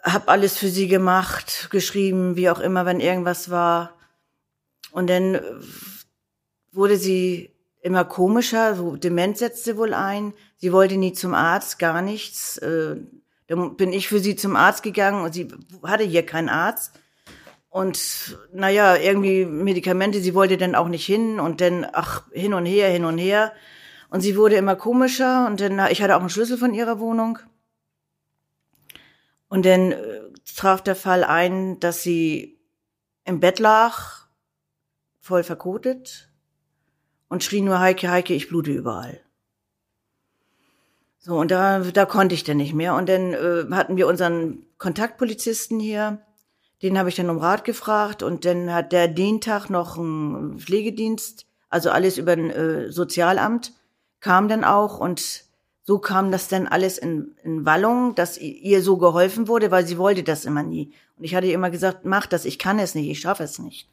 hab 0.03 0.31
alles 0.31 0.57
für 0.57 0.69
sie 0.69 0.89
gemacht, 0.89 1.69
geschrieben, 1.71 2.37
wie 2.37 2.49
auch 2.49 2.59
immer, 2.59 2.87
wenn 2.87 3.01
irgendwas 3.01 3.51
war. 3.51 3.99
Und 4.93 5.11
dann 5.11 5.39
wurde 6.73 6.97
sie 6.97 7.51
immer 7.83 8.07
komischer, 8.07 8.77
so 8.77 8.97
Demenz 8.97 9.41
setzte 9.41 9.77
wohl 9.77 9.93
ein. 9.93 10.33
Sie 10.57 10.73
wollte 10.73 10.97
nie 10.97 11.13
zum 11.13 11.35
Arzt, 11.35 11.79
gar 11.79 12.01
nichts. 12.01 12.57
Äh, 12.59 12.97
Dann 13.47 13.77
bin 13.77 13.93
ich 13.93 14.09
für 14.09 14.21
sie 14.21 14.37
zum 14.37 14.57
Arzt 14.57 14.83
gegangen 14.83 15.23
und 15.23 15.35
sie 15.35 15.49
hatte 15.83 16.05
hier 16.05 16.25
keinen 16.25 16.49
Arzt. 16.49 16.99
Und 17.71 18.39
naja, 18.53 18.97
irgendwie 18.97 19.45
Medikamente, 19.45 20.21
sie 20.21 20.35
wollte 20.35 20.57
dann 20.57 20.75
auch 20.75 20.89
nicht 20.89 21.05
hin 21.05 21.39
und 21.39 21.61
dann, 21.61 21.87
ach, 21.93 22.25
hin 22.33 22.55
und 22.55 22.67
her, 22.67 22.89
hin 22.91 23.05
und 23.05 23.19
her. 23.19 23.53
Und 24.11 24.23
sie 24.23 24.37
wurde 24.37 24.57
immer 24.57 24.75
komischer 24.75 25.47
und 25.47 25.61
dann, 25.61 25.79
ich 25.91 26.03
hatte 26.03 26.17
auch 26.17 26.21
einen 26.21 26.31
Schlüssel 26.31 26.57
von 26.57 26.73
ihrer 26.73 26.99
Wohnung. 26.99 27.39
Und 29.49 29.67
dann 29.67 29.93
äh, 29.93 30.21
traf 30.57 30.83
der 30.83 30.97
Fall 30.97 31.25
ein, 31.25 31.79
dass 31.81 32.03
sie 32.03 32.59
im 33.25 33.41
Bett 33.41 33.59
lag, 33.59 34.27
voll 35.21 35.43
verkotet 35.43 36.31
und 37.29 37.45
schrie 37.45 37.61
nur 37.61 37.81
Heike, 37.81 38.11
Heike, 38.11 38.33
ich 38.33 38.49
blute 38.49 38.71
überall. 38.71 39.21
So, 41.19 41.37
und 41.37 41.51
da, 41.51 41.81
da 41.81 42.07
konnte 42.07 42.35
ich 42.35 42.45
dann 42.45 42.57
nicht 42.57 42.73
mehr. 42.73 42.95
Und 42.95 43.09
dann 43.09 43.35
äh, 43.35 43.67
hatten 43.73 43.99
wir 43.99 44.07
unseren 44.07 44.65
Kontaktpolizisten 44.79 45.79
hier, 45.79 46.25
den 46.83 46.99
habe 46.99 47.09
ich 47.09 47.17
dann 47.17 47.31
um 47.31 47.39
Rat 47.39 47.65
gefragt 47.65 48.23
und 48.23 48.45
dann 48.45 48.73
hat 48.73 48.93
der 48.93 49.09
den 49.09 49.41
Tag 49.41 49.69
noch 49.69 49.99
einen 49.99 50.59
Pflegedienst, 50.59 51.47
also 51.69 51.91
alles 51.91 52.19
über 52.19 52.33
ein 52.33 52.51
äh, 52.51 52.93
Sozialamt, 52.93 53.73
kam 54.21 54.49
dann 54.49 54.65
auch 54.65 54.99
und 55.01 55.45
so 55.83 55.99
kam 55.99 56.31
das 56.31 56.49
dann 56.49 56.67
alles 56.67 56.99
in, 56.99 57.35
in 57.43 57.65
Wallung, 57.65 58.15
dass 58.15 58.37
ihr 58.37 58.83
so 58.83 58.99
geholfen 58.99 59.49
wurde, 59.49 59.71
weil 59.71 59.87
sie 59.87 59.97
wollte 59.97 60.23
das 60.23 60.45
immer 60.45 60.63
nie. 60.63 60.93
Und 61.17 61.25
ich 61.25 61.35
hatte 61.35 61.47
ihr 61.47 61.55
immer 61.55 61.71
gesagt, 61.71 62.05
mach 62.05 62.27
das, 62.27 62.45
ich 62.45 62.59
kann 62.59 62.79
es 62.79 62.95
nicht, 62.95 63.09
ich 63.09 63.21
schaffe 63.21 63.45
es 63.45 63.59
nicht. 63.59 63.89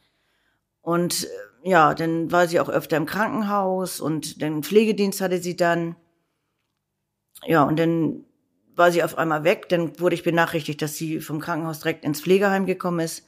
Und 0.81 1.23
äh, 1.23 1.69
ja, 1.69 1.95
dann 1.95 2.31
war 2.31 2.47
sie 2.47 2.59
auch 2.59 2.69
öfter 2.69 2.97
im 2.97 3.05
Krankenhaus 3.05 3.99
und 3.99 4.41
den 4.41 4.61
Pflegedienst 4.61 5.21
hatte 5.21 5.39
sie 5.39 5.55
dann. 5.55 5.95
Ja, 7.45 7.63
und 7.63 7.79
dann 7.79 8.25
war 8.75 8.91
sie 8.91 9.03
auf 9.03 9.17
einmal 9.17 9.43
weg. 9.43 9.69
Dann 9.69 9.99
wurde 9.99 10.15
ich 10.15 10.23
benachrichtigt, 10.23 10.81
dass 10.81 10.95
sie 10.95 11.21
vom 11.21 11.39
Krankenhaus 11.39 11.79
direkt 11.79 12.05
ins 12.05 12.21
Pflegeheim 12.21 12.65
gekommen 12.65 12.99
ist. 12.99 13.27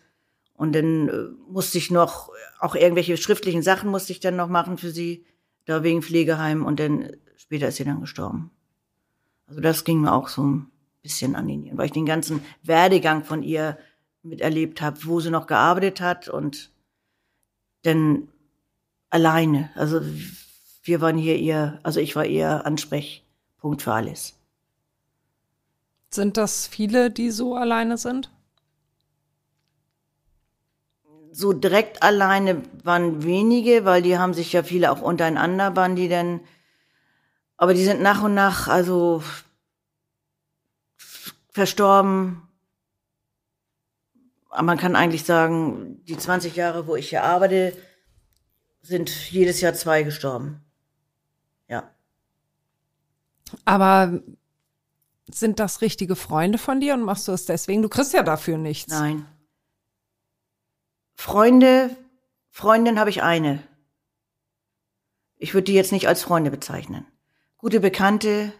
Und 0.54 0.74
dann 0.74 1.10
äh, 1.10 1.14
musste 1.50 1.78
ich 1.78 1.92
noch, 1.92 2.32
auch 2.60 2.76
irgendwelche 2.76 3.18
schriftlichen 3.18 3.62
Sachen 3.62 3.90
musste 3.90 4.12
ich 4.12 4.20
dann 4.20 4.36
noch 4.36 4.50
machen 4.50 4.78
für 4.78 4.90
sie, 4.90 5.26
da 5.66 5.84
wegen 5.84 6.02
Pflegeheim. 6.02 6.66
Und 6.66 6.80
dann 6.80 7.12
später 7.36 7.68
ist 7.68 7.78
sie 7.78 7.86
dann 7.86 8.02
gestorben. 8.02 8.52
Also 9.48 9.62
das 9.62 9.84
ging 9.84 10.02
mir 10.02 10.14
auch 10.14 10.28
so 10.28 10.44
ein 10.44 10.72
bisschen 11.02 11.36
an 11.36 11.48
die 11.48 11.58
Nieren, 11.58 11.78
weil 11.78 11.86
ich 11.86 11.92
den 11.94 12.06
ganzen 12.06 12.42
Werdegang 12.64 13.24
von 13.24 13.44
ihr 13.44 13.78
miterlebt 14.24 14.82
habe, 14.82 14.98
wo 15.06 15.20
sie 15.20 15.30
noch 15.30 15.48
gearbeitet 15.48 16.02
hat 16.02 16.28
und 16.28 16.72
dann 17.84 18.28
alleine. 19.10 19.70
Also 19.76 20.02
wir 20.84 21.02
waren 21.02 21.18
hier 21.18 21.38
ihr, 21.38 21.80
also 21.84 22.00
ich 22.00 22.16
war 22.16 22.26
ihr 22.26 22.66
Ansprechpunkt 22.66 23.82
für 23.82 23.94
alles. 23.94 24.37
Sind 26.10 26.38
das 26.38 26.68
viele, 26.68 27.12
die 27.12 27.32
so 27.32 27.56
alleine 27.56 27.98
sind? 27.98 28.32
So 31.32 31.54
direkt 31.54 32.02
alleine 32.02 32.64
waren 32.84 33.24
wenige, 33.24 33.86
weil 33.86 34.02
die 34.02 34.18
haben 34.18 34.34
sich 34.34 34.54
ja 34.54 34.64
viele 34.64 34.92
auch 34.92 35.02
untereinander 35.02 35.76
waren 35.76 35.96
die 35.96 36.10
dann, 36.10 36.40
aber 37.58 37.74
die 37.74 37.84
sind 37.84 38.02
nach 38.02 38.24
und 38.24 38.34
nach 38.34 38.68
also 38.68 39.22
verstorben. 41.50 42.42
Aber 44.50 44.64
man 44.64 44.78
kann 44.78 44.96
eigentlich 44.96 45.26
sagen, 45.26 46.04
die 46.06 46.18
20 46.18 46.56
Jahre, 46.56 46.88
wo 46.88 46.96
ich 46.96 47.10
hier 47.10 47.24
arbeite, 47.24 47.78
sind 48.82 49.10
jedes 49.32 49.62
Jahr 49.62 49.74
zwei 49.74 50.04
gestorben. 50.04 50.64
Ja. 51.68 51.92
Aber 53.66 54.22
sind 55.30 55.60
das 55.60 55.82
richtige 55.82 56.16
Freunde 56.16 56.58
von 56.58 56.80
dir 56.80 56.94
und 56.94 57.04
machst 57.04 57.28
du 57.28 57.32
es 57.32 57.46
deswegen? 57.46 57.82
Du 57.82 57.90
kriegst 57.90 58.14
ja 58.14 58.24
dafür 58.24 58.58
nichts. 58.58 58.92
Nein. 58.92 59.26
Freunde, 61.16 61.96
Freundin 62.50 63.00
habe 63.00 63.10
ich 63.10 63.24
eine. 63.24 63.64
Ich 65.38 65.54
würde 65.54 65.66
die 65.66 65.74
jetzt 65.74 65.92
nicht 65.92 66.08
als 66.08 66.24
Freunde 66.24 66.52
bezeichnen. 66.52 67.06
Gute 67.58 67.80
Bekannte. 67.80 68.54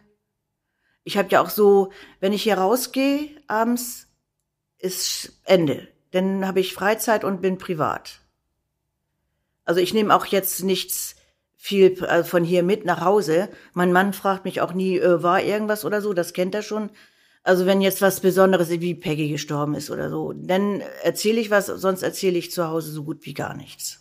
Ich 1.04 1.18
habe 1.18 1.30
ja 1.30 1.42
auch 1.42 1.50
so, 1.50 1.92
wenn 2.20 2.34
ich 2.34 2.44
hier 2.44 2.58
rausgehe 2.58 3.30
abends, 3.48 4.08
ist 4.78 5.40
Ende. 5.44 5.88
Dann 6.12 6.46
habe 6.46 6.60
ich 6.60 6.74
Freizeit 6.74 7.24
und 7.24 7.42
bin 7.42 7.58
privat. 7.58 8.22
Also 9.66 9.82
ich 9.82 9.94
nehme 9.94 10.16
auch 10.16 10.26
jetzt 10.26 10.64
nichts 10.64 11.17
viel 11.68 12.02
äh, 12.04 12.24
von 12.24 12.46
hier 12.46 12.64
mit 12.64 12.86
nach 12.86 13.02
Hause. 13.02 13.50
Mein 13.74 13.92
Mann 13.92 14.14
fragt 14.14 14.46
mich 14.46 14.62
auch 14.62 14.74
nie, 14.74 14.98
äh, 14.98 15.22
war 15.22 15.42
irgendwas 15.42 15.84
oder 15.84 16.02
so, 16.02 16.14
das 16.14 16.32
kennt 16.32 16.56
er 16.56 16.62
schon. 16.62 16.90
Also 17.44 17.66
wenn 17.66 17.82
jetzt 17.82 18.02
was 18.02 18.22
Besonderes 18.22 18.70
wie 18.70 18.96
Peggy 18.96 19.30
gestorben 19.30 19.76
ist 19.76 19.92
oder 19.92 20.10
so, 20.10 20.32
dann 20.34 20.82
erzähle 21.04 21.42
ich 21.42 21.52
was, 21.52 21.66
sonst 21.66 22.04
erzähle 22.04 22.38
ich 22.38 22.52
zu 22.52 22.68
Hause 22.68 22.92
so 22.92 23.04
gut 23.04 23.26
wie 23.26 23.34
gar 23.34 23.54
nichts. 23.54 24.00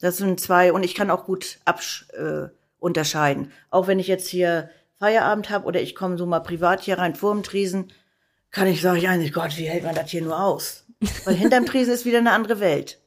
Das 0.00 0.18
sind 0.18 0.40
zwei 0.40 0.72
und 0.72 0.84
ich 0.84 0.94
kann 0.94 1.10
auch 1.10 1.24
gut 1.24 1.58
absch 1.64 2.06
äh, 2.12 2.48
unterscheiden. 2.78 3.50
Auch 3.70 3.86
wenn 3.86 3.98
ich 3.98 4.06
jetzt 4.06 4.28
hier 4.28 4.68
Feierabend 4.98 5.48
habe 5.48 5.64
oder 5.64 5.80
ich 5.80 5.94
komme 5.94 6.18
so 6.18 6.26
mal 6.26 6.40
privat 6.40 6.82
hier 6.82 6.98
rein 6.98 7.14
vor 7.14 7.32
dem 7.32 7.42
Tresen, 7.42 7.92
kann 8.50 8.66
ich 8.66 8.82
sagen, 8.82 9.00
ja, 9.00 9.16
Gott, 9.30 9.56
wie 9.56 9.68
hält 9.68 9.84
man 9.84 9.94
das 9.94 10.10
hier 10.10 10.22
nur 10.22 10.38
aus? 10.38 10.84
Weil 11.24 11.34
hinterm 11.34 11.64
Tresen 11.64 11.94
ist 11.94 12.04
wieder 12.04 12.18
eine 12.18 12.32
andere 12.32 12.60
Welt. 12.60 13.00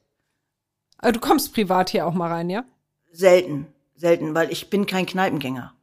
Also 0.98 1.14
du 1.14 1.20
kommst 1.20 1.54
privat 1.54 1.92
hier 1.92 2.08
auch 2.08 2.14
mal 2.14 2.32
rein, 2.32 2.50
ja? 2.50 2.64
Selten, 3.18 3.66
selten, 3.96 4.36
weil 4.36 4.52
ich 4.52 4.70
bin 4.70 4.86
kein 4.86 5.08
Kneipengänger. 5.08 5.74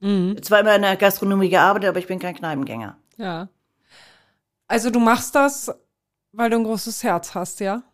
Mhm. 0.00 0.42
Zwar 0.42 0.60
immer 0.60 0.74
in 0.74 0.82
der 0.82 0.96
Gastronomie 0.96 1.50
gearbeitet, 1.50 1.88
aber 1.88 2.00
ich 2.00 2.08
bin 2.08 2.18
kein 2.18 2.34
Kneipengänger. 2.34 2.96
Ja. 3.16 3.48
Also 4.66 4.90
du 4.90 4.98
machst 4.98 5.36
das, 5.36 5.72
weil 6.32 6.50
du 6.50 6.56
ein 6.56 6.64
großes 6.64 7.04
Herz 7.04 7.36
hast, 7.36 7.60
ja? 7.60 7.84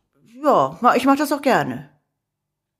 Ja, 0.42 0.78
ich 0.96 1.04
mache 1.04 1.18
das 1.18 1.30
auch 1.30 1.42
gerne. 1.42 1.90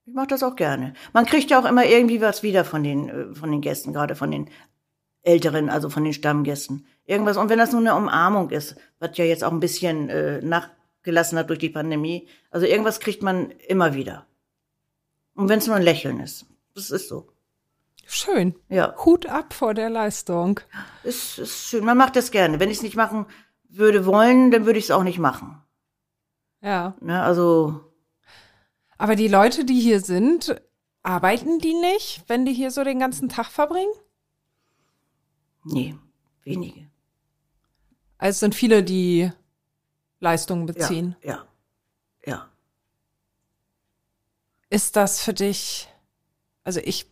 Ich 0.07 0.15
mache 0.15 0.29
das 0.29 0.43
auch 0.43 0.57
gerne. 0.57 0.95
Man 1.13 1.27
kriegt 1.27 1.51
ja 1.51 1.61
auch 1.61 1.67
immer 1.67 1.85
irgendwie 1.85 2.23
was 2.23 2.43
wieder 2.43 2.65
von 2.65 2.83
den, 2.83 3.09
äh, 3.11 3.35
von 3.35 3.51
den 3.51 3.61
Gästen, 3.61 3.93
gerade 3.93 4.17
von 4.17 4.31
den 4.31 4.49
Älteren, 5.23 5.69
also 5.69 5.91
von 5.91 6.05
den 6.05 6.15
Stammgästen. 6.15 6.87
Irgendwas. 7.05 7.37
Und 7.37 7.51
wenn 7.51 7.59
das 7.59 7.73
nur 7.73 7.83
eine 7.83 7.95
Umarmung 7.95 8.51
ist, 8.51 8.77
was 9.01 9.19
ja 9.19 9.27
jetzt 9.27 9.45
auch 9.45 9.53
ein 9.53 9.61
bisschen 9.61 10.09
äh, 10.09 10.41
nachgelassen 10.41 11.39
hat 11.39 11.51
durch 11.51 11.59
die 11.59 11.69
Pandemie, 11.69 12.27
also 12.51 12.65
irgendwas 12.65 13.01
kriegt 13.01 13.23
man 13.23 13.51
immer 13.69 13.93
wieder. 13.93 14.27
Und 15.35 15.49
wenn 15.49 15.59
es 15.59 15.67
nur 15.67 15.77
ein 15.77 15.83
Lächeln 15.83 16.21
ist. 16.21 16.47
Das 16.75 16.91
ist 16.91 17.09
so. 17.09 17.29
Schön. 18.07 18.55
Ja. 18.69 18.95
Hut 19.05 19.27
ab 19.27 19.55
vor 19.55 19.75
der 19.75 19.91
Leistung. 19.91 20.61
Ist, 21.03 21.39
ist 21.39 21.69
schön. 21.69 21.85
Man 21.85 21.97
macht 21.97 22.17
das 22.17 22.31
gerne. 22.31 22.61
Wenn 22.61 22.71
ich 22.71 22.79
es 22.79 22.83
nicht 22.83 22.97
machen 22.97 23.27
würde 23.69 24.07
wollen, 24.07 24.51
dann 24.51 24.67
würde 24.67 24.79
ich 24.79 24.87
es 24.87 24.91
auch 24.91 25.03
nicht 25.03 25.19
machen. 25.19 25.61
Ja. 26.61 26.97
Ne, 27.01 27.23
also. 27.23 27.81
Aber 28.99 29.17
die 29.17 29.29
Leute, 29.29 29.65
die 29.65 29.81
hier 29.81 30.01
sind, 30.01 30.61
arbeiten 31.03 31.59
die 31.59 31.75
nicht, 31.75 32.25
wenn 32.29 32.45
die 32.45 32.55
hier 32.55 32.71
so 32.71 32.85
den 32.85 32.99
ganzen 32.99 33.29
Tag 33.29 33.47
verbringen? 33.47 33.93
Nee, 35.65 35.97
wenige. 36.43 36.89
Also 38.19 38.31
es 38.31 38.41
sind 38.41 38.55
viele, 38.55 38.83
die 38.83 39.31
Leistungen 40.21 40.67
beziehen. 40.67 41.17
Ja, 41.23 41.29
ja. 41.29 41.37
ja. 41.37 41.47
Ist 44.75 44.97
das 44.97 45.21
für 45.21 45.33
dich, 45.33 45.89
also 46.65 46.81
ich, 46.83 47.07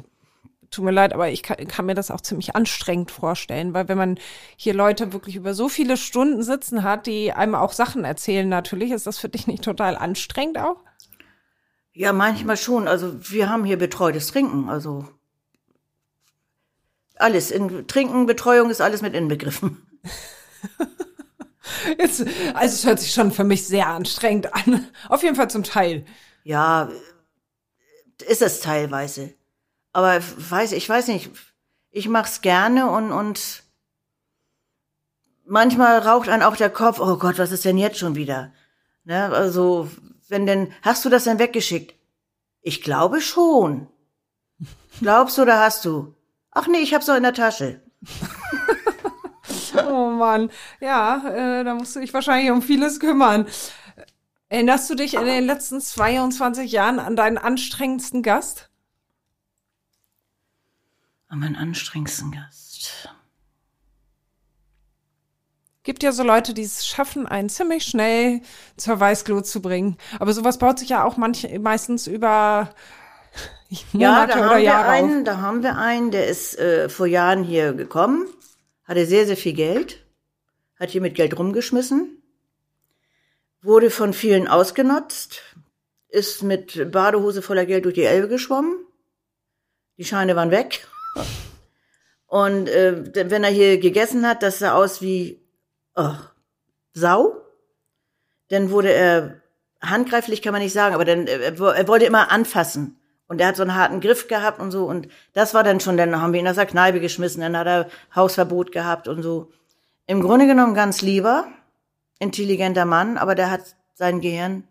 tut 0.73 0.85
mir 0.85 0.91
leid, 0.91 1.13
aber 1.13 1.31
ich 1.31 1.45
kann, 1.45 1.59
kann, 1.69 1.87
mir 1.87 1.95
das 1.95 2.11
auch 2.11 2.21
ziemlich 2.21 2.57
anstrengend 2.57 3.13
vorstellen, 3.13 3.73
weil 3.73 3.87
wenn 3.87 3.97
man 3.97 4.19
hier 4.57 4.75
Leute 4.75 5.13
wirklich 5.13 5.37
über 5.37 5.55
so 5.55 5.69
viele 5.69 5.97
Stunden 5.97 6.43
sitzen 6.43 6.83
hat, 6.83 7.07
die 7.07 7.33
einem 7.33 7.55
auch 7.55 7.73
Sachen 7.73 8.05
erzählen 8.05 8.49
natürlich, 8.49 8.91
ist 8.91 9.07
das 9.07 9.19
für 9.19 9.29
dich 9.29 9.47
nicht 9.47 9.63
total 9.63 9.97
anstrengend 9.97 10.59
auch? 10.59 10.79
Ja, 11.93 12.13
manchmal 12.13 12.57
schon. 12.57 12.89
Also 12.89 13.15
wir 13.31 13.49
haben 13.49 13.65
hier 13.65 13.79
betreutes 13.79 14.27
Trinken, 14.27 14.69
also 14.69 15.07
alles. 17.15 17.53
In 17.53 17.87
Trinken, 17.87 18.27
Betreuung 18.27 18.71
ist 18.71 18.81
alles 18.81 19.03
mit 19.03 19.15
inbegriffen. 19.15 19.87
Jetzt, 21.97 22.27
also 22.55 22.75
es 22.75 22.85
hört 22.85 22.99
sich 22.99 23.13
schon 23.13 23.31
für 23.31 23.45
mich 23.45 23.69
sehr 23.69 23.87
anstrengend 23.87 24.53
an. 24.53 24.89
Auf 25.09 25.23
jeden 25.23 25.37
Fall 25.37 25.49
zum 25.49 25.63
Teil. 25.63 26.05
Ja, 26.43 26.91
ist 28.23 28.43
es 28.43 28.61
teilweise. 28.61 29.35
Aber 29.93 30.21
weiß, 30.21 30.73
ich 30.73 30.89
weiß 30.89 31.09
nicht, 31.09 31.31
ich 31.91 32.09
mach's 32.09 32.41
gerne 32.41 32.91
und, 32.91 33.13
und 33.13 33.63
manchmal 35.45 35.99
raucht 35.99 36.29
einen 36.29 36.43
auch 36.43 36.57
der 36.57 36.71
Kopf, 36.71 36.99
oh 37.01 37.17
Gott, 37.19 37.39
was 37.39 37.53
ist 37.53 37.65
denn 37.65 37.79
jetzt 37.79 37.99
schon 37.99 38.15
wieder? 38.15 38.53
Ne, 39.05 39.31
also, 39.31 39.91
wenn 40.29 40.47
denn, 40.47 40.73
hast 40.83 41.05
du 41.05 41.11
das 41.11 41.25
denn 41.25 41.39
weggeschickt? 41.39 41.95
Ich 42.63 42.83
glaube 42.83 43.21
schon. 43.21 43.89
Glaubst 45.01 45.37
du 45.37 45.43
oder 45.43 45.61
hast 45.61 45.85
du? 45.85 46.15
Ach 46.53 46.67
nee, 46.69 46.79
ich 46.79 46.95
hab's 46.95 47.09
noch 47.09 47.17
in 47.17 47.25
der 47.25 47.35
Tasche. 47.35 47.81
oh 49.89 50.11
Mann, 50.11 50.51
ja, 50.81 51.29
äh, 51.29 51.65
da 51.65 51.75
musst 51.75 51.97
du 51.97 52.01
dich 52.01 52.15
wahrscheinlich 52.15 52.51
um 52.51 52.63
vieles 52.63 53.01
kümmern. 53.01 53.47
Erinnerst 54.53 54.91
du 54.91 54.95
dich 54.95 55.15
in 55.15 55.25
den 55.25 55.47
letzten 55.47 55.81
22 55.81 56.73
Jahren 56.73 56.99
an 56.99 57.17
deinen 57.17 57.39
anstrengendsten 57.39 58.23
Gast? 58.23 58.69
An 61.29 61.39
meinen 61.39 61.57
anstrengendsten 61.57 62.33
Gast. 62.33 63.09
Gibt 65.85 66.03
ja 66.03 66.13
so 66.13 66.23
Leute, 66.23 66.53
die 66.53 66.65
es 66.65 66.87
schaffen, 66.87 67.27
einen 67.27 67.49
ziemlich 67.49 67.85
schnell 67.85 68.43
zur 68.77 69.01
Weißglut 69.01 69.47
zu 69.47 69.63
bringen. 69.63 69.97
Aber 70.19 70.35
sowas 70.35 70.59
baut 70.59 70.81
sich 70.81 70.91
ja 70.91 71.03
auch 71.05 71.17
manch, 71.17 71.49
meistens 71.59 72.07
über 72.07 72.75
Monate 73.93 74.03
ja, 74.03 74.27
da 74.27 74.35
oder 74.35 74.51
haben 74.51 74.63
Jahre 74.63 74.85
wir 74.85 74.93
einen, 74.93 75.19
auf. 75.21 75.25
Da 75.25 75.37
haben 75.39 75.63
wir 75.63 75.79
einen, 75.79 76.11
der 76.11 76.27
ist 76.27 76.59
äh, 76.59 76.91
vor 76.91 77.07
Jahren 77.07 77.43
hier 77.43 77.73
gekommen, 77.73 78.27
hatte 78.85 79.07
sehr, 79.07 79.25
sehr 79.25 79.39
viel 79.39 79.55
Geld, 79.55 80.05
hat 80.79 80.91
hier 80.91 81.01
mit 81.01 81.15
Geld 81.15 81.39
rumgeschmissen 81.39 82.22
wurde 83.63 83.91
von 83.91 84.13
vielen 84.13 84.49
ausgenutzt, 84.49 85.43
ist 86.09 86.43
mit 86.43 86.91
Badehose 86.91 87.43
voller 87.43 87.65
Geld 87.65 87.85
durch 87.85 87.95
die 87.95 88.05
Elbe 88.05 88.29
geschwommen. 88.29 88.75
Die 89.97 90.05
Scheine 90.05 90.37
waren 90.37 90.51
weg. 90.51 90.87
Und 92.27 92.69
äh, 92.69 93.31
wenn 93.31 93.45
er 93.45 93.51
hier 93.51 93.79
gegessen 93.79 94.27
hat, 94.27 94.43
das 94.43 94.59
sah 94.59 94.73
aus 94.75 95.01
wie 95.01 95.41
oh, 95.95 96.15
Sau. 96.93 97.37
Dann 98.49 98.71
wurde 98.71 98.93
er 98.93 99.41
handgreiflich, 99.81 100.43
kann 100.43 100.53
man 100.53 100.63
nicht 100.63 100.73
sagen, 100.73 100.95
aber 100.95 101.05
dann 101.05 101.27
äh, 101.27 101.55
er 101.55 101.59
wollte 101.89 102.05
immer 102.05 102.31
anfassen. 102.31 102.99
Und 103.29 103.41
er 103.41 103.49
hat 103.49 103.57
so 103.57 103.63
einen 103.63 103.75
harten 103.75 104.01
Griff 104.01 104.29
gehabt 104.29 104.61
und 104.61 104.71
so. 104.71 104.85
Und 104.85 105.09
das 105.33 105.55
war 105.55 105.63
dann 105.63 105.81
schon, 105.81 105.97
dann 105.97 106.21
haben 106.21 106.33
wir 106.33 106.41
ihn 106.41 106.49
aus 106.49 106.57
der 106.57 106.67
Kneipe 106.67 107.01
geschmissen, 107.01 107.41
dann 107.41 107.57
hat 107.57 107.67
er 107.67 107.89
Hausverbot 108.15 108.73
gehabt 108.73 109.09
und 109.09 109.23
so. 109.23 109.51
Im 110.07 110.21
Grunde 110.21 110.47
genommen 110.47 110.75
ganz 110.75 111.01
lieber 111.01 111.47
intelligenter 112.23 112.85
Mann, 112.85 113.19
aber 113.19 113.35
der 113.35 113.51
hat 113.51 113.77
sein 113.95 114.21
Gehirn 114.21 114.65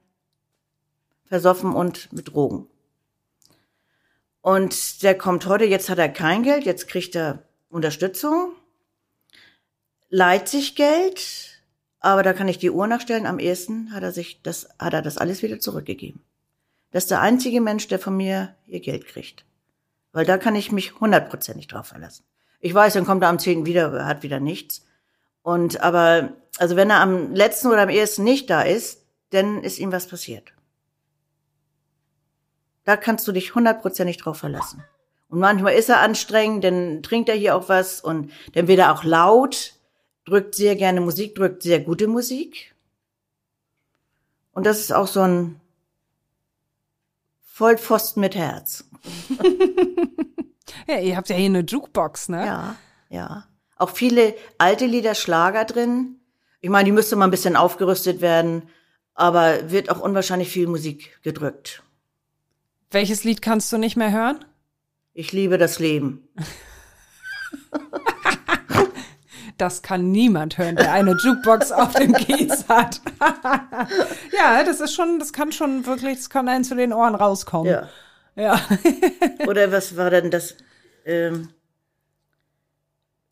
versoffen 1.26 1.74
und 1.74 2.12
mit 2.12 2.30
Drogen. 2.30 2.68
Und 4.42 5.04
der 5.04 5.18
kommt 5.18 5.46
heute, 5.46 5.66
jetzt 5.66 5.90
hat 5.90 6.00
er 6.00 6.10
kein 6.10 6.44
Geld, 6.44 6.66
jetzt 6.66 6.88
kriegt 6.88 7.16
er 7.16 7.44
Unterstützung, 7.70 8.54
leiht 10.10 10.48
sich 10.48 10.76
Geld, 10.76 11.62
aber 12.00 12.24
da 12.24 12.34
kann 12.34 12.48
ich 12.48 12.58
die 12.58 12.72
Uhr 12.72 12.88
nachstellen. 12.88 13.28
Am 13.28 13.38
ersten 13.38 13.94
hat 13.94 14.02
er 14.02 14.12
sich 14.12 14.42
das, 14.42 14.68
hat 14.80 14.94
er 14.94 15.02
das 15.02 15.18
alles 15.18 15.44
wieder 15.44 15.60
zurückgegeben. 15.60 16.24
Das 16.92 17.04
ist 17.04 17.12
der 17.12 17.22
einzige 17.22 17.62
Mensch, 17.62 17.88
der 17.88 18.00
von 18.00 18.18
mir 18.18 18.56
ihr 18.66 18.80
Geld 18.80 19.08
kriegt. 19.08 19.46
Weil 20.12 20.26
da 20.26 20.38
kann 20.38 20.56
ich 20.56 20.72
mich 20.72 21.00
hundertprozentig 21.00 21.68
drauf 21.68 21.88
verlassen. 21.88 22.26
Ich 22.60 22.74
weiß, 22.74 22.94
dann 22.94 23.06
kommt 23.06 23.24
er 23.24 23.30
am 23.30 23.40
zehnten 23.40 23.66
wieder, 23.66 24.06
hat 24.06 24.24
wieder 24.24 24.40
nichts. 24.40 24.86
Und 25.44 25.82
aber, 25.82 26.34
also 26.58 26.76
wenn 26.76 26.90
er 26.90 27.02
am 27.02 27.34
letzten 27.34 27.68
oder 27.68 27.84
am 27.84 27.90
ersten 27.90 28.24
nicht 28.24 28.50
da 28.50 28.62
ist, 28.62 29.06
dann 29.32 29.64
ist 29.64 29.80
ihm 29.80 29.92
was 29.92 30.08
passiert. 30.08 30.54
Da 32.84 32.98
kannst 32.98 33.28
du 33.28 33.32
dich 33.32 33.56
hundertprozentig 33.56 34.18
drauf 34.18 34.38
verlassen. 34.38 34.84
Und 35.30 35.40
manchmal 35.40 35.74
ist 35.74 35.90
er 35.90 36.02
anstrengend, 36.02 36.64
dann 36.64 37.04
trinkt 37.04 37.30
er 37.30 37.36
hier 37.36 37.56
auch 37.56 37.70
was 37.70 38.02
und 38.02 38.32
dann 38.54 38.68
wird 38.68 38.80
er 38.80 38.94
auch 38.94 39.04
laut, 39.04 39.76
drückt 40.26 40.56
sehr 40.56 40.76
gerne 40.76 41.00
Musik, 41.00 41.36
drückt 41.36 41.64
sehr 41.64 41.80
gute 41.80 42.08
Musik. 42.08 42.76
Und 44.52 44.66
das 44.66 44.80
ist 44.80 44.92
auch 44.92 45.08
so 45.08 45.22
ein 45.22 45.62
Vollpfosten 47.42 48.20
mit 48.20 48.36
Herz. 48.36 48.84
ja, 50.88 50.98
ihr 50.98 51.16
habt 51.16 51.30
ja 51.30 51.36
hier 51.36 51.46
eine 51.46 51.62
Jukebox, 51.62 52.30
ne? 52.30 52.46
Ja, 52.46 52.76
ja. 53.10 53.48
Auch 53.82 53.90
viele 53.90 54.36
alte 54.60 54.86
Lieder, 54.86 55.16
Schlager 55.16 55.66
drin. 55.66 56.18
Ich 56.60 56.70
meine, 56.70 56.86
die 56.86 56.92
müsste 56.92 57.16
mal 57.16 57.26
ein 57.26 57.32
bisschen 57.32 57.56
aufgerüstet 57.56 58.22
werden, 58.22 58.70
aber 59.16 59.72
wird 59.72 59.90
auch 59.90 60.00
unwahrscheinlich 60.00 60.50
viel 60.50 60.68
Musik 60.68 61.20
gedrückt. 61.24 61.82
Welches 62.92 63.24
Lied 63.24 63.42
kannst 63.42 63.74
du 63.74 63.80
nicht 63.80 63.98
mehr 63.98 64.12
hören? 64.12 64.46
Ich 65.14 65.32
liebe 65.32 65.58
das 65.58 65.80
Leben. 65.80 66.30
das 69.58 69.82
kann 69.82 70.12
niemand 70.12 70.60
hören, 70.60 70.76
der 70.76 70.92
eine 70.92 71.18
Jukebox 71.18 71.72
auf 71.72 71.96
dem 71.96 72.14
Kies 72.14 72.66
hat. 72.70 73.02
ja, 74.32 74.64
das 74.64 74.80
ist 74.80 74.94
schon, 74.94 75.18
das 75.18 75.34
kann 75.34 75.52
schon 75.52 75.88
wirklich, 75.88 76.18
das 76.18 76.30
kann 76.30 76.48
einen 76.48 76.64
zu 76.64 76.76
den 76.76 76.94
Ohren 76.94 77.16
rauskommen. 77.16 77.72
Ja. 77.72 77.90
Ja. 78.36 78.62
Oder 79.48 79.72
was 79.72 79.98
war 79.98 80.12
denn 80.12 80.30
das? 80.30 80.56
Ähm, 81.04 81.50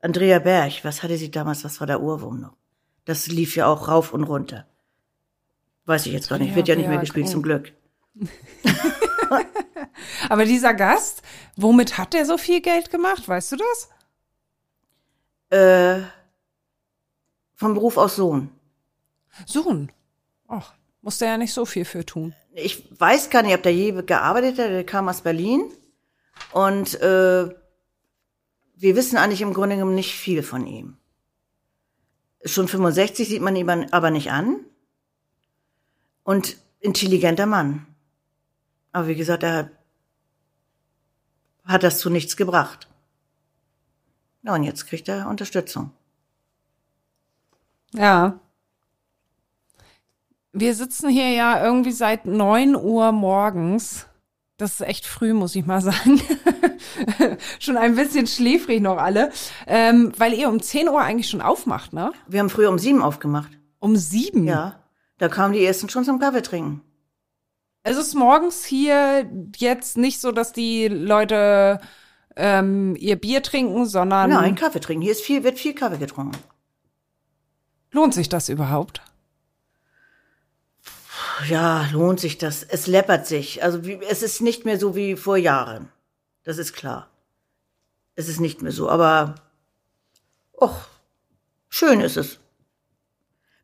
Andrea 0.02 0.39
Berg, 0.39 0.84
was 0.84 1.04
hatte 1.04 1.18
sie 1.18 1.32
damals, 1.32 1.64
was 1.64 1.80
war 1.80 1.88
der 1.88 2.02
Urwurm 2.02 2.39
noch? 2.39 2.56
Das 3.06 3.28
lief 3.28 3.56
ja 3.56 3.68
auch 3.68 3.88
rauf 3.88 4.14
und 4.14 4.24
runter. 4.24 4.66
Weiß 5.86 6.06
ich 6.06 6.14
jetzt 6.14 6.30
gar 6.30 6.38
nicht, 6.39 6.56
wird 6.56 6.68
ja 6.68 6.76
nicht 6.76 6.88
mehr 6.88 7.00
gespielt, 7.00 7.28
oh. 7.28 7.32
zum 7.32 7.41
Glück. 7.41 7.74
Aber 10.30 10.45
dieser 10.45 10.74
Gast, 10.74 11.22
womit 11.56 11.97
hat 11.97 12.14
der 12.14 12.26
so 12.26 12.38
viel 12.38 12.62
Geld 12.62 12.91
gemacht? 12.91 13.28
Weißt 13.28 13.52
du 13.52 13.58
das? 13.58 13.89
Äh, 15.50 16.04
vom 17.56 17.74
Beruf 17.74 17.97
aus 17.97 18.16
Sohn. 18.16 18.50
Sohn? 19.45 19.91
Ach, 20.47 20.74
musste 21.02 21.26
ja 21.26 21.38
nicht 21.38 21.54
so 21.54 21.66
viel 21.66 21.86
für 21.86 22.06
tun. 22.06 22.34
Ich 22.54 22.84
weiß 23.00 23.30
gar 23.30 23.43
nicht, 23.43 23.56
ob 23.56 23.64
der 23.64 23.74
je 23.74 23.91
gearbeitet 24.04 24.60
hat. 24.60 24.70
Der 24.70 24.86
kam 24.86 25.10
aus 25.10 25.22
Berlin. 25.22 25.72
Und 26.52 27.00
äh, 27.02 27.50
wir 28.80 28.95
wissen 28.95 29.17
eigentlich 29.17 29.41
im 29.41 29.53
Grunde 29.53 29.75
genommen 29.75 29.95
nicht 29.95 30.15
viel 30.15 30.41
von 30.41 30.65
ihm. 30.65 30.97
Schon 32.45 32.69
65 32.69 33.27
sieht 33.27 33.41
man 33.41 33.55
ihn 33.57 33.69
aber 33.91 34.09
nicht 34.09 34.32
an. 34.32 34.65
Und 36.23 36.57
intelligenter 36.80 37.45
Mann. 37.45 37.86
Aber 38.93 39.07
wie 39.07 39.15
gesagt, 39.15 39.43
er 39.43 39.71
hat, 41.65 41.84
das 41.84 41.99
zu 41.99 42.09
nichts 42.09 42.38
gebracht. 42.38 42.88
Ja, 44.43 44.55
und 44.55 44.63
jetzt 44.63 44.88
kriegt 44.88 45.09
er 45.09 45.27
Unterstützung. 45.27 45.91
Ja. 47.93 48.39
Wir 50.53 50.73
sitzen 50.73 51.09
hier 51.09 51.30
ja 51.32 51.63
irgendwie 51.63 51.91
seit 51.91 52.25
neun 52.25 52.75
Uhr 52.75 53.11
morgens. 53.11 54.07
Das 54.60 54.74
ist 54.74 54.82
echt 54.82 55.05
früh, 55.05 55.34
muss 55.34 55.55
ich 55.55 55.66
mal 55.66 55.80
sagen. 55.80 56.22
schon 57.60 57.78
ein 57.78 57.95
bisschen 57.95 58.28
schläfrig 58.28 58.82
noch 58.82 58.97
alle. 58.97 59.32
Ähm, 59.66 60.12
weil 60.18 60.34
ihr 60.34 60.49
um 60.49 60.62
10 60.62 60.89
Uhr 60.89 60.99
eigentlich 60.99 61.30
schon 61.30 61.41
aufmacht, 61.41 61.93
ne? 61.93 62.12
Wir 62.28 62.41
haben 62.41 62.49
früher 62.49 62.70
um 62.70 62.78
sieben 62.78 63.01
aufgemacht. 63.01 63.57
Um 63.80 63.95
sieben? 63.95 64.43
Ja. 64.43 64.84
Da 65.18 65.30
kamen 65.30 65.53
die 65.53 65.64
ersten 65.64 65.88
schon 65.88 66.03
zum 66.03 66.20
Kaffee 66.20 66.41
trinken. 66.41 66.82
Es 67.84 67.95
ist 67.95 68.16
morgens 68.16 68.66
hier 68.66 69.32
jetzt 69.55 69.97
nicht 69.97 70.20
so, 70.20 70.34
dass 70.34 70.51
die 70.51 70.89
Leute 70.89 71.80
ähm, 72.36 72.97
ihr 72.97 73.16
Bier 73.16 73.41
trinken, 73.41 73.86
sondern. 73.86 74.30
Nein, 74.30 74.55
Kaffee 74.55 74.82
trinken. 74.82 75.03
Hier 75.03 75.14
ist 75.14 75.22
viel, 75.22 75.45
wird 75.45 75.57
viel 75.57 75.74
Kaffee 75.74 75.99
getrunken. 75.99 76.38
Lohnt 77.91 78.14
sich 78.14 78.28
das 78.28 78.49
überhaupt? 78.49 79.01
Ja, 81.48 81.88
lohnt 81.92 82.20
sich 82.20 82.38
das. 82.38 82.64
Es 82.64 82.88
läppert 82.88 83.26
sich. 83.28 83.64
Also 83.64 83.86
wie, 83.86 84.00
es 84.10 84.24
ist 84.24 84.42
nicht 84.42 84.66
mehr 84.66 84.80
so 84.80 84.96
wie 84.96 85.16
vor 85.16 85.38
Jahren. 85.38 85.90
Das 86.44 86.58
ist 86.58 86.74
klar. 86.74 87.10
Es 88.16 88.28
ist 88.28 88.40
nicht 88.40 88.62
mehr 88.62 88.72
so. 88.72 88.90
Aber, 88.90 89.36
och, 90.52 90.88
schön 91.70 92.02
ist 92.02 92.18
es. 92.18 92.40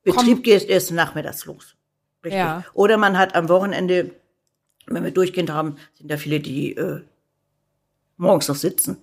Betrieb 0.03 0.37
Komm. 0.37 0.43
geht 0.43 0.63
erst 0.69 0.91
nachmittags 0.91 1.45
los. 1.45 1.75
Richtig. 2.23 2.39
Ja. 2.39 2.63
Oder 2.73 2.97
man 2.97 3.17
hat 3.17 3.35
am 3.35 3.49
Wochenende, 3.49 4.11
wenn 4.85 5.03
wir 5.03 5.11
durchgehend 5.11 5.49
haben, 5.49 5.77
sind 5.95 6.09
da 6.09 6.17
viele, 6.17 6.39
die 6.39 6.75
äh, 6.75 7.01
morgens 8.17 8.47
noch 8.47 8.55
sitzen. 8.55 8.97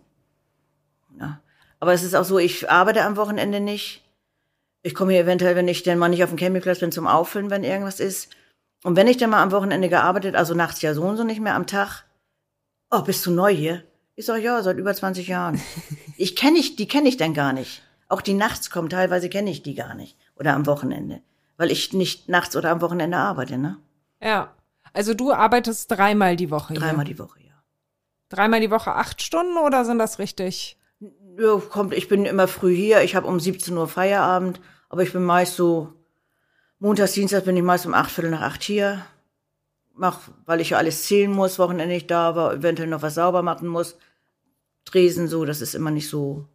Ja. 1.19 1.41
Aber 1.81 1.93
es 1.93 2.03
ist 2.05 2.15
auch 2.15 2.25
so, 2.25 2.39
ich 2.39 2.71
arbeite 2.71 3.05
am 3.05 3.17
Wochenende 3.17 3.61
nicht. 3.61 4.03
Ich 4.83 4.95
komme 4.95 5.13
hier 5.13 5.23
eventuell, 5.23 5.57
wenn 5.57 5.69
ich 5.69 5.83
denn 5.83 5.99
mal 5.99 6.09
nicht 6.09 6.25
auf 6.25 6.31
dem 6.31 6.39
Campingplatz 6.39 6.81
bin, 6.81 6.93
zum 6.93 7.07
Auffüllen, 7.07 7.51
wenn 7.51 7.65
irgendwas 7.65 8.01
ist. 8.01 8.31
Und 8.83 8.97
wenn 8.97 9.07
ich 9.07 9.17
dann 9.17 9.31
mal 9.31 9.43
am 9.43 9.53
Wochenende 9.53 9.89
gearbeitet, 9.89 10.35
also 10.35 10.55
nachts 10.55 10.83
ja 10.83 10.95
so 10.95 11.03
und 11.03 11.17
so 11.17 11.25
nicht 11.25 11.41
mehr 11.41 11.55
am 11.55 11.67
Tag, 11.67 12.05
oh, 12.91 13.03
bist 13.03 13.25
du 13.27 13.31
neu 13.31 13.55
hier? 13.55 13.85
Ich 14.15 14.27
sag, 14.27 14.43
ja, 14.43 14.63
seit 14.63 14.77
über 14.79 14.95
20 14.95 15.29
Jahren. 15.29 15.61
Ich 16.19 16.37
kenne 16.37 16.59
ich, 16.59 16.77
die 16.77 16.87
kenne 16.87 17.09
ich 17.09 17.17
dann 17.17 17.35
gar 17.35 17.53
nicht. 17.53 17.83
Auch 18.09 18.21
die 18.21 18.35
nachts 18.35 18.71
kommen, 18.71 18.91
teilweise 18.91 19.29
kenne 19.29 19.51
ich 19.51 19.63
die 19.63 19.75
gar 19.75 19.95
nicht. 19.95 20.17
Oder 20.37 20.55
am 20.55 20.67
Wochenende. 20.67 21.21
Weil 21.57 21.73
ich 21.73 21.93
nicht 21.95 22.29
nachts 22.29 22.55
oder 22.55 22.71
am 22.71 22.81
Wochenende 22.81 23.17
arbeite, 23.17 23.59
ne? 23.59 23.79
Ja. 24.21 24.55
Also 24.93 25.15
du 25.15 25.33
arbeitest 25.33 25.91
dreimal 25.91 26.37
die 26.37 26.51
Woche. 26.51 26.75
Dreimal 26.75 27.07
hier. 27.07 27.15
die 27.15 27.19
Woche, 27.19 27.41
ja. 27.41 27.55
Dreimal 28.29 28.61
die 28.61 28.71
Woche 28.71 28.95
acht 28.95 29.23
Stunden 29.23 29.57
oder 29.57 29.85
sind 29.85 29.99
das 29.99 30.19
richtig? 30.19 30.79
Ja, 31.39 31.57
kommt, 31.57 31.95
ich 31.95 32.09
bin 32.09 32.27
immer 32.27 32.47
früh 32.47 32.75
hier. 32.75 33.03
Ich 33.03 33.17
habe 33.17 33.27
um 33.27 33.41
17 33.41 33.77
Uhr 33.77 33.89
Feierabend, 33.89 34.61
aber 34.91 35.03
ich 35.03 35.13
bin 35.13 35.25
meist 35.25 35.57
so 35.57 35.95
Montags, 36.83 37.13
Dienstags 37.13 37.45
bin 37.45 37.57
ich 37.57 37.63
meist 37.63 37.87
um 37.87 37.95
acht, 37.95 38.11
Viertel 38.11 38.33
nach 38.33 38.41
acht 38.41 38.61
hier. 38.65 39.07
Mach, 39.95 40.19
weil 40.47 40.61
ich 40.61 40.71
ja 40.71 40.79
alles 40.79 41.05
zählen 41.05 41.31
muss, 41.31 41.61
Wochenende 41.61 41.95
nicht 41.95 42.11
da 42.11 42.35
war, 42.35 42.55
eventuell 42.55 42.89
noch 42.89 43.03
was 43.03 43.15
sauber 43.15 43.43
machen 43.43 43.69
muss. 43.69 43.97
Tresen 44.85 45.29
so, 45.29 45.45
das 45.45 45.61
ist 45.61 45.77
immer 45.77 45.93
nicht 45.93 46.09
so, 46.09 46.49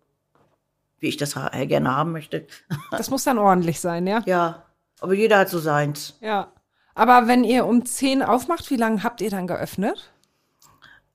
wie 1.00 1.08
ich 1.08 1.16
das 1.16 1.36
gerne 1.36 1.96
haben 1.96 2.12
möchte. 2.12 2.46
Das 2.92 3.10
muss 3.10 3.24
dann 3.24 3.38
ordentlich 3.38 3.80
sein, 3.80 4.06
ja? 4.06 4.22
Ja, 4.26 4.66
aber 5.00 5.14
jeder 5.14 5.38
hat 5.38 5.48
so 5.48 5.60
seins. 5.60 6.18
Ja. 6.20 6.52
Aber 6.94 7.30
wenn 7.30 7.46
ihr 7.46 7.66
um 7.66 7.86
zehn 7.86 8.22
aufmacht, 8.22 8.70
wie 8.70 8.76
lange 8.76 9.04
habt 9.04 9.22
ihr 9.22 9.30
dann 9.30 9.48
geöffnet? 9.48 10.12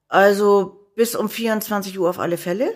Also 0.09 0.89
bis 0.97 1.15
um 1.15 1.29
24 1.29 1.99
Uhr 1.99 2.09
auf 2.09 2.19
alle 2.19 2.39
Fälle. 2.39 2.73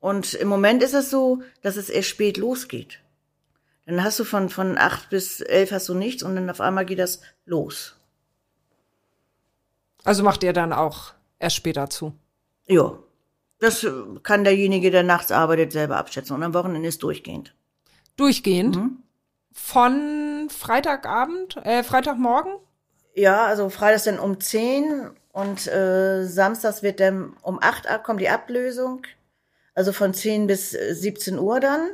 Und 0.00 0.34
im 0.34 0.48
Moment 0.48 0.82
ist 0.82 0.92
es 0.92 1.08
so, 1.08 1.40
dass 1.62 1.76
es 1.76 1.88
erst 1.88 2.10
spät 2.10 2.36
losgeht. 2.36 3.00
Dann 3.86 4.02
hast 4.02 4.18
du 4.18 4.24
von, 4.24 4.48
von 4.48 4.78
acht 4.78 5.10
bis 5.10 5.40
elf 5.40 5.70
hast 5.72 5.88
du 5.88 5.94
nichts 5.94 6.22
und 6.22 6.34
dann 6.36 6.48
auf 6.48 6.60
einmal 6.60 6.86
geht 6.86 6.98
das 6.98 7.20
los. 7.44 7.96
Also 10.04 10.22
macht 10.22 10.42
ihr 10.42 10.52
dann 10.52 10.72
auch 10.72 11.12
erst 11.38 11.56
später 11.56 11.90
zu? 11.90 12.12
Ja. 12.66 12.98
Das 13.58 13.86
kann 14.22 14.44
derjenige, 14.44 14.90
der 14.90 15.02
nachts 15.02 15.30
arbeitet, 15.30 15.72
selber 15.72 15.96
abschätzen. 15.96 16.34
Und 16.34 16.42
am 16.42 16.54
Wochenende 16.54 16.88
ist 16.88 17.02
durchgehend. 17.02 17.54
Durchgehend? 18.16 18.76
Mhm. 18.76 18.98
Von 19.52 20.48
Freitagabend, 20.50 21.56
äh, 21.64 21.82
Freitagmorgen? 21.82 22.54
Ja, 23.14 23.46
also 23.46 23.70
freitags 23.70 24.04
dann 24.04 24.18
um 24.18 24.40
zehn 24.40 25.10
und 25.32 25.66
äh, 25.68 26.24
samstags 26.24 26.82
wird 26.82 27.00
dann 27.00 27.36
um 27.42 27.58
acht 27.62 27.86
ab, 27.86 28.04
kommt 28.04 28.20
die 28.20 28.28
Ablösung. 28.28 29.02
Also 29.74 29.92
von 29.92 30.12
zehn 30.14 30.46
bis 30.46 30.70
17 30.72 31.38
Uhr 31.38 31.60
dann. 31.60 31.90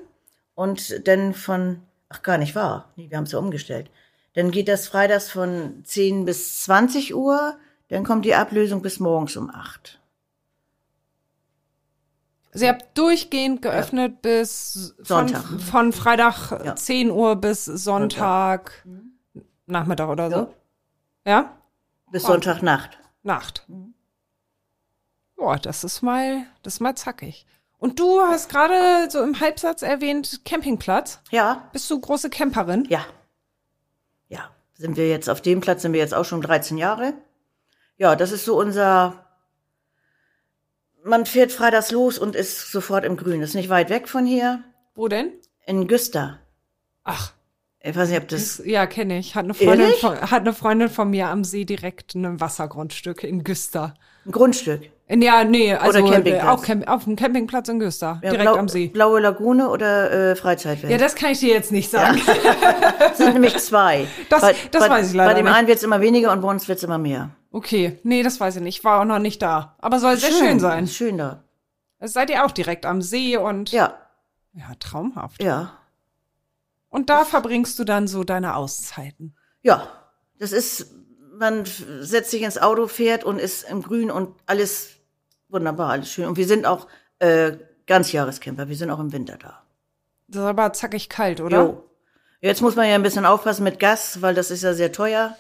Und 0.61 1.08
dann 1.08 1.32
von, 1.32 1.80
ach 2.11 2.20
gar 2.20 2.36
nicht 2.36 2.54
wahr, 2.54 2.92
nee, 2.96 3.08
wir 3.08 3.16
haben 3.16 3.24
es 3.24 3.32
ja 3.32 3.38
umgestellt. 3.38 3.90
Dann 4.34 4.50
geht 4.50 4.68
das 4.68 4.88
freitags 4.88 5.30
von 5.30 5.82
10 5.86 6.26
bis 6.26 6.64
20 6.64 7.14
Uhr, 7.14 7.56
dann 7.88 8.04
kommt 8.04 8.26
die 8.26 8.34
Ablösung 8.34 8.82
bis 8.82 9.00
morgens 9.00 9.38
um 9.38 9.48
8. 9.48 9.98
Sie 12.52 12.68
habt 12.68 12.98
durchgehend 12.98 13.62
geöffnet 13.62 14.12
ja. 14.12 14.18
bis 14.20 14.94
Sonntag. 14.98 15.44
Von, 15.44 15.61
von 15.61 15.92
Freitag 15.94 16.50
ja. 16.62 16.76
10 16.76 17.11
Uhr 17.11 17.36
bis 17.36 17.64
Sonntag, 17.64 18.82
Sonntag. 18.84 19.46
Nachmittag 19.64 20.11
oder 20.11 20.30
so. 20.30 20.54
Ja? 21.24 21.32
ja? 21.32 21.58
Bis 22.12 22.24
Sonntagnacht. 22.24 22.98
Nacht. 23.22 23.66
Boah, 25.36 25.56
das 25.56 25.84
ist 25.84 26.02
mal, 26.02 26.44
das 26.62 26.74
ist 26.74 26.80
mal 26.80 26.94
zackig. 26.94 27.46
Und 27.81 27.99
du 27.99 28.20
hast 28.20 28.49
gerade 28.51 29.11
so 29.11 29.22
im 29.22 29.41
Halbsatz 29.41 29.83
erwähnt 29.83 30.43
Campingplatz. 30.45 31.20
Ja, 31.31 31.68
Bist 31.72 31.91
du 31.91 31.99
große 31.99 32.31
Camperin? 32.31 32.87
ja. 32.89 33.05
Ja, 34.28 34.51
sind 34.74 34.97
wir 34.97 35.09
jetzt 35.09 35.28
auf 35.28 35.41
dem 35.41 35.61
Platz, 35.61 35.83
sind 35.83 35.93
wir 35.93 35.99
jetzt 36.01 36.14
auch 36.14 36.24
schon 36.24 36.41
13 36.43 36.78
Jahre. 36.78 37.14
Ja, 37.97 38.14
das 38.14 38.31
ist 38.33 38.45
so 38.45 38.57
unser, 38.59 39.26
man 41.03 41.26
fährt 41.26 41.51
freitags 41.53 41.91
los 41.91 42.18
und 42.18 42.37
ist 42.37 42.70
sofort 42.70 43.05
im 43.05 43.16
Grün. 43.16 43.41
Ist 43.43 43.55
nicht 43.55 43.70
weit 43.70 43.91
weg 43.91 44.09
von 44.09 44.24
hier. 44.26 44.62
Wo 44.95 45.09
denn? 45.09 45.33
In 45.66 45.89
Güster. 45.89 46.39
Ach, 47.03 47.33
Ich 47.81 47.97
weiß 47.97 48.11
nicht, 48.11 48.20
ob 48.20 48.28
das, 48.28 48.62
ja, 48.64 48.87
kenne 48.87 49.18
ich. 49.18 49.35
Hat 49.35 49.45
eine, 49.45 49.55
Freundin 49.55 49.93
von, 50.01 50.20
hat 50.20 50.41
eine 50.43 50.53
Freundin 50.53 50.89
von 50.91 51.11
mir 51.11 51.28
am 51.28 51.43
See 51.45 51.64
direkt 51.64 52.14
ein 52.14 52.41
Wassergrundstück 52.41 53.24
in 53.24 53.43
Güster. 53.43 53.95
ein 54.26 54.33
Grundstück. 54.33 54.91
Ja, 55.12 55.42
nee, 55.44 55.74
also 55.74 55.98
Campingplatz. 56.04 56.44
äh, 56.44 56.46
auch 56.48 56.62
Camp, 56.62 56.88
auf 56.88 57.04
dem 57.04 57.16
Campingplatz 57.16 57.68
in 57.68 57.80
Güster, 57.80 58.20
Ja, 58.22 58.30
direkt 58.30 58.42
Blau, 58.50 58.56
am 58.56 58.68
See. 58.68 58.86
Blaue 58.88 59.18
Lagune 59.20 59.68
oder 59.68 60.11
äh, 60.30 60.36
Freizeitwelt. 60.36 60.92
Ja, 60.92 60.98
das 60.98 61.16
kann 61.16 61.32
ich 61.32 61.40
dir 61.40 61.48
jetzt 61.52 61.72
nicht 61.72 61.90
sagen. 61.90 62.20
Das 63.00 63.16
sind 63.18 63.32
nämlich 63.34 63.56
zwei. 63.58 64.06
Das- 64.28 64.40
bei, 64.40 64.54
das 64.70 64.82
bei, 64.84 64.90
weiß 64.90 65.08
ich 65.08 65.14
leider 65.14 65.30
Bei 65.30 65.34
dem 65.36 65.46
nicht. 65.46 65.54
einen 65.54 65.66
wird's 65.68 65.82
immer 65.82 66.00
weniger 66.00 66.30
und 66.32 66.40
bei 66.42 66.48
uns 66.48 66.68
wird's 66.68 66.84
immer 66.84 66.98
mehr. 66.98 67.30
Okay, 67.50 67.98
nee, 68.04 68.22
das 68.22 68.38
weiß 68.38 68.56
ich 68.56 68.62
nicht. 68.62 68.84
War 68.84 69.00
auch 69.00 69.04
noch 69.04 69.18
nicht 69.18 69.42
da. 69.42 69.76
Aber 69.80 69.98
soll 69.98 70.16
sehr 70.16 70.30
schön, 70.30 70.61
sein. 70.61 70.86
Schön 70.86 71.18
da. 71.18 71.42
Seid 71.98 72.30
ihr 72.30 72.44
auch 72.44 72.52
direkt 72.52 72.86
am 72.86 73.02
See 73.02 73.36
und 73.36 73.72
Ja, 73.72 73.94
ja, 74.52 74.66
traumhaft. 74.78 75.42
ja, 75.42 75.72
Und 76.88 77.11
da 77.11 77.24
verbringst 77.24 77.78
du 77.78 77.84
dann 77.84 78.06
so 78.06 78.22
deine 78.24 78.54
Auszeiten. 78.56 79.36
ja. 79.62 79.88
Das 80.38 80.52
ist, 80.52 80.94
man 81.38 81.64
setzt 81.66 82.30
sich 82.30 82.40
ins 82.40 82.56
Auto, 82.56 82.86
fährt 82.86 83.24
und 83.24 83.38
ist 83.38 83.68
im 83.68 83.82
Grün 83.82 84.11
und 84.11 84.34
alles 84.46 84.92
wunderbar, 85.53 85.90
alles 85.90 86.11
schön. 86.11 86.26
Und 86.26 86.36
wir 86.36 86.46
sind 86.46 86.66
auch 86.66 86.86
äh, 87.18 87.53
Ganzjahrescamper, 87.86 88.68
wir 88.68 88.76
sind 88.76 88.90
auch 88.90 89.01
im 89.01 89.12
Winter 89.12 89.36
da. 89.36 89.62
Das 90.28 90.42
ist 90.42 90.48
aber 90.48 90.72
zackig 90.72 91.09
kalt, 91.09 91.40
oder? 91.40 91.64
Jo. 91.64 91.84
Jetzt 92.40 92.62
muss 92.62 92.76
man 92.76 92.88
ja 92.88 92.94
ein 92.94 93.03
bisschen 93.03 93.26
aufpassen 93.26 93.64
mit 93.64 93.78
Gas, 93.80 94.22
weil 94.22 94.34
das 94.34 94.51
ist 94.51 94.62
ja 94.62 94.72
sehr 94.72 94.92
teuer. 94.92 95.36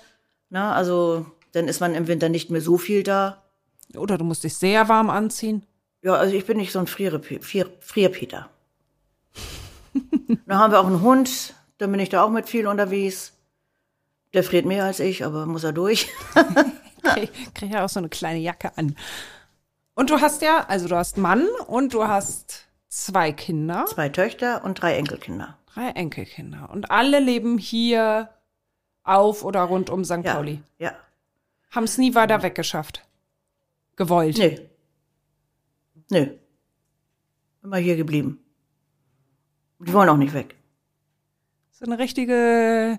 Na, 0.50 0.74
also 0.74 1.26
dann 1.52 1.68
ist 1.68 1.80
man 1.80 1.94
im 1.94 2.08
Winter 2.08 2.28
nicht 2.28 2.50
mehr 2.50 2.60
so 2.60 2.76
viel 2.76 3.02
da. 3.02 3.42
Oder 3.96 4.18
du 4.18 4.24
musst 4.24 4.44
dich 4.44 4.54
sehr 4.54 4.88
warm 4.88 5.10
anziehen. 5.10 5.64
Ja, 6.02 6.14
also 6.14 6.34
ich 6.34 6.46
bin 6.46 6.56
nicht 6.56 6.72
so 6.72 6.78
ein 6.78 6.86
Frier, 6.86 7.20
Frierpeter. 7.80 8.48
Dann 10.46 10.58
haben 10.58 10.72
wir 10.72 10.80
auch 10.80 10.86
einen 10.86 11.02
Hund, 11.02 11.54
dann 11.78 11.90
bin 11.90 12.00
ich 12.00 12.08
da 12.08 12.22
auch 12.22 12.30
mit 12.30 12.48
viel 12.48 12.66
unterwegs. 12.66 13.32
Der 14.32 14.44
friert 14.44 14.64
mehr 14.64 14.84
als 14.84 15.00
ich, 15.00 15.24
aber 15.24 15.46
muss 15.46 15.64
er 15.64 15.72
durch. 15.72 16.08
Krieg, 17.02 17.30
krieg 17.54 17.72
ja 17.72 17.84
auch 17.84 17.88
so 17.88 17.98
eine 17.98 18.08
kleine 18.08 18.38
Jacke 18.38 18.76
an. 18.76 18.94
Und 19.94 20.10
du 20.10 20.20
hast 20.20 20.42
ja, 20.42 20.64
also 20.68 20.88
du 20.88 20.96
hast 20.96 21.16
Mann 21.18 21.46
und 21.66 21.92
du 21.94 22.06
hast 22.06 22.66
zwei 22.88 23.32
Kinder, 23.32 23.86
Zwei 23.86 24.08
Töchter 24.08 24.64
und 24.64 24.80
drei 24.80 24.96
Enkelkinder. 24.96 25.58
drei 25.66 25.90
Enkelkinder. 25.90 26.70
Und 26.70 26.90
alle 26.90 27.20
leben 27.20 27.58
hier 27.58 28.30
auf 29.02 29.44
oder 29.44 29.62
rund 29.62 29.90
um 29.90 30.04
St. 30.04 30.24
Ja, 30.24 30.34
Pauli. 30.34 30.62
ja. 30.78 30.92
Haben 31.70 31.84
es 31.84 31.98
nie 31.98 32.14
weiter 32.16 32.42
weggeschafft. 32.42 33.06
Gewollt. 33.96 34.38
Nö. 34.38 34.56
Nö. 36.10 36.26
Immer 37.62 37.76
hier 37.76 37.96
geblieben. 37.96 38.42
Die 39.78 39.92
wollen 39.92 40.08
auch 40.08 40.16
nicht 40.16 40.34
weg. 40.34 40.56
So 41.70 41.84
eine 41.84 41.98
richtige 41.98 42.98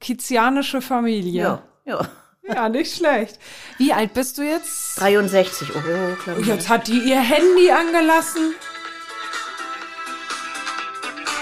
kizianische 0.00 0.80
Familie. 0.82 1.42
Ja, 1.42 1.62
ja. 1.84 2.08
Ja, 2.54 2.68
nicht 2.68 2.96
schlecht. 2.96 3.38
Wie 3.78 3.92
alt 3.92 4.12
bist 4.14 4.38
du 4.38 4.42
jetzt? 4.42 4.98
63. 5.00 5.68
Oh, 5.74 6.14
klar. 6.16 6.38
Jetzt 6.40 6.68
hat 6.68 6.88
die 6.88 6.98
ihr 7.00 7.20
Handy 7.20 7.70
angelassen. 7.70 8.54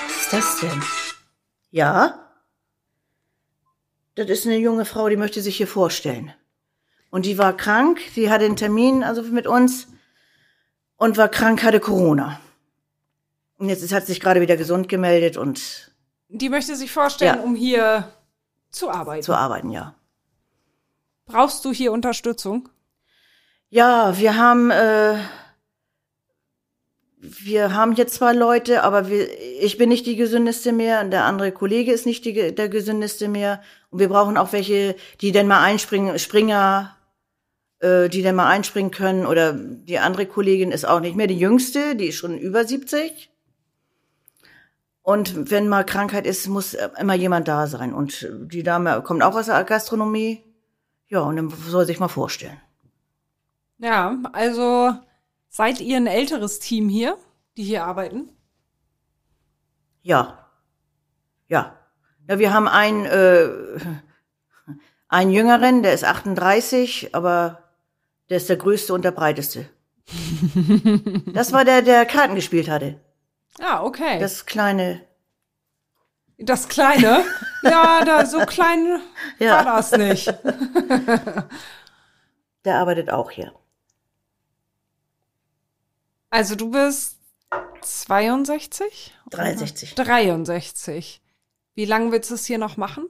Was 0.06 0.22
ist 0.22 0.32
das 0.32 0.60
denn? 0.60 0.82
Ja? 1.70 2.18
Das 4.14 4.28
ist 4.28 4.46
eine 4.46 4.56
junge 4.58 4.84
Frau, 4.84 5.08
die 5.08 5.16
möchte 5.16 5.40
sich 5.42 5.56
hier 5.56 5.68
vorstellen. 5.68 6.32
Und 7.10 7.24
die 7.24 7.38
war 7.38 7.56
krank, 7.56 8.00
die 8.16 8.30
hatte 8.30 8.44
einen 8.44 8.56
Termin, 8.56 9.02
also 9.02 9.22
mit 9.22 9.46
uns, 9.46 9.88
und 10.96 11.16
war 11.16 11.28
krank, 11.28 11.62
hatte 11.62 11.80
Corona. 11.80 12.40
Und 13.56 13.68
jetzt 13.68 13.90
hat 13.92 14.06
sie 14.06 14.12
sich 14.12 14.20
gerade 14.20 14.40
wieder 14.40 14.56
gesund 14.56 14.88
gemeldet 14.88 15.36
und 15.36 15.92
Die 16.28 16.48
möchte 16.50 16.76
sich 16.76 16.90
vorstellen, 16.92 17.36
Ja. 17.36 17.42
um 17.42 17.54
hier 17.54 18.12
zu 18.70 18.90
arbeiten. 18.90 19.22
zu 19.22 19.34
arbeiten, 19.34 19.70
ja. 19.70 19.94
Brauchst 21.28 21.62
du 21.66 21.72
hier 21.72 21.92
Unterstützung? 21.92 22.70
Ja, 23.68 24.18
wir 24.18 24.36
haben, 24.36 24.70
äh, 24.70 25.18
wir 27.18 27.74
haben 27.74 27.94
hier 27.94 28.06
zwei 28.06 28.32
Leute, 28.32 28.82
aber 28.82 29.10
wir, 29.10 29.28
ich 29.60 29.76
bin 29.76 29.90
nicht 29.90 30.06
die 30.06 30.16
gesündeste 30.16 30.72
mehr 30.72 31.02
und 31.02 31.10
der 31.10 31.24
andere 31.24 31.52
Kollege 31.52 31.92
ist 31.92 32.06
nicht 32.06 32.24
die, 32.24 32.54
der 32.54 32.70
gesündeste 32.70 33.28
mehr. 33.28 33.60
Und 33.90 33.98
wir 33.98 34.08
brauchen 34.08 34.38
auch 34.38 34.52
welche, 34.52 34.96
die 35.20 35.30
denn 35.30 35.46
mal 35.46 35.62
einspringen, 35.62 36.18
Springer, 36.18 36.96
äh, 37.80 38.08
die 38.08 38.22
denn 38.22 38.34
mal 38.34 38.48
einspringen 38.48 38.90
können. 38.90 39.26
Oder 39.26 39.52
die 39.52 39.98
andere 39.98 40.24
Kollegin 40.24 40.72
ist 40.72 40.88
auch 40.88 41.00
nicht 41.00 41.14
mehr 41.14 41.26
die 41.26 41.38
jüngste, 41.38 41.94
die 41.94 42.06
ist 42.06 42.16
schon 42.16 42.38
über 42.38 42.64
70. 42.64 43.30
Und 45.02 45.50
wenn 45.50 45.68
mal 45.68 45.84
Krankheit 45.84 46.26
ist, 46.26 46.48
muss 46.48 46.74
immer 46.98 47.14
jemand 47.14 47.48
da 47.48 47.66
sein. 47.66 47.92
Und 47.92 48.26
die 48.30 48.62
Dame 48.62 49.02
kommt 49.02 49.22
auch 49.22 49.36
aus 49.36 49.46
der 49.46 49.62
Gastronomie. 49.64 50.47
Ja, 51.08 51.20
und 51.20 51.36
dann 51.36 51.50
soll 51.50 51.86
sich 51.86 52.00
mal 52.00 52.08
vorstellen. 52.08 52.60
Ja, 53.78 54.16
also 54.32 54.94
seid 55.48 55.80
ihr 55.80 55.96
ein 55.96 56.06
älteres 56.06 56.58
Team 56.58 56.88
hier, 56.88 57.16
die 57.56 57.64
hier 57.64 57.84
arbeiten? 57.84 58.30
Ja. 60.02 60.46
Ja. 61.48 61.76
Ja, 62.28 62.38
wir 62.38 62.52
haben 62.52 62.68
einen, 62.68 63.06
äh, 63.06 63.48
einen 65.08 65.30
Jüngeren, 65.30 65.82
der 65.82 65.94
ist 65.94 66.04
38, 66.04 67.14
aber 67.14 67.62
der 68.28 68.36
ist 68.36 68.48
der 68.48 68.56
größte 68.56 68.92
und 68.92 69.04
der 69.04 69.12
breiteste. 69.12 69.68
Das 71.32 71.52
war 71.52 71.64
der, 71.64 71.82
der 71.82 72.04
Karten 72.06 72.34
gespielt 72.34 72.68
hatte. 72.68 73.00
Ah, 73.60 73.82
okay. 73.82 74.18
Das, 74.18 74.44
Das 76.38 76.68
kleine. 76.68 77.24
Ja, 77.62 78.04
da 78.04 78.24
so 78.26 78.38
klein 78.46 79.00
Ja. 79.38 79.64
war 79.64 79.76
das 79.78 79.92
nicht. 79.92 80.26
Der 82.64 82.76
arbeitet 82.76 83.10
auch 83.10 83.30
hier. 83.30 83.52
Also 86.30 86.54
du 86.54 86.70
bist 86.70 87.18
62? 87.82 89.14
63. 89.30 89.94
63. 89.94 91.22
Wie 91.74 91.84
lange 91.84 92.12
willst 92.12 92.30
du 92.30 92.34
es 92.34 92.44
hier 92.46 92.58
noch 92.58 92.76
machen? 92.76 93.08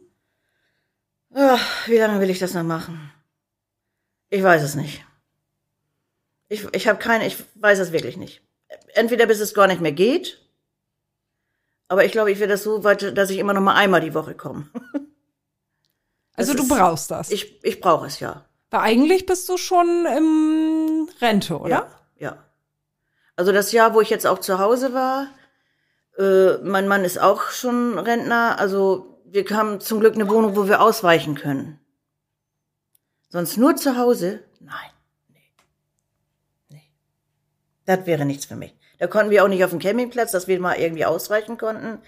Ach, 1.35 1.89
wie 1.89 1.97
lange 1.99 2.20
will 2.20 2.31
ich 2.31 2.39
das 2.39 2.55
noch 2.55 2.62
machen? 2.62 3.12
Ich 4.31 4.43
weiß 4.43 4.62
es 4.62 4.74
nicht. 4.74 5.05
Ich, 6.49 6.64
ich 6.72 6.89
habe 6.89 6.99
keine, 6.99 7.26
ich 7.26 7.37
weiß 7.57 7.79
es 7.79 7.93
wirklich 7.93 8.16
nicht. 8.16 8.43
Entweder 8.95 9.26
bis 9.26 9.41
es 9.41 9.53
gar 9.55 9.66
nicht 9.66 9.81
mehr 9.83 9.93
geht, 9.93 10.41
aber 11.89 12.05
ich 12.05 12.12
glaube, 12.12 12.30
ich 12.30 12.39
werde 12.39 12.53
das 12.55 12.62
so 12.62 12.84
weit, 12.84 13.16
dass 13.16 13.30
ich 13.30 13.39
immer 13.39 13.53
noch 13.55 13.61
mal 13.62 13.74
einmal 13.74 14.01
die 14.01 14.14
Woche 14.14 14.34
komme. 14.34 14.68
Also 16.36 16.55
du 16.55 16.62
ist- 16.62 16.68
brauchst 16.68 17.11
das. 17.11 17.30
Ich, 17.32 17.64
ich 17.64 17.80
brauche 17.80 18.07
es 18.07 18.20
ja. 18.20 18.45
Weil 18.70 18.80
eigentlich 18.82 19.26
bist 19.26 19.49
du 19.49 19.57
schon 19.57 20.07
im 20.07 21.09
Rente, 21.20 21.59
oder? 21.59 21.68
Ja, 21.68 21.91
ja. 22.16 22.45
Also 23.34 23.51
das 23.51 23.72
Jahr, 23.72 23.93
wo 23.93 24.01
ich 24.01 24.09
jetzt 24.09 24.24
auch 24.24 24.39
zu 24.39 24.61
Hause 24.61 24.95
war, 24.95 25.26
äh, 26.16 26.59
mein 26.59 26.86
Mann 26.86 27.05
ist 27.05 27.18
auch 27.18 27.49
schon 27.51 27.99
Rentner, 27.99 28.57
also 28.61 29.20
wir 29.24 29.45
haben 29.51 29.80
zum 29.80 29.99
Glück 29.99 30.14
eine 30.14 30.28
Wohnung, 30.28 30.55
wo 30.55 30.68
wir 30.68 30.80
ausweichen 30.80 31.34
können. 31.34 31.80
Sonst 33.30 33.57
nur 33.57 33.74
zu 33.74 33.97
Hause? 33.97 34.45
Nein. 34.61 34.91
Nee. 35.26 35.53
Nee. 36.68 36.93
Das 37.84 38.07
wäre 38.07 38.24
nichts 38.24 38.47
für 38.47 38.55
mich. 38.55 38.78
Da 38.99 39.07
konnten 39.07 39.30
wir 39.30 39.44
auch 39.44 39.49
nicht 39.49 39.64
auf 39.64 39.70
dem 39.70 39.78
Campingplatz, 39.78 40.32
dass 40.32 40.49
wir 40.49 40.59
mal 40.61 40.74
irgendwie 40.74 41.05
ausweichen 41.05 41.59
konnten. 41.59 41.99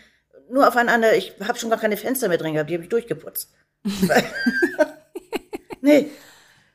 Nur 0.51 0.66
aufeinander, 0.66 1.16
ich 1.16 1.34
habe 1.47 1.59
schon 1.59 1.70
gar 1.70 1.78
keine 1.78 1.97
Fenster 1.97 2.28
mehr 2.28 2.38
drin 2.38 2.55
gehabt, 2.55 2.70
die 2.70 2.74
habe 2.74 2.82
ich 2.82 2.91
durchgeputzt. 2.91 3.53
nee, 5.80 6.11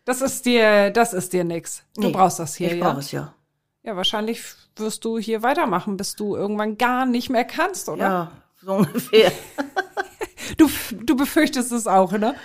Das 0.06 0.22
ist 0.22 0.46
dir, 0.46 0.92
das 0.92 1.14
ist 1.14 1.34
dir 1.34 1.44
nix. 1.44 1.84
Du 1.96 2.04
nee. 2.04 2.12
brauchst 2.12 2.40
das 2.40 2.56
hier, 2.56 2.72
ich 2.72 2.78
ja? 2.78 2.88
brauche 2.88 3.00
es 3.00 3.12
ja. 3.12 3.34
Ja, 3.84 3.96
wahrscheinlich 3.96 4.44
wirst 4.78 5.04
du 5.06 5.20
hier 5.20 5.44
weitermachen, 5.44 5.98
bis 5.98 6.16
du 6.16 6.36
irgendwann 6.36 6.78
gar 6.78 7.06
nicht 7.06 7.30
mehr 7.30 7.46
kannst, 7.46 7.90
oder? 7.90 8.04
Ja, 8.04 8.32
so 8.62 8.74
ungefähr. 8.74 9.32
Du, 10.58 10.70
du 10.92 11.16
befürchtest 11.16 11.72
es 11.72 11.88
auch, 11.88 12.12
ne? 12.12 12.36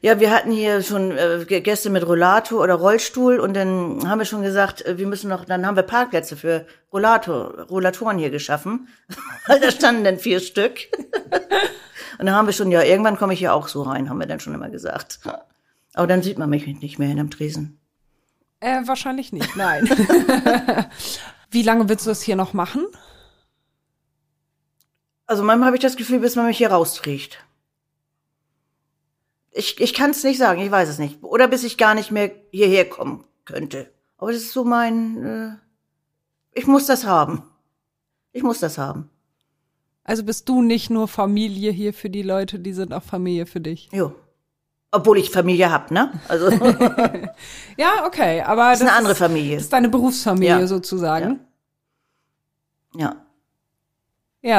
Ja, 0.00 0.20
wir 0.20 0.30
hatten 0.30 0.52
hier 0.52 0.82
schon 0.82 1.10
äh, 1.10 1.44
Gäste 1.60 1.90
mit 1.90 2.06
Rollator 2.06 2.62
oder 2.62 2.74
Rollstuhl 2.74 3.40
und 3.40 3.54
dann 3.54 4.08
haben 4.08 4.18
wir 4.18 4.24
schon 4.24 4.42
gesagt, 4.42 4.84
äh, 4.86 4.96
wir 4.96 5.06
müssen 5.06 5.28
noch, 5.28 5.44
dann 5.44 5.66
haben 5.66 5.76
wir 5.76 5.82
Parkplätze 5.82 6.36
für 6.36 6.66
Rollator, 6.92 7.66
Rollatoren 7.68 8.18
hier 8.18 8.30
geschaffen, 8.30 8.88
weil 9.46 9.60
da 9.60 9.70
standen 9.70 10.04
dann 10.04 10.18
vier 10.18 10.40
Stück. 10.40 10.78
und 12.18 12.26
dann 12.26 12.34
haben 12.34 12.46
wir 12.46 12.52
schon, 12.52 12.70
ja, 12.70 12.82
irgendwann 12.82 13.16
komme 13.16 13.32
ich 13.32 13.40
hier 13.40 13.54
auch 13.54 13.66
so 13.66 13.82
rein, 13.82 14.08
haben 14.08 14.18
wir 14.18 14.26
dann 14.26 14.40
schon 14.40 14.54
immer 14.54 14.70
gesagt. 14.70 15.20
Aber 15.94 16.06
dann 16.06 16.22
sieht 16.22 16.38
man 16.38 16.50
mich 16.50 16.66
nicht 16.66 16.98
mehr 16.98 17.08
hinterm 17.08 17.30
Tresen. 17.30 17.80
Äh, 18.60 18.82
wahrscheinlich 18.84 19.32
nicht, 19.32 19.56
nein. 19.56 19.88
Wie 21.50 21.62
lange 21.62 21.88
willst 21.88 22.06
du 22.06 22.10
es 22.10 22.22
hier 22.22 22.36
noch 22.36 22.52
machen? 22.52 22.86
Also 25.26 25.42
manchmal 25.42 25.66
habe 25.66 25.76
ich 25.76 25.82
das 25.82 25.96
Gefühl, 25.96 26.20
bis 26.20 26.36
man 26.36 26.46
mich 26.46 26.58
hier 26.58 26.70
rausträgt. 26.70 27.38
Ich, 29.58 29.80
ich 29.80 29.92
kann 29.92 30.10
es 30.10 30.22
nicht 30.22 30.38
sagen, 30.38 30.60
ich 30.60 30.70
weiß 30.70 30.88
es 30.88 30.98
nicht. 30.98 31.20
Oder 31.24 31.48
bis 31.48 31.64
ich 31.64 31.76
gar 31.78 31.94
nicht 31.94 32.12
mehr 32.12 32.30
hierher 32.52 32.88
kommen 32.88 33.24
könnte. 33.44 33.90
Aber 34.16 34.30
das 34.32 34.42
ist 34.42 34.52
so 34.52 34.64
mein, 34.64 35.24
äh, 35.24 35.50
ich 36.58 36.66
muss 36.68 36.86
das 36.86 37.04
haben. 37.04 37.42
Ich 38.32 38.42
muss 38.44 38.60
das 38.60 38.78
haben. 38.78 39.10
Also 40.04 40.22
bist 40.22 40.48
du 40.48 40.62
nicht 40.62 40.90
nur 40.90 41.08
Familie 41.08 41.72
hier 41.72 41.92
für 41.92 42.08
die 42.08 42.22
Leute, 42.22 42.60
die 42.60 42.72
sind 42.72 42.94
auch 42.94 43.02
Familie 43.02 43.46
für 43.46 43.60
dich. 43.60 43.88
Jo. 43.92 44.14
Obwohl 44.92 45.18
ich 45.18 45.30
Familie 45.30 45.70
hab, 45.72 45.90
ne? 45.90 46.12
Also 46.28 46.50
Ja, 47.76 48.06
okay, 48.06 48.40
aber 48.42 48.70
das 48.70 48.80
ist 48.80 48.86
eine 48.86 48.96
andere 48.96 49.14
Familie. 49.16 49.56
ist 49.56 49.72
deine 49.72 49.88
Berufsfamilie 49.88 50.60
Ja. 50.60 50.66
sozusagen. 50.68 51.40
Ja. 52.94 53.00
Ja, 53.00 53.16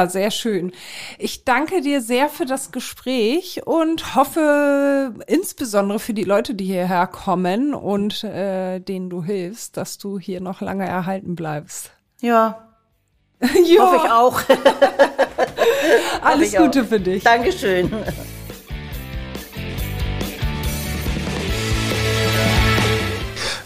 sehr 0.08 0.30
schön. 0.30 0.72
Ich 1.18 1.44
danke 1.44 1.80
dir 1.80 2.00
sehr 2.00 2.28
für 2.28 2.46
das 2.46 2.70
Gespräch 2.70 3.62
und 3.66 4.14
hoffe 4.14 5.14
insbesondere 5.26 5.98
für 5.98 6.14
die 6.14 6.22
Leute, 6.24 6.54
die 6.54 6.66
hierher 6.66 7.06
kommen 7.06 7.74
und 7.74 8.22
äh, 8.22 8.78
denen 8.78 9.10
du 9.10 9.24
hilfst, 9.24 9.76
dass 9.76 9.98
du 9.98 10.18
hier 10.18 10.40
noch 10.40 10.60
lange 10.60 10.86
erhalten 10.86 11.34
bleibst. 11.34 11.90
Ja. 12.20 12.68
ja, 13.40 13.82
Hoffe 13.82 13.96
ich 14.04 14.12
auch. 14.12 14.40
alles 16.22 16.52
ich 16.52 16.58
auch. 16.58 16.64
Gute 16.64 16.84
für 16.84 17.00
dich. 17.00 17.24
Dankeschön. 17.24 17.90